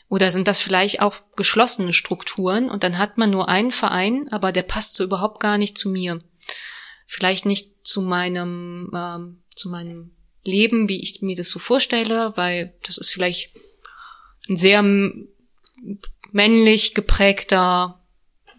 Oder 0.07 0.31
sind 0.31 0.47
das 0.47 0.59
vielleicht 0.59 1.01
auch 1.01 1.15
geschlossene 1.35 1.93
Strukturen 1.93 2.69
und 2.69 2.83
dann 2.83 2.97
hat 2.97 3.17
man 3.17 3.29
nur 3.31 3.47
einen 3.47 3.71
Verein, 3.71 4.27
aber 4.29 4.51
der 4.51 4.63
passt 4.63 4.95
so 4.95 5.03
überhaupt 5.03 5.39
gar 5.39 5.57
nicht 5.57 5.77
zu 5.77 5.89
mir. 5.89 6.21
Vielleicht 7.05 7.45
nicht 7.45 7.85
zu 7.85 8.01
meinem, 8.01 8.91
ähm, 8.93 9.41
zu 9.55 9.69
meinem 9.69 10.11
Leben, 10.43 10.89
wie 10.89 11.01
ich 11.01 11.21
mir 11.21 11.35
das 11.35 11.49
so 11.49 11.59
vorstelle, 11.59 12.33
weil 12.35 12.73
das 12.85 12.97
ist 12.97 13.11
vielleicht 13.11 13.51
ein 14.49 14.57
sehr 14.57 14.83
männlich 16.31 16.93
geprägter, 16.93 18.01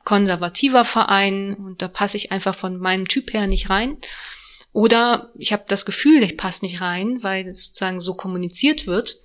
konservativer 0.05 0.85
Verein 0.85 1.55
und 1.55 1.83
da 1.83 1.89
passe 1.89 2.17
ich 2.17 2.33
einfach 2.33 2.55
von 2.55 2.79
meinem 2.79 3.09
Typ 3.09 3.33
her 3.33 3.47
nicht 3.47 3.71
rein. 3.71 3.99
Oder 4.73 5.31
ich 5.39 5.53
habe 5.53 5.65
das 5.69 5.85
Gefühl, 5.85 6.23
ich 6.23 6.37
passe 6.37 6.65
nicht 6.65 6.81
rein, 6.81 7.23
weil 7.23 7.47
es 7.47 7.67
sozusagen 7.67 8.01
so 8.01 8.15
kommuniziert 8.15 8.87
wird. 8.87 9.19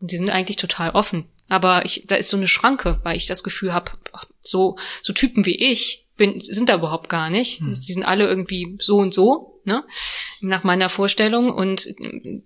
Und 0.00 0.10
die 0.10 0.16
sind 0.16 0.30
eigentlich 0.30 0.56
total 0.56 0.90
offen. 0.90 1.26
Aber 1.48 1.84
ich, 1.84 2.04
da 2.06 2.16
ist 2.16 2.30
so 2.30 2.36
eine 2.36 2.48
Schranke, 2.48 3.00
weil 3.04 3.16
ich 3.16 3.26
das 3.26 3.42
Gefühl 3.42 3.72
habe, 3.72 3.92
so, 4.40 4.76
so 5.02 5.12
Typen 5.12 5.46
wie 5.46 5.56
ich 5.56 6.06
bin, 6.16 6.40
sind 6.40 6.68
da 6.68 6.74
überhaupt 6.74 7.08
gar 7.08 7.30
nicht. 7.30 7.60
Hm. 7.60 7.74
Die 7.74 7.92
sind 7.92 8.04
alle 8.04 8.26
irgendwie 8.26 8.76
so 8.80 8.98
und 8.98 9.14
so 9.14 9.57
ne? 9.68 9.84
Nach 10.40 10.64
meiner 10.64 10.88
Vorstellung 10.88 11.52
und 11.52 11.94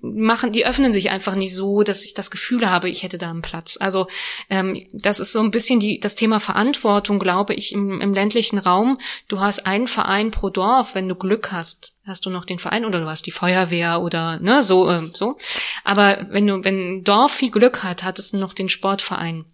machen, 0.03 0.53
die 0.53 0.66
öffnen 0.66 0.93
sich 0.93 1.11
einfach 1.11 1.35
nicht 1.35 1.55
so, 1.55 1.83
dass 1.83 2.05
ich 2.05 2.12
das 2.12 2.31
Gefühl 2.31 2.68
habe, 2.68 2.91
ich 2.91 3.03
hätte 3.03 3.16
da 3.16 3.31
einen 3.31 3.41
Platz. 3.41 3.79
Also 3.81 4.07
ähm, 4.51 4.87
das 4.93 5.20
ist 5.20 5.33
so 5.33 5.41
ein 5.41 5.51
bisschen 5.51 5.81
die, 5.81 6.01
das 6.01 6.14
Thema 6.14 6.41
Verantwortung, 6.41 7.18
glaube 7.18 7.55
ich, 7.55 7.73
im, 7.73 8.01
im 8.01 8.12
ländlichen 8.12 8.59
Raum. 8.59 8.99
Du 9.29 9.41
hast 9.41 9.66
einen 9.66 9.89
Verein 9.89 10.31
pro 10.31 10.51
Dorf, 10.51 10.95
wenn 10.95 11.09
du 11.09 11.14
Glück 11.14 11.51
hast 11.53 11.97
hast 12.05 12.27
du 12.27 12.31
noch 12.31 12.45
den 12.45 12.59
Verein 12.59 12.85
oder 12.85 12.99
du 12.99 13.07
hast 13.07 13.27
die 13.27 13.31
Feuerwehr 13.31 14.03
oder 14.03 14.41
ne 14.41 14.64
so 14.64 14.91
äh, 14.91 15.09
so 15.14 15.39
aber 15.85 16.27
wenn 16.31 16.49
du 16.49 16.64
wenn 16.64 16.99
ein 16.99 17.05
Dorf 17.05 17.31
viel 17.31 17.53
Glück 17.53 17.85
hat 17.85 18.03
hat 18.03 18.18
es 18.18 18.33
noch 18.33 18.55
den 18.55 18.68
Sportverein. 18.68 19.45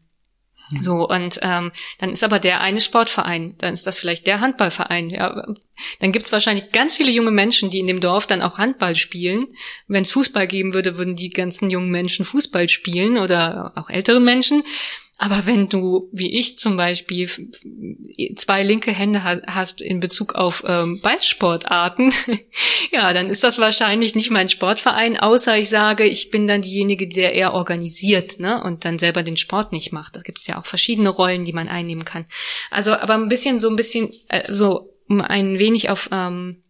So, 0.80 1.08
und 1.08 1.38
ähm, 1.42 1.72
dann 1.98 2.12
ist 2.12 2.24
aber 2.24 2.38
der 2.38 2.60
eine 2.60 2.80
Sportverein, 2.80 3.54
dann 3.58 3.72
ist 3.72 3.86
das 3.86 3.98
vielleicht 3.98 4.26
der 4.26 4.40
Handballverein. 4.40 5.10
Ja, 5.10 5.46
dann 6.00 6.12
gibt's 6.12 6.32
wahrscheinlich 6.32 6.72
ganz 6.72 6.94
viele 6.94 7.10
junge 7.10 7.30
Menschen, 7.30 7.70
die 7.70 7.78
in 7.78 7.86
dem 7.86 8.00
Dorf 8.00 8.26
dann 8.26 8.42
auch 8.42 8.58
Handball 8.58 8.94
spielen. 8.96 9.46
Wenn 9.86 10.02
es 10.02 10.10
Fußball 10.10 10.46
geben 10.46 10.74
würde, 10.74 10.98
würden 10.98 11.16
die 11.16 11.30
ganzen 11.30 11.70
jungen 11.70 11.90
Menschen 11.90 12.24
Fußball 12.24 12.68
spielen 12.68 13.18
oder 13.18 13.72
auch 13.76 13.88
ältere 13.88 14.20
Menschen. 14.20 14.62
Aber 15.20 15.46
wenn 15.46 15.68
du, 15.68 16.08
wie 16.12 16.38
ich 16.38 16.60
zum 16.60 16.76
Beispiel, 16.76 17.28
zwei 18.36 18.62
linke 18.62 18.92
Hände 18.92 19.24
hast 19.24 19.80
in 19.80 19.98
Bezug 19.98 20.36
auf 20.36 20.62
ähm, 20.64 21.00
Ballsportarten, 21.02 22.12
ja, 22.92 23.12
dann 23.12 23.28
ist 23.28 23.42
das 23.42 23.58
wahrscheinlich 23.58 24.14
nicht 24.14 24.30
mein 24.30 24.48
Sportverein, 24.48 25.18
außer 25.18 25.58
ich 25.58 25.70
sage, 25.70 26.04
ich 26.04 26.30
bin 26.30 26.46
dann 26.46 26.62
diejenige, 26.62 27.08
der 27.08 27.34
eher 27.34 27.52
organisiert, 27.52 28.38
ne, 28.38 28.62
und 28.62 28.84
dann 28.84 29.00
selber 29.00 29.24
den 29.24 29.36
Sport 29.36 29.72
nicht 29.72 29.90
macht. 29.90 30.14
Da 30.14 30.20
gibt 30.20 30.38
es 30.38 30.46
ja 30.46 30.56
auch 30.56 30.66
verschiedene 30.66 31.08
Rollen, 31.08 31.44
die 31.44 31.52
man 31.52 31.68
einnehmen 31.68 32.04
kann. 32.04 32.24
Also, 32.70 32.92
aber 32.92 33.14
ein 33.14 33.28
bisschen 33.28 33.58
so 33.58 33.68
ein 33.68 33.76
bisschen, 33.76 34.10
äh, 34.28 34.50
so 34.52 34.94
um 35.08 35.20
ein 35.20 35.58
wenig 35.58 35.90
auf 35.90 36.10
ähm, 36.12 36.62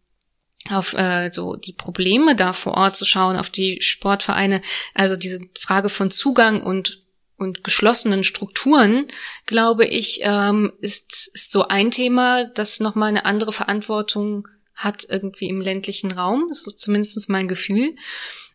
auf 0.70 0.94
äh, 0.94 1.30
so 1.32 1.56
die 1.56 1.72
Probleme 1.72 2.34
da 2.34 2.52
vor 2.52 2.74
Ort 2.74 2.96
zu 2.96 3.04
schauen, 3.04 3.36
auf 3.36 3.50
die 3.50 3.80
Sportvereine, 3.82 4.60
also 4.94 5.16
diese 5.16 5.40
Frage 5.58 5.88
von 5.88 6.10
Zugang 6.10 6.62
und 6.62 7.02
und 7.38 7.64
geschlossenen 7.64 8.24
Strukturen, 8.24 9.06
glaube 9.46 9.86
ich, 9.86 10.20
ähm, 10.22 10.72
ist, 10.80 11.30
ist 11.32 11.52
so 11.52 11.68
ein 11.68 11.90
Thema, 11.90 12.44
das 12.44 12.80
nochmal 12.80 13.08
eine 13.08 13.24
andere 13.24 13.52
Verantwortung 13.52 14.48
hat 14.74 15.06
irgendwie 15.08 15.48
im 15.48 15.60
ländlichen 15.60 16.12
Raum. 16.12 16.46
Das 16.48 16.66
ist 16.66 16.80
zumindest 16.80 17.28
mein 17.28 17.48
Gefühl. 17.48 17.94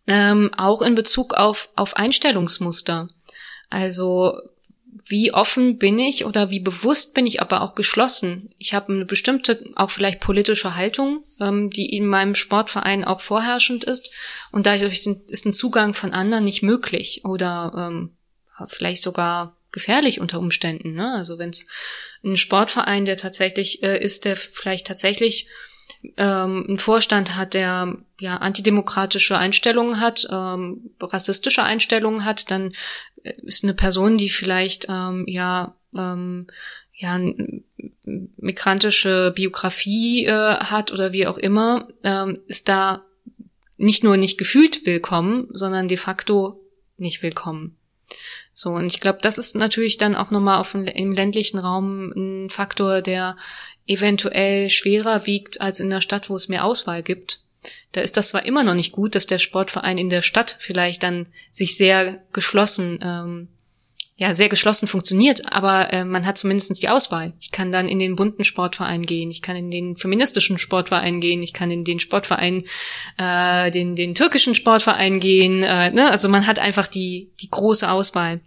Ähm, 0.06 0.52
auch 0.58 0.82
in 0.82 0.96
Bezug 0.96 1.34
auf, 1.34 1.70
auf 1.76 1.96
Einstellungsmuster. 1.96 3.10
Also 3.70 4.38
wie 5.08 5.34
offen 5.34 5.78
bin 5.78 5.98
ich 6.00 6.26
oder 6.26 6.50
wie 6.50 6.60
bewusst 6.60 7.14
bin 7.14 7.26
ich 7.26 7.42
aber 7.42 7.62
auch 7.62 7.76
geschlossen. 7.76 8.54
Ich 8.58 8.74
habe 8.74 8.94
eine 8.94 9.06
bestimmte, 9.06 9.64
auch 9.76 9.90
vielleicht 9.90 10.20
politische 10.20 10.76
Haltung, 10.76 11.24
ähm, 11.40 11.70
die 11.70 11.96
in 11.96 12.06
meinem 12.06 12.36
Sportverein 12.36 13.04
auch 13.04 13.22
vorherrschend 13.22 13.84
ist. 13.84 14.12
Und 14.52 14.66
dadurch 14.66 15.02
sind, 15.02 15.32
ist 15.32 15.46
ein 15.46 15.54
Zugang 15.54 15.94
von 15.94 16.14
anderen 16.14 16.44
nicht 16.44 16.64
möglich 16.64 17.22
oder 17.26 17.74
ähm, 17.76 18.16
vielleicht 18.68 19.04
sogar 19.04 19.56
gefährlich 19.72 20.22
unter 20.22 20.39
Umständen. 20.39 20.93
Ne? 20.93 21.14
Also 21.14 21.38
wenn 21.38 21.49
es 21.49 21.68
ein 22.24 22.38
Sportverein, 22.38 23.06
der 23.06 23.18
tatsächlich 23.18 23.84
äh, 23.84 24.01
ist, 24.01 24.26
der 24.26 24.36
vielleicht 24.38 24.88
tatsächlich 24.88 25.47
ähm, 26.18 26.66
einen 26.68 26.78
Vorstand 26.78 27.36
hat, 27.36 27.54
der 27.54 27.97
ja 28.20 28.38
antidemokratische 28.38 29.38
Einstellungen 29.38 29.99
hat, 29.99 30.28
ähm, 30.32 30.91
rassistische 31.01 31.64
Einstellungen 31.64 32.24
hat, 32.24 32.51
dann 32.51 32.74
äh, 33.24 33.34
ist 33.41 33.64
eine 33.64 33.74
Person, 33.74 34.18
die 34.18 34.30
vielleicht 34.30 34.88
ähm, 34.89 35.26
ja 35.28 35.76
ähm, 35.95 36.47
ja 36.93 37.20
migrantische 38.38 39.34
Biografie 39.36 40.26
äh, 40.26 40.32
hat 40.32 40.91
oder 40.91 41.14
wie 41.14 41.28
auch 41.28 41.38
immer, 41.38 41.88
ähm, 42.04 42.39
ist 42.47 42.70
da 42.70 43.04
nicht 43.78 44.04
nur 44.04 44.18
nicht 44.18 44.38
gefühlt 44.38 44.86
willkommen, 44.86 45.47
sondern 45.51 45.88
de 45.88 45.97
facto 45.97 46.62
nicht 46.97 47.24
willkommen. 47.24 47.78
So, 48.54 48.72
und 48.72 48.86
ich 48.86 48.99
glaube, 48.99 49.20
das 49.22 49.38
ist 49.38 49.56
natürlich 49.56 49.97
dann 49.97 50.16
auch 50.16 50.30
nochmal 50.30 50.60
auf 50.60 50.76
im 50.76 51.12
ländlichen 51.12 51.58
Raum 51.58 52.12
ein 52.16 52.49
Faktor, 52.49 53.01
der 53.01 53.36
eventuell 53.88 54.70
schwerer 54.70 55.26
wiegt 55.26 55.60
als 55.60 55.80
in 55.80 55.89
der 55.89 56.01
Stadt, 56.01 56.30
wo 56.30 56.36
es 56.36 56.49
mehr 56.49 56.64
Auswahl 56.64 57.01
gibt. 57.01 57.39
Da 57.93 58.01
ist 58.01 58.18
das 58.18 58.30
zwar 58.30 58.45
immer 58.45 58.64
noch 58.64 58.76
nicht 58.76 58.91
gut, 58.91 59.16
dass 59.16 59.26
der 59.26 59.39
Sportverein 59.39 59.97
in 59.97 60.10
der 60.10 60.22
Stadt 60.22 60.56
vielleicht 60.60 61.01
dann 61.04 61.28
sich 61.51 61.76
sehr 61.78 62.22
geschlossen 62.32 62.99
ähm, 63.01 63.47
ja 64.16 64.36
sehr 64.36 64.49
geschlossen 64.49 64.88
funktioniert, 64.88 65.51
aber 65.51 65.91
äh, 65.91 66.05
man 66.05 66.26
hat 66.26 66.38
zumindestens 66.38 66.80
die 66.80 66.89
Auswahl. 66.89 67.34
Ich 67.39 67.51
kann 67.51 67.72
dann 67.72 67.88
in 67.88 67.97
den 67.97 68.16
bunten 68.16 68.43
Sportverein 68.43 69.01
gehen, 69.01 69.32
ich 69.32 69.41
kann 69.41 69.55
in 69.55 69.72
den 69.72 69.97
feministischen 69.97 70.57
Sportverein 70.57 71.20
gehen, 71.20 71.41
ich 71.41 71.53
kann 71.53 71.72
in 71.72 71.84
den 71.84 71.99
Sportverein, 71.99 72.64
äh, 73.18 73.72
den, 73.72 73.95
den 73.95 74.14
türkischen 74.14 74.53
Sportverein 74.53 75.20
gehen. 75.20 75.64
Äh, 75.64 75.91
ne? 75.91 76.11
Also 76.11 76.30
man 76.30 76.45
hat 76.45 76.59
einfach 76.59 76.88
die, 76.88 77.32
die 77.41 77.49
große 77.49 77.89
Auswahl. 77.89 78.41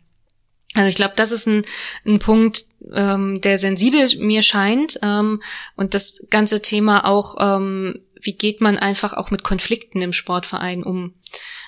Also 0.74 0.88
ich 0.88 0.96
glaube, 0.96 1.14
das 1.16 1.32
ist 1.32 1.46
ein, 1.46 1.62
ein 2.04 2.18
Punkt, 2.18 2.66
ähm, 2.92 3.40
der 3.40 3.58
sensibel 3.58 4.08
mir 4.18 4.42
scheint. 4.42 4.98
Ähm, 5.02 5.40
und 5.74 5.94
das 5.94 6.26
ganze 6.30 6.62
Thema 6.62 7.06
auch, 7.06 7.36
ähm, 7.40 8.00
wie 8.20 8.34
geht 8.34 8.60
man 8.60 8.78
einfach 8.78 9.14
auch 9.14 9.30
mit 9.30 9.42
Konflikten 9.42 10.00
im 10.00 10.12
Sportverein 10.12 10.82
um? 10.82 11.14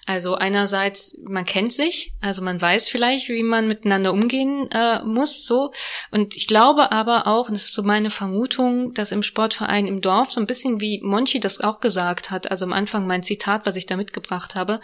Also 0.09 0.37
einerseits, 0.37 1.19
man 1.29 1.45
kennt 1.45 1.71
sich, 1.71 2.15
also 2.23 2.41
man 2.41 2.59
weiß 2.59 2.89
vielleicht, 2.89 3.29
wie 3.29 3.43
man 3.43 3.69
miteinander 3.69 4.15
umgehen 4.15 4.67
äh, 4.73 5.03
muss, 5.05 5.45
so. 5.45 5.71
Und 6.11 6.35
ich 6.35 6.47
glaube 6.47 6.93
aber 6.93 7.27
auch, 7.27 7.51
das 7.51 7.65
ist 7.65 7.75
so 7.75 7.83
meine 7.83 8.09
Vermutung, 8.09 8.95
dass 8.95 9.13
im 9.13 9.23
Sportverein 9.23 9.87
im 9.87 10.01
Dorf 10.01 10.33
so 10.33 10.41
ein 10.41 10.47
bisschen 10.47 10.81
wie 10.81 11.03
Monchi 11.03 11.41
das 11.41 11.61
auch 11.61 11.81
gesagt 11.81 12.31
hat, 12.31 12.51
also 12.51 12.65
am 12.65 12.73
Anfang 12.73 13.07
mein 13.07 13.23
Zitat, 13.23 13.67
was 13.67 13.77
ich 13.77 13.85
da 13.85 13.99
mitgebracht 13.99 14.55
habe, 14.55 14.81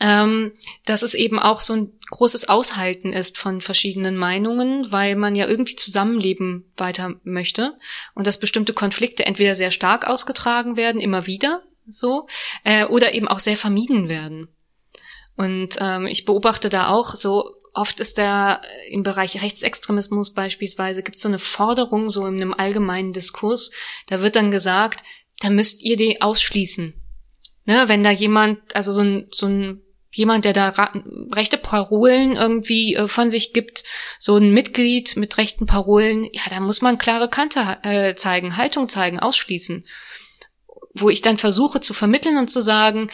ähm, 0.00 0.50
dass 0.84 1.02
es 1.02 1.14
eben 1.14 1.38
auch 1.38 1.60
so 1.60 1.74
ein 1.74 1.92
großes 2.10 2.48
Aushalten 2.48 3.12
ist 3.12 3.38
von 3.38 3.60
verschiedenen 3.60 4.16
Meinungen, 4.16 4.90
weil 4.90 5.14
man 5.14 5.36
ja 5.36 5.46
irgendwie 5.46 5.76
Zusammenleben 5.76 6.64
weiter 6.76 7.14
möchte 7.22 7.76
und 8.16 8.26
dass 8.26 8.40
bestimmte 8.40 8.72
Konflikte 8.72 9.26
entweder 9.26 9.54
sehr 9.54 9.70
stark 9.70 10.08
ausgetragen 10.08 10.76
werden, 10.76 11.00
immer 11.00 11.28
wieder, 11.28 11.62
so, 11.90 12.26
äh, 12.64 12.84
oder 12.84 13.14
eben 13.14 13.28
auch 13.28 13.40
sehr 13.40 13.56
vermieden 13.56 14.08
werden. 14.08 14.48
Und 15.36 15.78
ähm, 15.80 16.06
ich 16.06 16.24
beobachte 16.24 16.68
da 16.68 16.88
auch 16.88 17.14
so, 17.14 17.56
oft 17.72 18.00
ist 18.00 18.18
da 18.18 18.60
im 18.88 19.02
Bereich 19.02 19.42
Rechtsextremismus 19.42 20.34
beispielsweise, 20.34 21.02
gibt 21.02 21.16
es 21.16 21.22
so 21.22 21.28
eine 21.28 21.38
Forderung, 21.38 22.10
so 22.10 22.26
in 22.26 22.36
einem 22.36 22.52
allgemeinen 22.52 23.12
Diskurs, 23.12 23.70
da 24.08 24.20
wird 24.20 24.36
dann 24.36 24.50
gesagt, 24.50 25.02
da 25.40 25.50
müsst 25.50 25.82
ihr 25.82 25.96
die 25.96 26.20
ausschließen. 26.20 26.94
Ne, 27.66 27.84
wenn 27.86 28.02
da 28.02 28.10
jemand, 28.10 28.58
also 28.74 28.92
so 28.92 29.02
ein, 29.02 29.28
so 29.30 29.46
ein 29.46 29.82
jemand, 30.12 30.44
der 30.44 30.52
da 30.52 30.70
rechte 31.32 31.56
Parolen 31.56 32.34
irgendwie 32.34 32.96
äh, 32.96 33.06
von 33.06 33.30
sich 33.30 33.52
gibt, 33.52 33.84
so 34.18 34.36
ein 34.36 34.52
Mitglied 34.52 35.16
mit 35.16 35.38
rechten 35.38 35.66
Parolen, 35.66 36.24
ja, 36.24 36.42
da 36.50 36.60
muss 36.60 36.82
man 36.82 36.98
klare 36.98 37.28
Kante 37.28 37.78
äh, 37.82 38.14
zeigen, 38.14 38.56
Haltung 38.56 38.88
zeigen, 38.88 39.20
ausschließen 39.20 39.84
wo 40.94 41.10
ich 41.10 41.22
dann 41.22 41.38
versuche 41.38 41.80
zu 41.80 41.94
vermitteln 41.94 42.38
und 42.38 42.50
zu 42.50 42.62
sagen, 42.62 43.08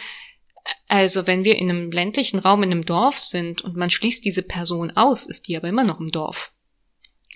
also 0.87 1.27
wenn 1.27 1.43
wir 1.43 1.57
in 1.57 1.69
einem 1.69 1.91
ländlichen 1.91 2.39
Raum, 2.39 2.63
in 2.63 2.71
einem 2.71 2.85
Dorf 2.85 3.19
sind 3.19 3.61
und 3.61 3.75
man 3.75 3.89
schließt 3.89 4.25
diese 4.25 4.43
Person 4.43 4.91
aus, 4.91 5.25
ist 5.25 5.47
die 5.47 5.55
aber 5.55 5.69
immer 5.69 5.83
noch 5.83 5.99
im 5.99 6.07
Dorf. 6.07 6.53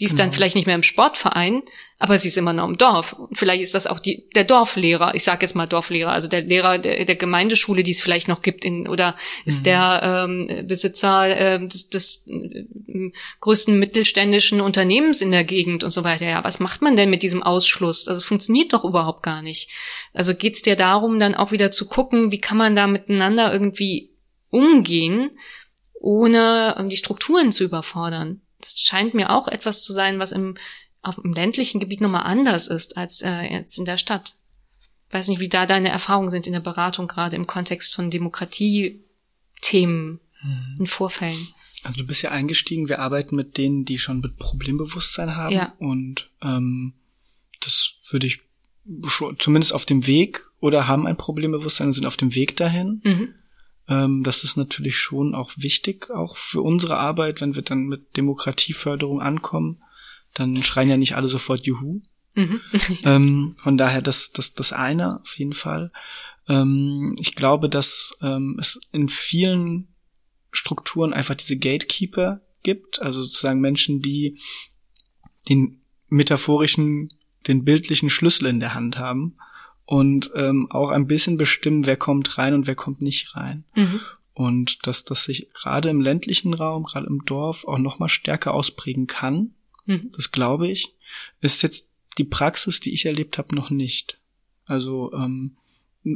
Die 0.01 0.05
ist 0.05 0.13
genau. 0.13 0.23
dann 0.23 0.33
vielleicht 0.33 0.55
nicht 0.55 0.65
mehr 0.65 0.73
im 0.73 0.81
Sportverein, 0.81 1.61
aber 1.99 2.17
sie 2.17 2.29
ist 2.29 2.37
immer 2.37 2.53
noch 2.53 2.67
im 2.67 2.75
Dorf. 2.75 3.13
Und 3.13 3.37
vielleicht 3.37 3.61
ist 3.61 3.75
das 3.75 3.85
auch 3.85 3.99
die, 3.99 4.27
der 4.33 4.45
Dorflehrer, 4.45 5.13
ich 5.13 5.23
sage 5.23 5.43
jetzt 5.43 5.53
mal 5.53 5.67
Dorflehrer, 5.67 6.11
also 6.11 6.27
der 6.27 6.41
Lehrer 6.41 6.79
der, 6.79 7.05
der 7.05 7.15
Gemeindeschule, 7.15 7.83
die 7.83 7.91
es 7.91 8.01
vielleicht 8.01 8.27
noch 8.27 8.41
gibt, 8.41 8.65
in, 8.65 8.87
oder 8.87 9.15
ist 9.45 9.59
mhm. 9.59 9.63
der 9.65 10.27
ähm, 10.27 10.65
Besitzer 10.65 11.37
äh, 11.37 11.67
des, 11.67 11.89
des 11.89 12.27
äh, 12.29 13.11
größten 13.41 13.77
mittelständischen 13.77 14.59
Unternehmens 14.59 15.21
in 15.21 15.29
der 15.29 15.43
Gegend 15.43 15.83
und 15.83 15.91
so 15.91 16.03
weiter. 16.03 16.25
Ja, 16.25 16.43
was 16.43 16.59
macht 16.59 16.81
man 16.81 16.95
denn 16.95 17.11
mit 17.11 17.21
diesem 17.21 17.43
Ausschluss? 17.43 18.07
Also 18.07 18.17
es 18.17 18.25
funktioniert 18.25 18.73
doch 18.73 18.83
überhaupt 18.83 19.21
gar 19.21 19.43
nicht. 19.43 19.69
Also 20.15 20.33
geht 20.33 20.55
es 20.55 20.63
dir 20.63 20.75
darum, 20.75 21.19
dann 21.19 21.35
auch 21.35 21.51
wieder 21.51 21.69
zu 21.69 21.87
gucken, 21.87 22.31
wie 22.31 22.41
kann 22.41 22.57
man 22.57 22.75
da 22.75 22.87
miteinander 22.87 23.53
irgendwie 23.53 24.09
umgehen, 24.49 25.29
ohne 25.99 26.75
um, 26.79 26.89
die 26.89 26.97
Strukturen 26.97 27.51
zu 27.51 27.63
überfordern 27.63 28.41
das 28.61 28.79
scheint 28.79 29.13
mir 29.13 29.31
auch 29.31 29.47
etwas 29.47 29.83
zu 29.83 29.93
sein, 29.93 30.19
was 30.19 30.31
im, 30.31 30.57
auf 31.01 31.15
dem 31.15 31.33
ländlichen 31.33 31.79
Gebiet 31.79 32.01
nochmal 32.01 32.23
anders 32.23 32.67
ist 32.67 32.97
als 32.97 33.21
äh, 33.21 33.51
jetzt 33.51 33.77
in 33.77 33.85
der 33.85 33.97
Stadt. 33.97 34.35
Ich 35.07 35.13
weiß 35.13 35.27
nicht, 35.27 35.39
wie 35.39 35.49
da 35.49 35.65
deine 35.65 35.89
Erfahrungen 35.89 36.29
sind 36.29 36.47
in 36.47 36.53
der 36.53 36.61
Beratung, 36.61 37.07
gerade 37.07 37.35
im 37.35 37.47
Kontext 37.47 37.95
von 37.95 38.09
Demokratie-Themen 38.09 40.19
hm. 40.39 40.75
in 40.79 40.87
Vorfällen. 40.87 41.49
Also 41.83 41.99
du 41.99 42.07
bist 42.07 42.21
ja 42.21 42.31
eingestiegen, 42.31 42.89
wir 42.89 42.99
arbeiten 42.99 43.35
mit 43.35 43.57
denen, 43.57 43.85
die 43.85 43.97
schon 43.97 44.19
mit 44.19 44.37
Problembewusstsein 44.37 45.35
haben. 45.35 45.55
Ja. 45.55 45.73
Und 45.79 46.29
ähm, 46.41 46.93
das 47.59 47.95
würde 48.09 48.27
ich 48.27 48.41
schon, 49.07 49.37
zumindest 49.39 49.73
auf 49.73 49.85
dem 49.85 50.07
Weg 50.07 50.41
oder 50.59 50.87
haben 50.87 51.07
ein 51.07 51.17
Problembewusstsein 51.17 51.87
und 51.87 51.93
sind 51.93 52.05
auf 52.05 52.17
dem 52.17 52.35
Weg 52.35 52.55
dahin. 52.55 53.01
Mhm. 53.03 53.33
Ähm, 53.91 54.23
das 54.23 54.43
ist 54.43 54.55
natürlich 54.55 54.97
schon 54.97 55.35
auch 55.35 55.51
wichtig, 55.57 56.09
auch 56.09 56.37
für 56.37 56.61
unsere 56.61 56.97
Arbeit, 56.97 57.41
wenn 57.41 57.55
wir 57.55 57.61
dann 57.61 57.83
mit 57.83 58.15
Demokratieförderung 58.15 59.21
ankommen, 59.21 59.83
dann 60.33 60.63
schreien 60.63 60.89
ja 60.89 60.95
nicht 60.95 61.15
alle 61.15 61.27
sofort 61.27 61.65
Juhu. 61.65 62.01
Mhm. 62.33 62.61
ähm, 63.03 63.55
von 63.61 63.77
daher 63.77 64.01
das, 64.01 64.31
das, 64.31 64.53
das 64.53 64.71
eine 64.71 65.19
auf 65.19 65.37
jeden 65.37 65.53
Fall. 65.53 65.91
Ähm, 66.47 67.17
ich 67.19 67.35
glaube, 67.35 67.67
dass 67.67 68.17
ähm, 68.21 68.57
es 68.61 68.79
in 68.93 69.09
vielen 69.09 69.89
Strukturen 70.51 71.11
einfach 71.11 71.35
diese 71.35 71.57
Gatekeeper 71.57 72.39
gibt, 72.63 73.01
also 73.01 73.21
sozusagen 73.21 73.59
Menschen, 73.59 74.01
die 74.01 74.39
den 75.49 75.81
metaphorischen, 76.07 77.09
den 77.47 77.65
bildlichen 77.65 78.09
Schlüssel 78.09 78.45
in 78.45 78.61
der 78.61 78.73
Hand 78.73 78.97
haben 78.97 79.35
und 79.91 80.31
ähm, 80.35 80.67
auch 80.71 80.89
ein 80.89 81.05
bisschen 81.05 81.35
bestimmen, 81.35 81.85
wer 81.85 81.97
kommt 81.97 82.37
rein 82.37 82.53
und 82.53 82.65
wer 82.65 82.75
kommt 82.75 83.01
nicht 83.01 83.35
rein. 83.35 83.65
Mhm. 83.75 83.99
Und 84.33 84.87
dass 84.87 85.03
das 85.03 85.25
sich 85.25 85.49
gerade 85.53 85.89
im 85.89 85.99
ländlichen 85.99 86.53
Raum, 86.53 86.85
gerade 86.85 87.07
im 87.07 87.25
Dorf 87.25 87.65
auch 87.65 87.77
noch 87.77 87.99
mal 87.99 88.07
stärker 88.07 88.53
ausprägen 88.53 89.05
kann, 89.05 89.53
mhm. 89.85 90.09
das 90.15 90.31
glaube 90.31 90.69
ich, 90.69 90.95
ist 91.41 91.61
jetzt 91.61 91.89
die 92.17 92.23
Praxis, 92.23 92.79
die 92.79 92.93
ich 92.93 93.05
erlebt 93.05 93.37
habe, 93.37 93.53
noch 93.53 93.69
nicht. 93.69 94.21
Also 94.63 95.11
ähm, 95.11 95.57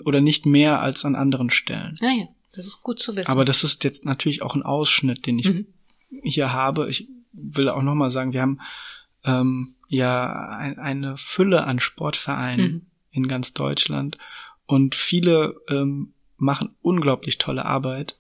oder 0.06 0.22
nicht 0.22 0.46
mehr 0.46 0.80
als 0.80 1.04
an 1.04 1.16
anderen 1.16 1.50
Stellen. 1.50 1.98
Ah 2.02 2.14
ja, 2.18 2.28
das 2.54 2.68
ist 2.68 2.82
gut 2.82 3.02
zu 3.02 3.18
wissen. 3.18 3.30
Aber 3.30 3.44
das 3.44 3.66
ist 3.66 3.84
jetzt 3.84 4.06
natürlich 4.06 4.42
auch 4.42 4.56
ein 4.56 4.64
Ausschnitt, 4.64 5.26
den 5.26 5.38
ich 5.38 5.50
mhm. 5.50 5.68
hier 6.24 6.54
habe. 6.54 6.90
Ich 6.90 7.10
will 7.34 7.68
auch 7.68 7.82
noch 7.82 7.96
mal 7.96 8.10
sagen, 8.10 8.32
wir 8.32 8.42
haben 8.42 8.62
ähm, 9.26 9.76
ja 9.90 10.56
ein, 10.58 10.80
eine 10.80 11.18
Fülle 11.18 11.66
an 11.66 11.82
Sportvereinen 11.82 12.72
mhm 12.72 12.86
in 13.16 13.28
ganz 13.28 13.54
Deutschland. 13.54 14.18
Und 14.66 14.96
viele 14.96 15.56
ähm, 15.70 16.14
machen 16.38 16.76
unglaublich 16.82 17.38
tolle 17.38 17.66
Arbeit 17.66 18.20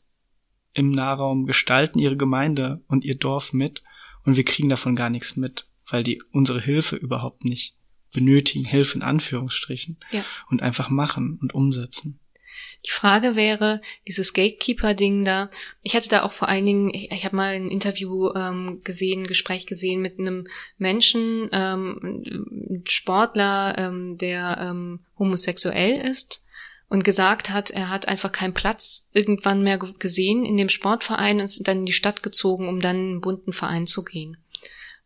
im 0.73 0.91
Nahraum, 0.91 1.45
gestalten 1.45 1.99
ihre 1.99 2.17
Gemeinde 2.17 2.83
und 2.87 3.05
ihr 3.05 3.15
Dorf 3.15 3.53
mit 3.53 3.83
und 4.23 4.35
wir 4.35 4.43
kriegen 4.43 4.69
davon 4.69 4.95
gar 4.95 5.09
nichts 5.09 5.35
mit, 5.35 5.67
weil 5.89 6.03
die 6.03 6.21
unsere 6.31 6.59
Hilfe 6.59 6.95
überhaupt 6.95 7.45
nicht 7.45 7.75
benötigen, 8.13 8.65
Hilfe 8.65 8.97
in 8.97 9.03
Anführungsstrichen 9.03 9.97
ja. 10.11 10.23
und 10.49 10.61
einfach 10.61 10.89
machen 10.89 11.37
und 11.41 11.53
umsetzen. 11.53 12.19
Die 12.85 12.91
Frage 12.91 13.35
wäre, 13.35 13.81
dieses 14.07 14.33
Gatekeeper-Ding 14.33 15.25
da, 15.25 15.49
ich 15.81 15.95
hatte 15.95 16.09
da 16.09 16.23
auch 16.23 16.31
vor 16.31 16.49
allen 16.49 16.65
Dingen, 16.65 16.89
ich, 16.93 17.11
ich 17.11 17.25
habe 17.25 17.35
mal 17.35 17.55
ein 17.55 17.71
Interview 17.71 18.31
ähm, 18.35 18.81
gesehen, 18.83 19.23
ein 19.23 19.27
Gespräch 19.27 19.65
gesehen 19.65 20.01
mit 20.01 20.19
einem 20.19 20.47
Menschen, 20.77 21.49
ähm, 21.51 22.83
Sportler, 22.87 23.75
ähm, 23.77 24.17
der 24.17 24.57
ähm, 24.61 24.99
homosexuell 25.17 25.99
ist 26.07 26.43
und 26.87 27.03
gesagt 27.03 27.49
hat, 27.49 27.71
er 27.71 27.89
hat 27.89 28.07
einfach 28.07 28.31
keinen 28.31 28.53
Platz 28.53 29.09
irgendwann 29.13 29.63
mehr 29.63 29.79
gesehen 29.79 30.45
in 30.45 30.57
dem 30.57 30.69
Sportverein 30.69 31.39
und 31.39 31.45
ist 31.45 31.67
dann 31.67 31.79
in 31.79 31.85
die 31.85 31.93
Stadt 31.93 32.21
gezogen, 32.21 32.69
um 32.69 32.79
dann 32.79 32.97
in 32.97 33.11
einen 33.11 33.21
bunten 33.21 33.53
Verein 33.53 33.87
zu 33.87 34.03
gehen. 34.03 34.37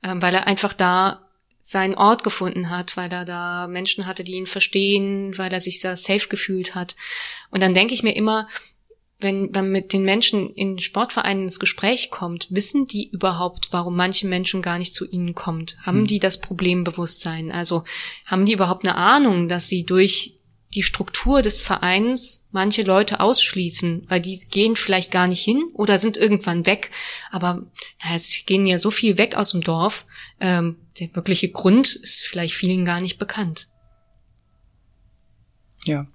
Ähm, 0.03 0.21
weil 0.21 0.35
er 0.35 0.47
einfach 0.47 0.73
da 0.73 1.28
seinen 1.61 1.95
Ort 1.95 2.23
gefunden 2.23 2.69
hat, 2.69 2.97
weil 2.97 3.11
er 3.11 3.25
da 3.25 3.67
Menschen 3.67 4.07
hatte, 4.07 4.23
die 4.23 4.33
ihn 4.33 4.47
verstehen, 4.47 5.37
weil 5.37 5.51
er 5.51 5.61
sich 5.61 5.81
da 5.81 5.95
safe 5.95 6.27
gefühlt 6.27 6.75
hat. 6.75 6.95
Und 7.51 7.61
dann 7.61 7.73
denke 7.73 7.93
ich 7.93 8.03
mir 8.03 8.15
immer, 8.15 8.47
wenn 9.19 9.51
man 9.51 9.69
mit 9.69 9.91
den 9.91 10.03
Menschen 10.03 10.53
in 10.53 10.79
Sportvereinen 10.79 11.43
ins 11.43 11.59
Gespräch 11.59 12.09
kommt, 12.09 12.47
wissen 12.51 12.85
die 12.85 13.09
überhaupt, 13.09 13.67
warum 13.71 13.95
manche 13.95 14.27
Menschen 14.27 14.61
gar 14.61 14.79
nicht 14.79 14.93
zu 14.93 15.09
ihnen 15.09 15.35
kommt? 15.35 15.77
Haben 15.81 15.99
hm. 15.99 16.07
die 16.07 16.19
das 16.19 16.39
Problembewusstsein? 16.39 17.51
Also 17.51 17.83
haben 18.25 18.45
die 18.45 18.53
überhaupt 18.53 18.85
eine 18.85 18.95
Ahnung, 18.95 19.49
dass 19.49 19.67
sie 19.67 19.85
durch 19.85 20.35
die 20.75 20.83
Struktur 20.83 21.41
des 21.41 21.61
Vereins 21.61 22.45
manche 22.51 22.83
Leute 22.83 23.19
ausschließen, 23.19 24.05
weil 24.07 24.21
die 24.21 24.39
gehen 24.51 24.75
vielleicht 24.75 25.11
gar 25.11 25.27
nicht 25.27 25.43
hin 25.43 25.63
oder 25.73 25.97
sind 25.97 26.15
irgendwann 26.15 26.65
weg. 26.65 26.91
Aber 27.31 27.63
naja, 28.01 28.15
es 28.15 28.45
gehen 28.45 28.65
ja 28.65 28.79
so 28.79 28.91
viel 28.91 29.17
weg 29.17 29.35
aus 29.35 29.51
dem 29.51 29.61
Dorf. 29.61 30.05
Ähm, 30.39 30.77
der 30.99 31.13
wirkliche 31.15 31.49
Grund 31.49 31.95
ist 31.95 32.21
vielleicht 32.21 32.53
vielen 32.53 32.85
gar 32.85 33.01
nicht 33.01 33.17
bekannt. 33.17 33.69
Ja, 35.85 36.07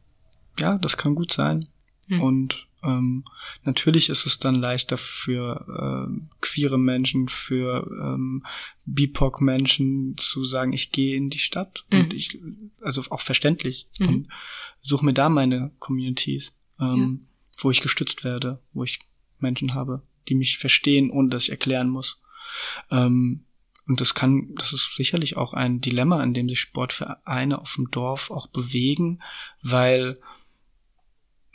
ja, 0.59 0.79
das 0.79 0.97
kann 0.97 1.15
gut 1.15 1.33
sein. 1.33 1.69
Hm. 2.09 2.21
Und 2.21 2.69
ähm, 2.83 3.25
natürlich 3.65 4.09
ist 4.11 4.27
es 4.27 4.39
dann 4.39 4.55
leichter 4.55 4.97
für 4.97 5.65
äh, 5.69 6.27
queere 6.41 6.79
Menschen, 6.79 7.29
für 7.29 7.87
ähm, 8.03 8.45
BIPOC-Menschen 8.85 10.17
zu 10.19 10.45
sagen, 10.45 10.73
ich 10.73 10.93
gehe 10.93 11.17
in 11.17 11.31
die 11.31 11.39
Stadt 11.39 11.87
mhm. 11.91 12.01
und 12.01 12.15
ich, 12.15 12.39
also 12.83 13.03
auch 13.11 13.23
verständlich 13.23 13.89
mhm. 13.99 14.09
und 14.09 14.29
suche 14.79 15.05
mir 15.05 15.15
da 15.15 15.31
meine 15.31 15.73
Communities, 15.79 16.53
ähm, 16.79 17.27
ja. 17.27 17.55
wo 17.59 17.71
ich 17.71 17.81
gestützt 17.81 18.23
werde, 18.23 18.61
wo 18.75 18.85
ich 18.85 19.01
Menschen 19.39 19.73
habe, 19.73 20.03
die 20.29 20.35
mich 20.35 20.59
verstehen, 20.59 21.11
ohne 21.11 21.29
dass 21.29 21.45
ich 21.45 21.51
erklären 21.51 21.89
muss. 21.89 22.21
Ähm, 22.91 23.45
und 23.87 24.01
das 24.01 24.15
kann, 24.15 24.55
das 24.57 24.73
ist 24.73 24.95
sicherlich 24.95 25.37
auch 25.37 25.53
ein 25.53 25.81
Dilemma, 25.81 26.23
in 26.23 26.33
dem 26.33 26.49
sich 26.49 26.61
Sportvereine 26.61 27.61
auf 27.61 27.75
dem 27.75 27.91
Dorf 27.91 28.31
auch 28.31 28.47
bewegen, 28.47 29.21
weil 29.63 30.19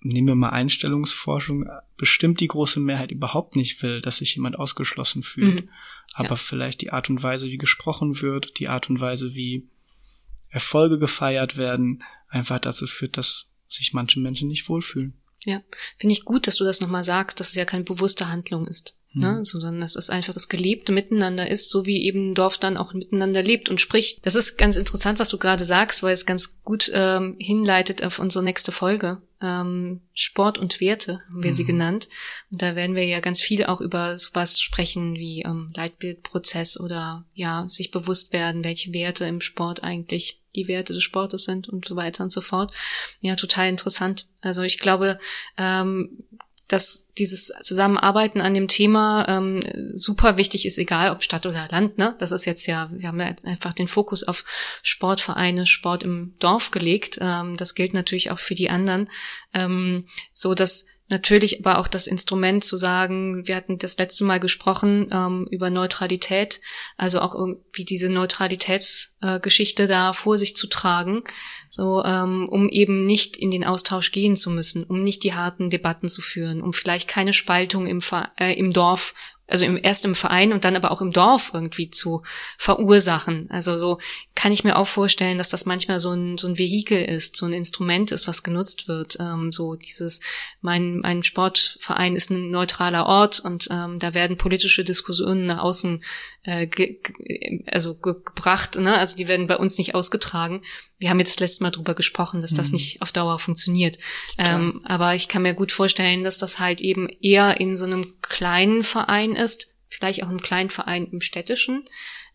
nehmen 0.02 0.28
wir 0.28 0.36
mal 0.36 0.50
Einstellungsforschung, 0.50 1.68
bestimmt 1.98 2.40
die 2.40 2.48
große 2.48 2.80
Mehrheit 2.80 3.12
überhaupt 3.12 3.56
nicht 3.56 3.82
will, 3.84 4.00
dass 4.02 4.18
sich 4.18 4.36
jemand 4.36 4.58
ausgeschlossen 4.58 5.24
fühlt. 5.24 5.66
Mhm. 5.66 5.70
Aber 6.14 6.30
ja. 6.30 6.36
vielleicht 6.36 6.82
die 6.82 6.92
Art 6.92 7.10
und 7.10 7.22
Weise, 7.22 7.48
wie 7.48 7.58
gesprochen 7.58 8.22
wird, 8.22 8.60
die 8.60 8.70
Art 8.70 8.90
und 8.90 9.00
Weise, 9.00 9.36
wie 9.36 9.68
Erfolge 10.50 11.00
gefeiert 11.00 11.58
werden, 11.58 12.04
einfach 12.28 12.60
dazu 12.60 12.88
führt, 12.88 13.18
dass 13.18 13.52
sich 13.68 13.94
manche 13.94 14.20
Menschen 14.20 14.48
nicht 14.48 14.70
wohlfühlen. 14.70 15.19
Ja, 15.46 15.62
finde 15.98 16.14
ich 16.14 16.26
gut, 16.26 16.48
dass 16.48 16.58
du 16.58 16.66
das 16.66 16.82
nochmal 16.82 17.04
sagst, 17.04 17.40
dass 17.40 17.50
es 17.50 17.56
ja 17.56 17.66
keine 17.66 17.84
bewusste 17.84 18.30
Handlung 18.30 18.68
ist. 18.68 18.99
Ne? 19.12 19.38
Mhm. 19.40 19.44
Sondern 19.44 19.80
dass 19.80 19.96
es 19.96 20.12
einfach 20.12 20.34
das 20.34 20.50
gelebte 20.50 20.92
Miteinander 20.92 21.50
ist, 21.50 21.72
so 21.72 21.88
wie 21.88 22.04
eben 22.04 22.32
ein 22.32 22.36
Dorf 22.36 22.60
dann 22.60 22.78
auch 22.78 22.94
miteinander 22.94 23.42
lebt 23.42 23.70
und 23.70 23.82
spricht. 23.82 24.24
Das 24.26 24.36
ist 24.36 24.58
ganz 24.58 24.76
interessant, 24.76 25.18
was 25.18 25.30
du 25.30 25.40
gerade 25.40 25.66
sagst, 25.66 26.04
weil 26.04 26.14
es 26.14 26.28
ganz 26.28 26.62
gut 26.62 26.92
ähm, 26.94 27.36
hinleitet 27.40 28.04
auf 28.04 28.20
unsere 28.20 28.44
nächste 28.44 28.72
Folge. 28.72 29.22
Ähm, 29.42 30.02
Sport 30.14 30.60
und 30.60 30.80
Werte 30.80 31.22
haben 31.30 31.44
wir 31.44 31.52
mhm. 31.52 31.56
sie 31.56 31.66
genannt. 31.66 32.08
Und 32.52 32.62
da 32.62 32.76
werden 32.76 32.96
wir 32.96 33.06
ja 33.06 33.20
ganz 33.20 33.42
viel 33.42 33.66
auch 33.66 33.82
über 33.82 34.16
sowas 34.20 34.60
sprechen 34.60 35.16
wie 35.16 35.42
ähm, 35.42 35.72
Leitbildprozess 35.74 36.80
oder 36.80 37.26
ja, 37.34 37.66
sich 37.68 37.90
bewusst 37.90 38.32
werden, 38.32 38.64
welche 38.64 38.94
Werte 38.94 39.26
im 39.26 39.42
Sport 39.42 39.82
eigentlich 39.82 40.42
die 40.56 40.68
Werte 40.68 40.94
des 40.94 41.04
Sportes 41.04 41.46
sind 41.46 41.68
und 41.68 41.86
so 41.86 41.96
weiter 41.96 42.24
und 42.24 42.32
so 42.32 42.42
fort. 42.42 42.74
Ja, 43.22 43.36
total 43.36 43.70
interessant. 43.70 44.28
Also 44.42 44.62
ich 44.62 44.78
glaube, 44.78 45.18
ähm, 45.58 46.24
dass 46.68 47.09
dieses 47.20 47.52
Zusammenarbeiten 47.62 48.42
an 48.42 48.54
dem 48.54 48.68
Thema 48.68 49.26
ähm, 49.28 49.60
super 49.94 50.38
wichtig 50.38 50.66
ist, 50.66 50.78
egal 50.78 51.12
ob 51.12 51.24
Stadt 51.24 51.46
oder 51.46 51.68
Land. 51.70 51.98
Ne? 51.98 52.16
Das 52.20 52.32
ist 52.32 52.46
jetzt 52.46 52.66
ja, 52.66 52.90
wir 52.92 53.08
haben 53.08 53.20
einfach 53.20 53.74
den 53.74 53.88
Fokus 53.88 54.24
auf 54.24 54.46
Sportvereine, 54.82 55.66
Sport 55.66 56.04
im 56.04 56.34
Dorf 56.40 56.72
gelegt. 56.72 57.20
Ähm, 57.22 57.58
das 57.58 57.76
gilt 57.76 57.94
natürlich 57.94 58.32
auch 58.32 58.40
für 58.40 58.56
die 58.56 58.70
anderen, 58.70 59.10
ähm, 59.54 60.06
so 60.34 60.54
dass 60.54 60.86
natürlich 61.10 61.66
aber 61.66 61.80
auch 61.80 61.88
das 61.88 62.08
Instrument 62.08 62.64
zu 62.64 62.78
sagen, 62.78 63.48
wir 63.48 63.56
hatten 63.56 63.78
das 63.78 63.98
letzte 63.98 64.24
Mal 64.24 64.40
gesprochen 64.40 65.08
ähm, 65.12 65.48
über 65.50 65.70
Neutralität, 65.70 66.62
also 66.98 67.20
auch 67.20 67.36
irgendwie 67.36 67.86
diese 67.86 68.10
Neutralitätsgeschichte 68.10 69.84
äh, 69.84 69.88
da 69.88 70.14
vor 70.14 70.38
sich 70.38 70.56
zu 70.56 70.68
tragen, 70.68 71.24
so 71.70 72.04
ähm, 72.04 72.48
um 72.50 72.70
eben 72.70 73.06
nicht 73.06 73.38
in 73.38 73.52
den 73.52 73.66
Austausch 73.66 74.12
gehen 74.12 74.36
zu 74.36 74.52
müssen, 74.52 74.84
um 74.84 75.04
nicht 75.04 75.24
die 75.24 75.34
harten 75.34 75.70
Debatten 75.70 76.10
zu 76.10 76.22
führen, 76.22 76.62
um 76.62 76.74
vielleicht 76.74 77.08
keine 77.08 77.34
Spaltung 77.34 77.88
im, 77.88 78.02
äh, 78.40 78.54
im 78.54 78.72
Dorf 78.74 79.14
also 79.50 79.66
im, 79.66 79.80
erst 79.82 80.06
im 80.06 80.16
Verein 80.16 80.54
und 80.54 80.64
dann 80.64 80.76
aber 80.76 80.92
auch 80.92 81.02
im 81.02 81.12
Dorf 81.12 81.52
irgendwie 81.54 81.90
zu 81.90 82.24
verursachen. 82.58 83.48
Also 83.50 83.78
so 83.78 84.00
kann 84.36 84.52
ich 84.52 84.64
mir 84.64 84.78
auch 84.78 84.88
vorstellen, 84.88 85.38
dass 85.38 85.50
das 85.50 85.66
manchmal 85.66 86.00
so 86.00 86.12
ein, 86.12 86.38
so 86.38 86.48
ein 86.48 86.58
Vehikel 86.58 87.04
ist, 87.04 87.36
so 87.36 87.46
ein 87.46 87.54
Instrument 87.54 88.12
ist, 88.12 88.28
was 88.28 88.44
genutzt 88.44 88.88
wird. 88.88 89.18
Ähm, 89.20 89.52
so 89.52 89.76
dieses, 89.76 90.22
mein, 90.62 91.00
mein 91.00 91.24
Sportverein 91.24 92.16
ist 92.16 92.30
ein 92.30 92.52
neutraler 92.52 93.06
Ort 93.06 93.40
und 93.40 93.68
ähm, 93.72 94.00
da 94.00 94.14
werden 94.14 94.38
politische 94.38 94.84
Diskussionen 94.84 95.46
nach 95.46 95.60
außen 95.60 96.04
äh, 96.44 96.68
ge, 96.68 97.00
also 97.68 97.96
ge, 97.96 98.16
gebracht, 98.24 98.78
ne? 98.78 98.98
also 98.98 99.18
die 99.18 99.28
werden 99.28 99.48
bei 99.48 99.58
uns 99.58 99.78
nicht 99.78 99.96
ausgetragen. 99.96 100.62
Wir 100.98 101.10
haben 101.10 101.20
ja 101.20 101.26
das 101.26 101.40
letzte 101.40 101.64
Mal 101.64 101.72
drüber 101.72 101.96
gesprochen, 101.96 102.42
dass 102.42 102.54
das 102.54 102.70
mhm. 102.70 102.74
nicht 102.74 103.02
auf 103.02 103.12
Dauer 103.12 103.40
funktioniert. 103.40 104.00
Ähm, 104.38 104.82
aber 104.86 105.16
ich 105.16 105.28
kann 105.28 105.42
mir 105.42 105.54
gut 105.54 105.72
vorstellen, 105.72 106.24
dass 106.24 106.38
das 106.38 106.60
halt 106.60 106.82
eben 106.82 107.10
eher 107.22 107.60
in 107.60 107.76
so 107.76 107.86
einem 107.86 108.22
kleinen 108.22 108.84
Verein 108.84 109.36
ist, 109.36 109.74
vielleicht 109.90 110.24
auch 110.24 110.30
einem 110.30 110.42
kleinen 110.42 110.70
Verein 110.70 111.08
im 111.08 111.22
städtischen, 111.22 111.86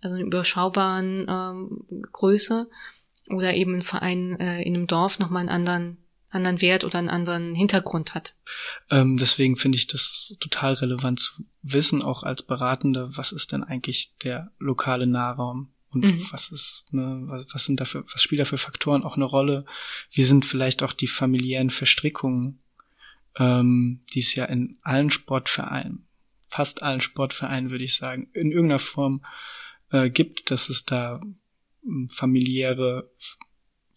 also 0.03 0.17
in 0.17 0.27
überschaubaren 0.27 1.27
ähm, 1.29 2.03
Größe, 2.13 2.69
oder 3.31 3.55
eben 3.55 3.77
ein 3.77 3.83
Verein 3.83 4.39
äh, 4.39 4.63
in 4.63 4.75
einem 4.75 4.87
Dorf 4.87 5.19
nochmal 5.19 5.41
einen 5.41 5.49
anderen 5.49 6.04
anderen 6.35 6.61
Wert 6.61 6.85
oder 6.85 6.99
einen 6.99 7.09
anderen 7.09 7.55
Hintergrund 7.55 8.14
hat. 8.14 8.37
Ähm, 8.91 9.16
deswegen 9.16 9.57
finde 9.57 9.76
ich 9.76 9.87
das 9.87 10.35
total 10.41 10.74
relevant 10.74 11.20
zu 11.20 11.45
wissen, 11.62 12.03
auch 12.03 12.22
als 12.22 12.43
Beratende, 12.43 13.16
was 13.16 13.32
ist 13.32 13.53
denn 13.53 13.62
eigentlich 13.62 14.14
der 14.22 14.53
lokale 14.59 15.07
Nahraum 15.07 15.72
und 15.89 16.05
mhm. 16.05 16.26
was 16.30 16.51
ist, 16.51 16.87
ne, 16.93 17.22
was, 17.26 17.47
was 17.53 17.64
sind 17.64 17.80
dafür, 17.80 18.05
was 18.12 18.22
spielt 18.22 18.41
da 18.41 18.45
für 18.45 18.59
Faktoren 18.59 19.05
auch 19.05 19.16
eine 19.16 19.24
Rolle? 19.24 19.64
Wie 20.11 20.24
sind 20.24 20.45
vielleicht 20.45 20.82
auch 20.82 20.93
die 20.93 21.07
familiären 21.07 21.70
Verstrickungen, 21.70 22.61
ähm, 23.39 24.05
die 24.12 24.20
es 24.20 24.35
ja 24.35 24.45
in 24.45 24.78
allen 24.82 25.11
Sportvereinen, 25.11 26.07
fast 26.47 26.82
allen 26.82 27.01
Sportvereinen 27.01 27.70
würde 27.70 27.85
ich 27.85 27.97
sagen, 27.97 28.28
in 28.32 28.51
irgendeiner 28.51 28.78
Form 28.78 29.24
äh, 29.91 30.11
gibt, 30.11 30.51
dass 30.51 30.68
es 30.68 30.85
da 30.85 31.20
hm, 31.82 32.09
familiäre 32.11 33.11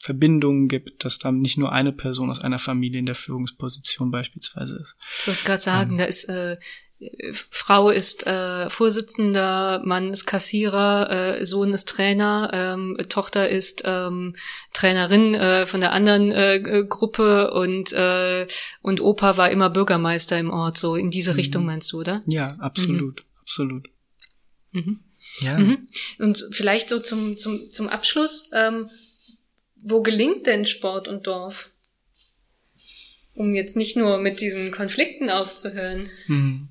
Verbindungen 0.07 0.69
gibt, 0.69 1.03
dass 1.03 1.19
da 1.19 1.33
nicht 1.33 1.57
nur 1.57 1.73
eine 1.73 1.91
Person 1.91 2.29
aus 2.29 2.39
einer 2.39 2.59
Familie 2.59 2.99
in 2.99 3.05
der 3.05 3.15
Führungsposition 3.15 4.09
beispielsweise 4.09 4.77
ist. 4.77 4.95
Ich 5.19 5.27
wollte 5.27 5.43
gerade 5.43 5.61
sagen, 5.61 5.91
ähm, 5.91 5.97
da 5.97 6.05
ist 6.05 6.29
äh, 6.29 6.55
Frau 7.51 7.89
ist 7.89 8.25
äh, 8.25 8.69
Vorsitzender, 8.69 9.81
Mann 9.83 10.11
ist 10.11 10.25
Kassierer, 10.25 11.39
äh, 11.41 11.45
Sohn 11.45 11.73
ist 11.73 11.89
Trainer, 11.89 12.49
ähm, 12.53 12.97
Tochter 13.09 13.49
ist 13.49 13.83
ähm, 13.83 14.33
Trainerin 14.73 15.35
äh, 15.35 15.65
von 15.65 15.81
der 15.81 15.91
anderen 15.91 16.31
äh, 16.31 16.85
Gruppe 16.87 17.51
und 17.51 17.91
äh, 17.91 18.47
und 18.81 19.01
Opa 19.01 19.35
war 19.35 19.51
immer 19.51 19.69
Bürgermeister 19.69 20.39
im 20.39 20.49
Ort. 20.49 20.77
So 20.77 20.95
in 20.95 21.11
diese 21.11 21.33
mhm. 21.33 21.35
Richtung 21.35 21.65
meinst 21.65 21.91
du, 21.91 21.99
oder? 21.99 22.23
Ja, 22.27 22.55
absolut, 22.59 23.19
mhm. 23.19 23.41
absolut. 23.41 23.89
Mhm. 24.71 24.99
Ja. 25.41 25.59
Mhm. 25.59 25.89
Und 26.19 26.47
vielleicht 26.51 26.87
so 26.87 26.99
zum 26.99 27.35
zum 27.35 27.59
zum 27.73 27.89
Abschluss. 27.89 28.49
Ähm, 28.53 28.87
wo 29.81 30.01
gelingt 30.01 30.45
denn 30.45 30.65
Sport 30.65 31.07
und 31.07 31.27
Dorf? 31.27 31.71
Um 33.33 33.53
jetzt 33.53 33.75
nicht 33.75 33.95
nur 33.95 34.17
mit 34.17 34.41
diesen 34.41 34.71
Konflikten 34.71 35.29
aufzuhören. 35.29 36.09
Mhm. 36.27 36.69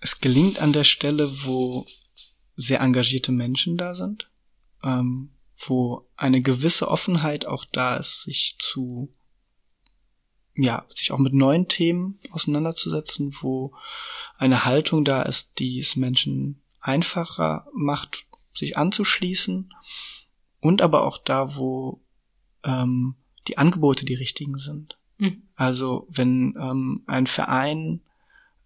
Es 0.00 0.20
gelingt 0.20 0.60
an 0.60 0.72
der 0.72 0.84
Stelle, 0.84 1.30
wo 1.44 1.86
sehr 2.54 2.80
engagierte 2.80 3.32
Menschen 3.32 3.76
da 3.76 3.94
sind, 3.94 4.30
ähm, 4.82 5.30
wo 5.58 6.08
eine 6.16 6.42
gewisse 6.42 6.88
Offenheit 6.88 7.46
auch 7.46 7.64
da 7.64 7.96
ist, 7.96 8.22
sich 8.22 8.56
zu 8.58 9.12
ja, 10.58 10.86
sich 10.94 11.12
auch 11.12 11.18
mit 11.18 11.34
neuen 11.34 11.68
Themen 11.68 12.18
auseinanderzusetzen, 12.30 13.36
wo 13.42 13.74
eine 14.38 14.64
Haltung 14.64 15.04
da 15.04 15.22
ist, 15.22 15.58
die 15.58 15.80
es 15.80 15.96
Menschen 15.96 16.62
einfacher 16.80 17.66
macht, 17.74 18.24
sich 18.54 18.78
anzuschließen 18.78 19.70
und 20.66 20.82
aber 20.82 21.04
auch 21.04 21.18
da, 21.18 21.56
wo 21.56 22.02
ähm, 22.64 23.14
die 23.46 23.58
Angebote 23.58 24.04
die 24.04 24.14
richtigen 24.14 24.58
sind. 24.58 24.98
Mhm. 25.18 25.42
Also 25.54 26.06
wenn 26.10 26.54
ähm, 26.60 27.04
ein 27.06 27.26
Verein 27.26 28.00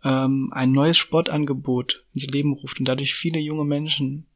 ähm, 0.03 0.51
ein 0.53 0.73
neues 0.73 0.97
Sportangebot 0.97 2.03
ins 2.15 2.27
Leben 2.27 2.55
ruft 2.55 2.81
und 2.81 2.87
dadurch 2.87 3.15
viele 3.15 3.39
junge 3.39 3.65
Menschen 3.65 4.27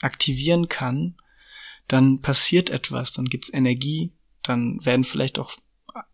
aktivieren 0.00 0.68
kann, 0.68 1.16
dann 1.88 2.20
passiert 2.20 2.70
etwas, 2.70 3.12
dann 3.12 3.26
gibt's 3.26 3.52
Energie, 3.52 4.12
dann 4.42 4.84
werden 4.84 5.04
vielleicht 5.04 5.38
auch 5.38 5.52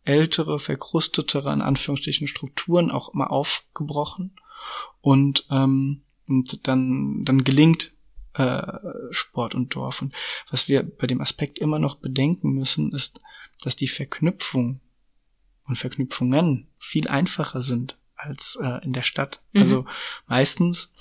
ältere, 0.05 0.59
verkrustetere, 0.59 1.53
in 1.53 1.63
Anführungsstrichen, 1.63 2.27
Strukturen 2.27 2.91
auch 2.91 3.15
mal 3.15 3.27
aufgebrochen 3.27 4.35
und, 5.01 5.47
ähm, 5.51 6.03
und 6.29 6.67
dann, 6.67 7.25
dann 7.25 7.45
gelingt 7.45 7.94
äh, 8.35 8.63
Sport 9.11 9.55
und 9.55 9.75
Dorf. 9.75 10.03
Und 10.03 10.15
was 10.51 10.69
wir 10.69 10.83
bei 10.83 11.07
dem 11.07 11.21
Aspekt 11.21 11.59
immer 11.59 11.79
noch 11.79 11.97
bedenken 11.97 12.53
müssen, 12.53 12.93
ist, 12.93 13.21
dass 13.63 13.77
die 13.77 13.89
Verknüpfung 13.89 14.81
und 15.65 15.77
Verknüpfungen 15.77 16.69
viel 16.79 17.09
einfacher 17.09 17.63
sind 17.63 17.99
als 18.17 18.59
äh, 18.61 18.85
in 18.85 18.93
der 18.93 19.03
Stadt. 19.03 19.43
Mhm. 19.53 19.61
Also 19.61 19.87
meistens 20.27 20.93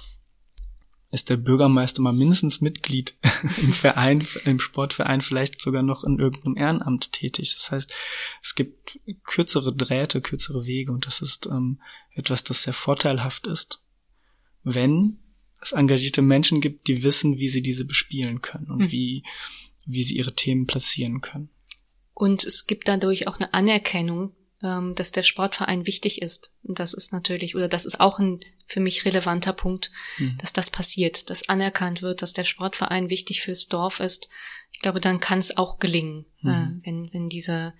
ist 1.12 1.30
der 1.30 1.38
Bürgermeister 1.38 2.02
mal 2.02 2.14
mindestens 2.14 2.60
Mitglied 2.60 3.16
im 3.58 3.72
Verein, 3.72 4.26
im 4.46 4.60
Sportverein, 4.60 5.22
vielleicht 5.22 5.62
sogar 5.62 5.84
noch 5.84 6.04
in 6.04 6.18
irgendeinem 6.18 6.58
Ehrenamt 6.58 7.12
tätig. 7.12 7.54
Das 7.56 7.72
heißt, 7.72 7.94
es 8.42 8.56
gibt 8.56 9.00
kürzere 9.24 9.76
Drähte, 9.76 10.22
kürzere 10.22 10.66
Wege 10.66 10.92
und 10.92 11.06
das 11.06 11.22
ist 11.22 11.46
ähm, 11.46 11.80
etwas, 12.14 12.44
das 12.44 12.64
sehr 12.64 12.74
vorteilhaft 12.74 13.46
ist, 13.46 13.84
wenn 14.64 15.20
es 15.66 15.72
engagierte 15.72 16.22
Menschen 16.22 16.62
gibt, 16.62 16.88
die 16.88 17.04
wissen, 17.04 17.38
wie 17.38 17.50
sie 17.50 17.62
diese 17.62 17.86
bespielen 17.86 18.42
können 18.42 18.70
und 18.70 18.80
mhm. 18.80 18.92
wie, 18.92 19.24
wie 19.86 20.04
sie 20.04 20.18
ihre 20.18 20.34
Themen 20.34 20.68
platzieren 20.68 21.22
können. 21.22 21.50
Und 22.14 22.44
es 22.44 22.68
gibt 22.68 22.88
dadurch 22.88 23.28
auch 23.28 23.38
eine 23.38 23.54
Anerkennung, 23.54 24.36
ähm, 24.62 24.96
dass 24.96 25.12
der 25.12 25.24
Sportverein 25.24 25.86
wichtig 25.86 26.22
ist. 26.22 26.54
Und 26.64 26.80
das 26.80 26.94
ist 26.94 27.12
natürlich, 27.12 27.56
oder 27.56 27.68
das 27.68 27.86
ist 27.86 28.00
auch 28.00 28.20
ein 28.20 28.40
für 28.66 28.80
mich 28.80 29.06
relevanter 29.06 29.54
Punkt, 29.54 29.92
mhm. 30.18 30.38
dass 30.40 30.54
das 30.54 30.70
passiert, 30.70 31.30
dass 31.30 31.50
anerkannt 31.50 32.02
wird, 32.02 32.22
dass 32.22 32.34
der 32.34 32.46
Sportverein 32.46 33.10
wichtig 33.10 33.42
fürs 33.42 33.68
Dorf 33.68 34.00
ist. 34.00 34.30
Ich 34.72 34.80
glaube, 34.80 35.00
dann 35.00 35.20
kann 35.20 35.40
es 35.40 35.58
auch 35.58 35.80
gelingen, 35.80 36.26
mhm. 36.42 36.50
äh, 36.50 36.86
wenn, 36.86 37.10
wenn 37.14 37.30
diese, 37.30 37.74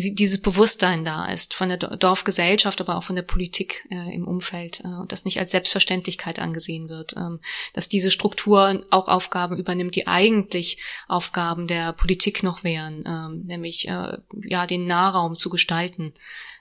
dieses 0.00 0.40
Bewusstsein 0.40 1.04
da 1.04 1.26
ist 1.26 1.54
von 1.54 1.68
der 1.68 1.78
Dorfgesellschaft, 1.78 2.80
aber 2.80 2.96
auch 2.96 3.02
von 3.02 3.16
der 3.16 3.22
Politik 3.22 3.86
äh, 3.90 4.14
im 4.14 4.26
Umfeld 4.26 4.80
äh, 4.80 4.88
und 4.88 5.12
das 5.12 5.24
nicht 5.24 5.38
als 5.38 5.50
Selbstverständlichkeit 5.50 6.38
angesehen 6.38 6.88
wird, 6.88 7.14
ähm, 7.16 7.40
dass 7.72 7.88
diese 7.88 8.10
Struktur 8.10 8.84
auch 8.90 9.08
Aufgaben 9.08 9.56
übernimmt, 9.56 9.96
die 9.96 10.06
eigentlich 10.06 10.82
Aufgaben 11.08 11.66
der 11.66 11.92
Politik 11.92 12.42
noch 12.42 12.64
wären, 12.64 13.04
ähm, 13.06 13.44
nämlich 13.46 13.88
äh, 13.88 14.18
ja 14.44 14.66
den 14.66 14.84
Nahraum 14.84 15.34
zu 15.34 15.50
gestalten. 15.50 16.12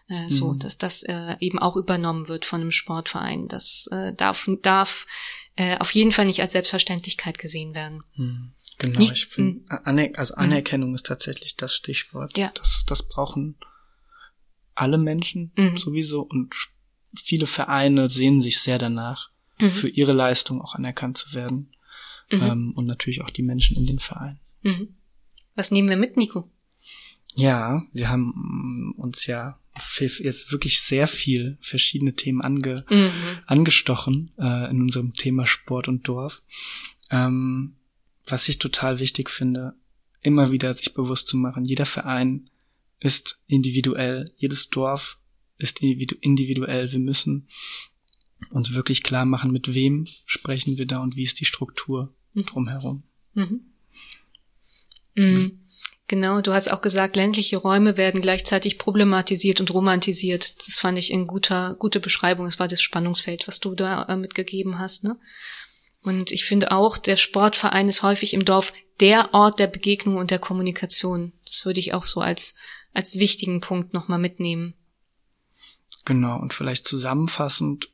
Äh, 0.08 0.30
so, 0.30 0.54
mhm. 0.54 0.60
dass 0.60 0.78
das 0.78 1.04
äh, 1.04 1.36
eben 1.40 1.60
auch 1.60 1.76
übernommen 1.76 2.28
wird 2.28 2.46
von 2.46 2.62
einem 2.62 2.72
Sportverein. 2.72 3.48
Das 3.48 3.88
äh, 3.92 4.14
darf, 4.14 4.48
darf 4.62 5.08
äh, 5.56 5.78
auf 5.80 5.92
jeden 5.92 6.12
Fall 6.12 6.26
nicht 6.26 6.42
als 6.42 6.52
Selbstverständlichkeit 6.52 7.40
gesehen 7.40 7.74
werden. 7.74 8.04
Mhm. 8.16 8.55
Genau, 8.78 9.00
nicht, 9.00 9.14
ich 9.14 9.28
finde, 9.28 9.62
Aner 9.86 10.10
also 10.16 10.34
mhm. 10.36 10.42
Anerkennung 10.42 10.90
mhm. 10.90 10.96
ist 10.96 11.06
tatsächlich 11.06 11.56
das 11.56 11.76
Stichwort. 11.76 12.38
Ja. 12.38 12.52
Das, 12.56 12.84
das 12.86 13.08
brauchen 13.08 13.56
alle 14.74 14.98
Menschen 14.98 15.52
mhm. 15.56 15.78
sowieso 15.78 16.22
und 16.22 16.54
viele 17.16 17.48
Vereine 17.48 18.10
sehen 18.10 18.42
sich 18.42 18.60
sehr 18.60 18.78
danach, 18.78 19.32
mhm. 19.60 19.72
für 19.72 19.88
ihre 19.88 20.12
Leistung 20.12 20.62
auch 20.62 20.76
anerkannt 20.76 21.18
zu 21.18 21.34
werden. 21.34 21.72
Mhm. 22.30 22.42
Ähm, 22.42 22.74
und 22.76 22.86
natürlich 22.86 23.22
auch 23.22 23.30
die 23.30 23.44
Menschen 23.44 23.78
in 23.78 23.86
den 23.86 24.00
Vereinen. 24.00 24.40
Mhm. 24.64 24.96
Was 25.56 25.72
nehmen 25.72 25.90
wir 25.90 25.98
mit, 25.98 26.18
Nico? 26.18 26.52
Ja, 27.36 27.84
wir 27.94 28.10
haben 28.10 28.94
uns 28.98 29.26
ja 29.26 29.60
jetzt 30.00 30.52
wirklich 30.52 30.82
sehr 30.82 31.08
viel 31.08 31.58
verschiedene 31.60 32.16
Themen 32.16 32.42
ange, 32.42 32.86
angestochen 33.46 34.32
äh, 34.38 34.70
in 34.70 34.82
unserem 34.82 35.14
Thema 35.14 35.46
Sport 35.46 35.90
und 35.90 36.08
Dorf. 36.08 36.44
Ähm, 37.12 37.76
was 38.26 38.50
ich 38.50 38.60
total 38.60 39.00
wichtig 39.00 39.30
finde, 39.30 39.76
immer 40.22 40.52
wieder 40.52 40.74
sich 40.74 40.94
bewusst 40.94 41.28
zu 41.28 41.38
machen, 41.38 41.66
jeder 41.66 41.86
Verein 41.86 42.50
ist 43.00 43.42
individuell, 43.48 44.34
jedes 44.38 44.70
Dorf 44.70 45.20
ist 45.58 45.82
individuell. 45.82 46.92
Wir 46.92 47.00
müssen 47.00 47.48
uns 48.50 48.74
wirklich 48.74 49.04
klar 49.04 49.26
machen, 49.26 49.52
mit 49.52 49.74
wem 49.74 50.06
sprechen 50.26 50.78
wir 50.78 50.86
da 50.86 51.02
und 51.02 51.16
wie 51.16 51.24
ist 51.24 51.40
die 51.40 51.46
Struktur 51.46 52.16
mhm. 52.34 52.46
drumherum. 52.46 53.04
Mhm. 53.34 53.62
Mhm. 55.16 55.60
Genau, 56.08 56.42
du 56.42 56.54
hast 56.54 56.72
auch 56.72 56.82
gesagt, 56.82 57.16
ländliche 57.16 57.58
Räume 57.58 57.98
werden 57.98 58.22
gleichzeitig 58.22 58.78
problematisiert 58.78 59.60
und 59.60 59.74
romantisiert. 59.74 60.68
Das 60.68 60.78
fand 60.78 61.00
ich 61.00 61.12
in 61.12 61.26
guter, 61.26 61.76
gute 61.80 62.00
Beschreibung. 62.00 62.46
Es 62.46 62.60
war 62.60 62.68
das 62.68 62.82
Spannungsfeld, 62.82 63.48
was 63.48 63.60
du 63.60 63.74
da 63.74 64.04
äh, 64.04 64.16
mitgegeben 64.16 64.78
hast, 64.78 65.04
ne? 65.04 65.18
Und 66.06 66.32
ich 66.32 66.46
finde 66.46 66.72
auch, 66.72 67.00
der 67.00 67.16
Sportverein 67.16 67.90
ist 67.90 68.04
häufig 68.04 68.36
im 68.36 68.46
Dorf 68.46 68.74
der 69.00 69.34
Ort 69.34 69.58
der 69.58 69.66
Begegnung 69.66 70.18
und 70.18 70.30
der 70.30 70.38
Kommunikation. 70.38 71.34
Das 71.46 71.66
würde 71.66 71.80
ich 71.80 71.96
auch 71.96 72.06
so 72.06 72.22
als, 72.22 72.54
als 72.94 73.16
wichtigen 73.16 73.60
Punkt 73.60 73.94
nochmal 73.94 74.20
mitnehmen. 74.20 74.76
Genau, 76.06 76.40
und 76.40 76.54
vielleicht 76.54 76.88
zusammenfassend, 76.88 77.90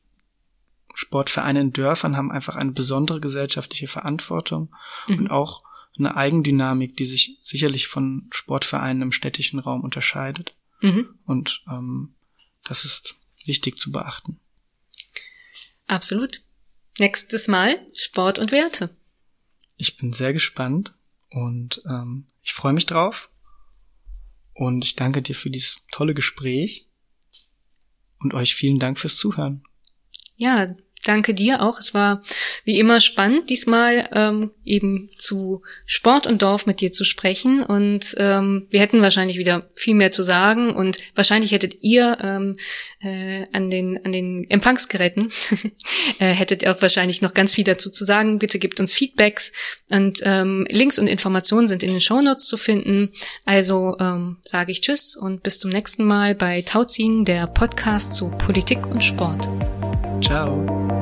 Sportvereine 0.93 1.61
in 1.61 1.71
Dörfern 1.71 2.17
haben 2.17 2.33
einfach 2.33 2.57
eine 2.57 2.73
besondere 2.73 3.21
gesellschaftliche 3.21 3.87
Verantwortung 3.87 4.75
mhm. 5.07 5.19
und 5.19 5.31
auch 5.31 5.63
eine 5.97 6.17
Eigendynamik, 6.17 6.97
die 6.97 7.05
sich 7.05 7.39
sicherlich 7.43 7.87
von 7.87 8.27
Sportvereinen 8.31 9.03
im 9.03 9.11
städtischen 9.13 9.59
Raum 9.59 9.81
unterscheidet. 9.85 10.53
Mhm. 10.81 11.07
Und 11.23 11.63
ähm, 11.69 12.15
das 12.65 12.83
ist 12.83 13.15
wichtig 13.45 13.77
zu 13.77 13.89
beachten. 13.89 14.37
Absolut. 15.87 16.41
Nächstes 16.99 17.47
Mal 17.47 17.79
Sport 17.93 18.39
und 18.39 18.51
Werte. 18.51 18.95
Ich 19.77 19.97
bin 19.97 20.13
sehr 20.13 20.33
gespannt 20.33 20.93
und 21.29 21.81
ähm, 21.87 22.25
ich 22.43 22.53
freue 22.53 22.73
mich 22.73 22.85
drauf. 22.85 23.29
Und 24.53 24.83
ich 24.83 24.95
danke 24.95 25.21
dir 25.21 25.33
für 25.33 25.49
dieses 25.49 25.81
tolle 25.91 26.13
Gespräch 26.13 26.87
und 28.19 28.33
euch 28.33 28.53
vielen 28.53 28.79
Dank 28.79 28.99
fürs 28.99 29.17
Zuhören. 29.17 29.63
Ja, 30.35 30.75
danke 31.05 31.33
dir 31.33 31.61
auch. 31.61 31.79
Es 31.79 31.93
war 31.93 32.23
wie 32.63 32.79
immer 32.79 33.01
spannend, 33.01 33.49
diesmal 33.49 34.09
ähm, 34.11 34.51
eben 34.63 35.09
zu 35.17 35.61
Sport 35.85 36.27
und 36.27 36.41
Dorf 36.41 36.65
mit 36.65 36.81
dir 36.81 36.91
zu 36.91 37.03
sprechen. 37.03 37.63
Und 37.63 38.15
ähm, 38.17 38.67
wir 38.69 38.79
hätten 38.79 39.01
wahrscheinlich 39.01 39.37
wieder 39.37 39.69
viel 39.75 39.95
mehr 39.95 40.11
zu 40.11 40.23
sagen. 40.23 40.73
Und 40.75 40.97
wahrscheinlich 41.15 41.51
hättet 41.51 41.81
ihr 41.81 42.17
ähm, 42.21 42.57
äh, 43.01 43.45
an, 43.53 43.69
den, 43.69 44.03
an 44.05 44.11
den 44.11 44.49
Empfangsgeräten, 44.49 45.31
äh, 46.19 46.33
hättet 46.33 46.65
auch 46.67 46.81
wahrscheinlich 46.81 47.21
noch 47.21 47.33
ganz 47.33 47.53
viel 47.53 47.63
dazu 47.63 47.89
zu 47.89 48.05
sagen. 48.05 48.39
Bitte 48.39 48.59
gebt 48.59 48.79
uns 48.79 48.93
Feedbacks. 48.93 49.51
Und 49.89 50.21
ähm, 50.23 50.65
Links 50.69 50.99
und 50.99 51.07
Informationen 51.07 51.67
sind 51.67 51.83
in 51.83 51.91
den 51.91 52.01
Shownotes 52.01 52.45
zu 52.45 52.57
finden. 52.57 53.11
Also 53.45 53.97
ähm, 53.99 54.37
sage 54.43 54.71
ich 54.71 54.81
Tschüss 54.81 55.15
und 55.15 55.43
bis 55.43 55.59
zum 55.59 55.71
nächsten 55.71 56.03
Mal 56.05 56.35
bei 56.35 56.61
Tauziehen, 56.61 57.25
der 57.25 57.47
Podcast 57.47 58.15
zu 58.15 58.29
Politik 58.31 58.85
und 58.87 59.03
Sport. 59.03 59.49
Ciao. 60.21 61.00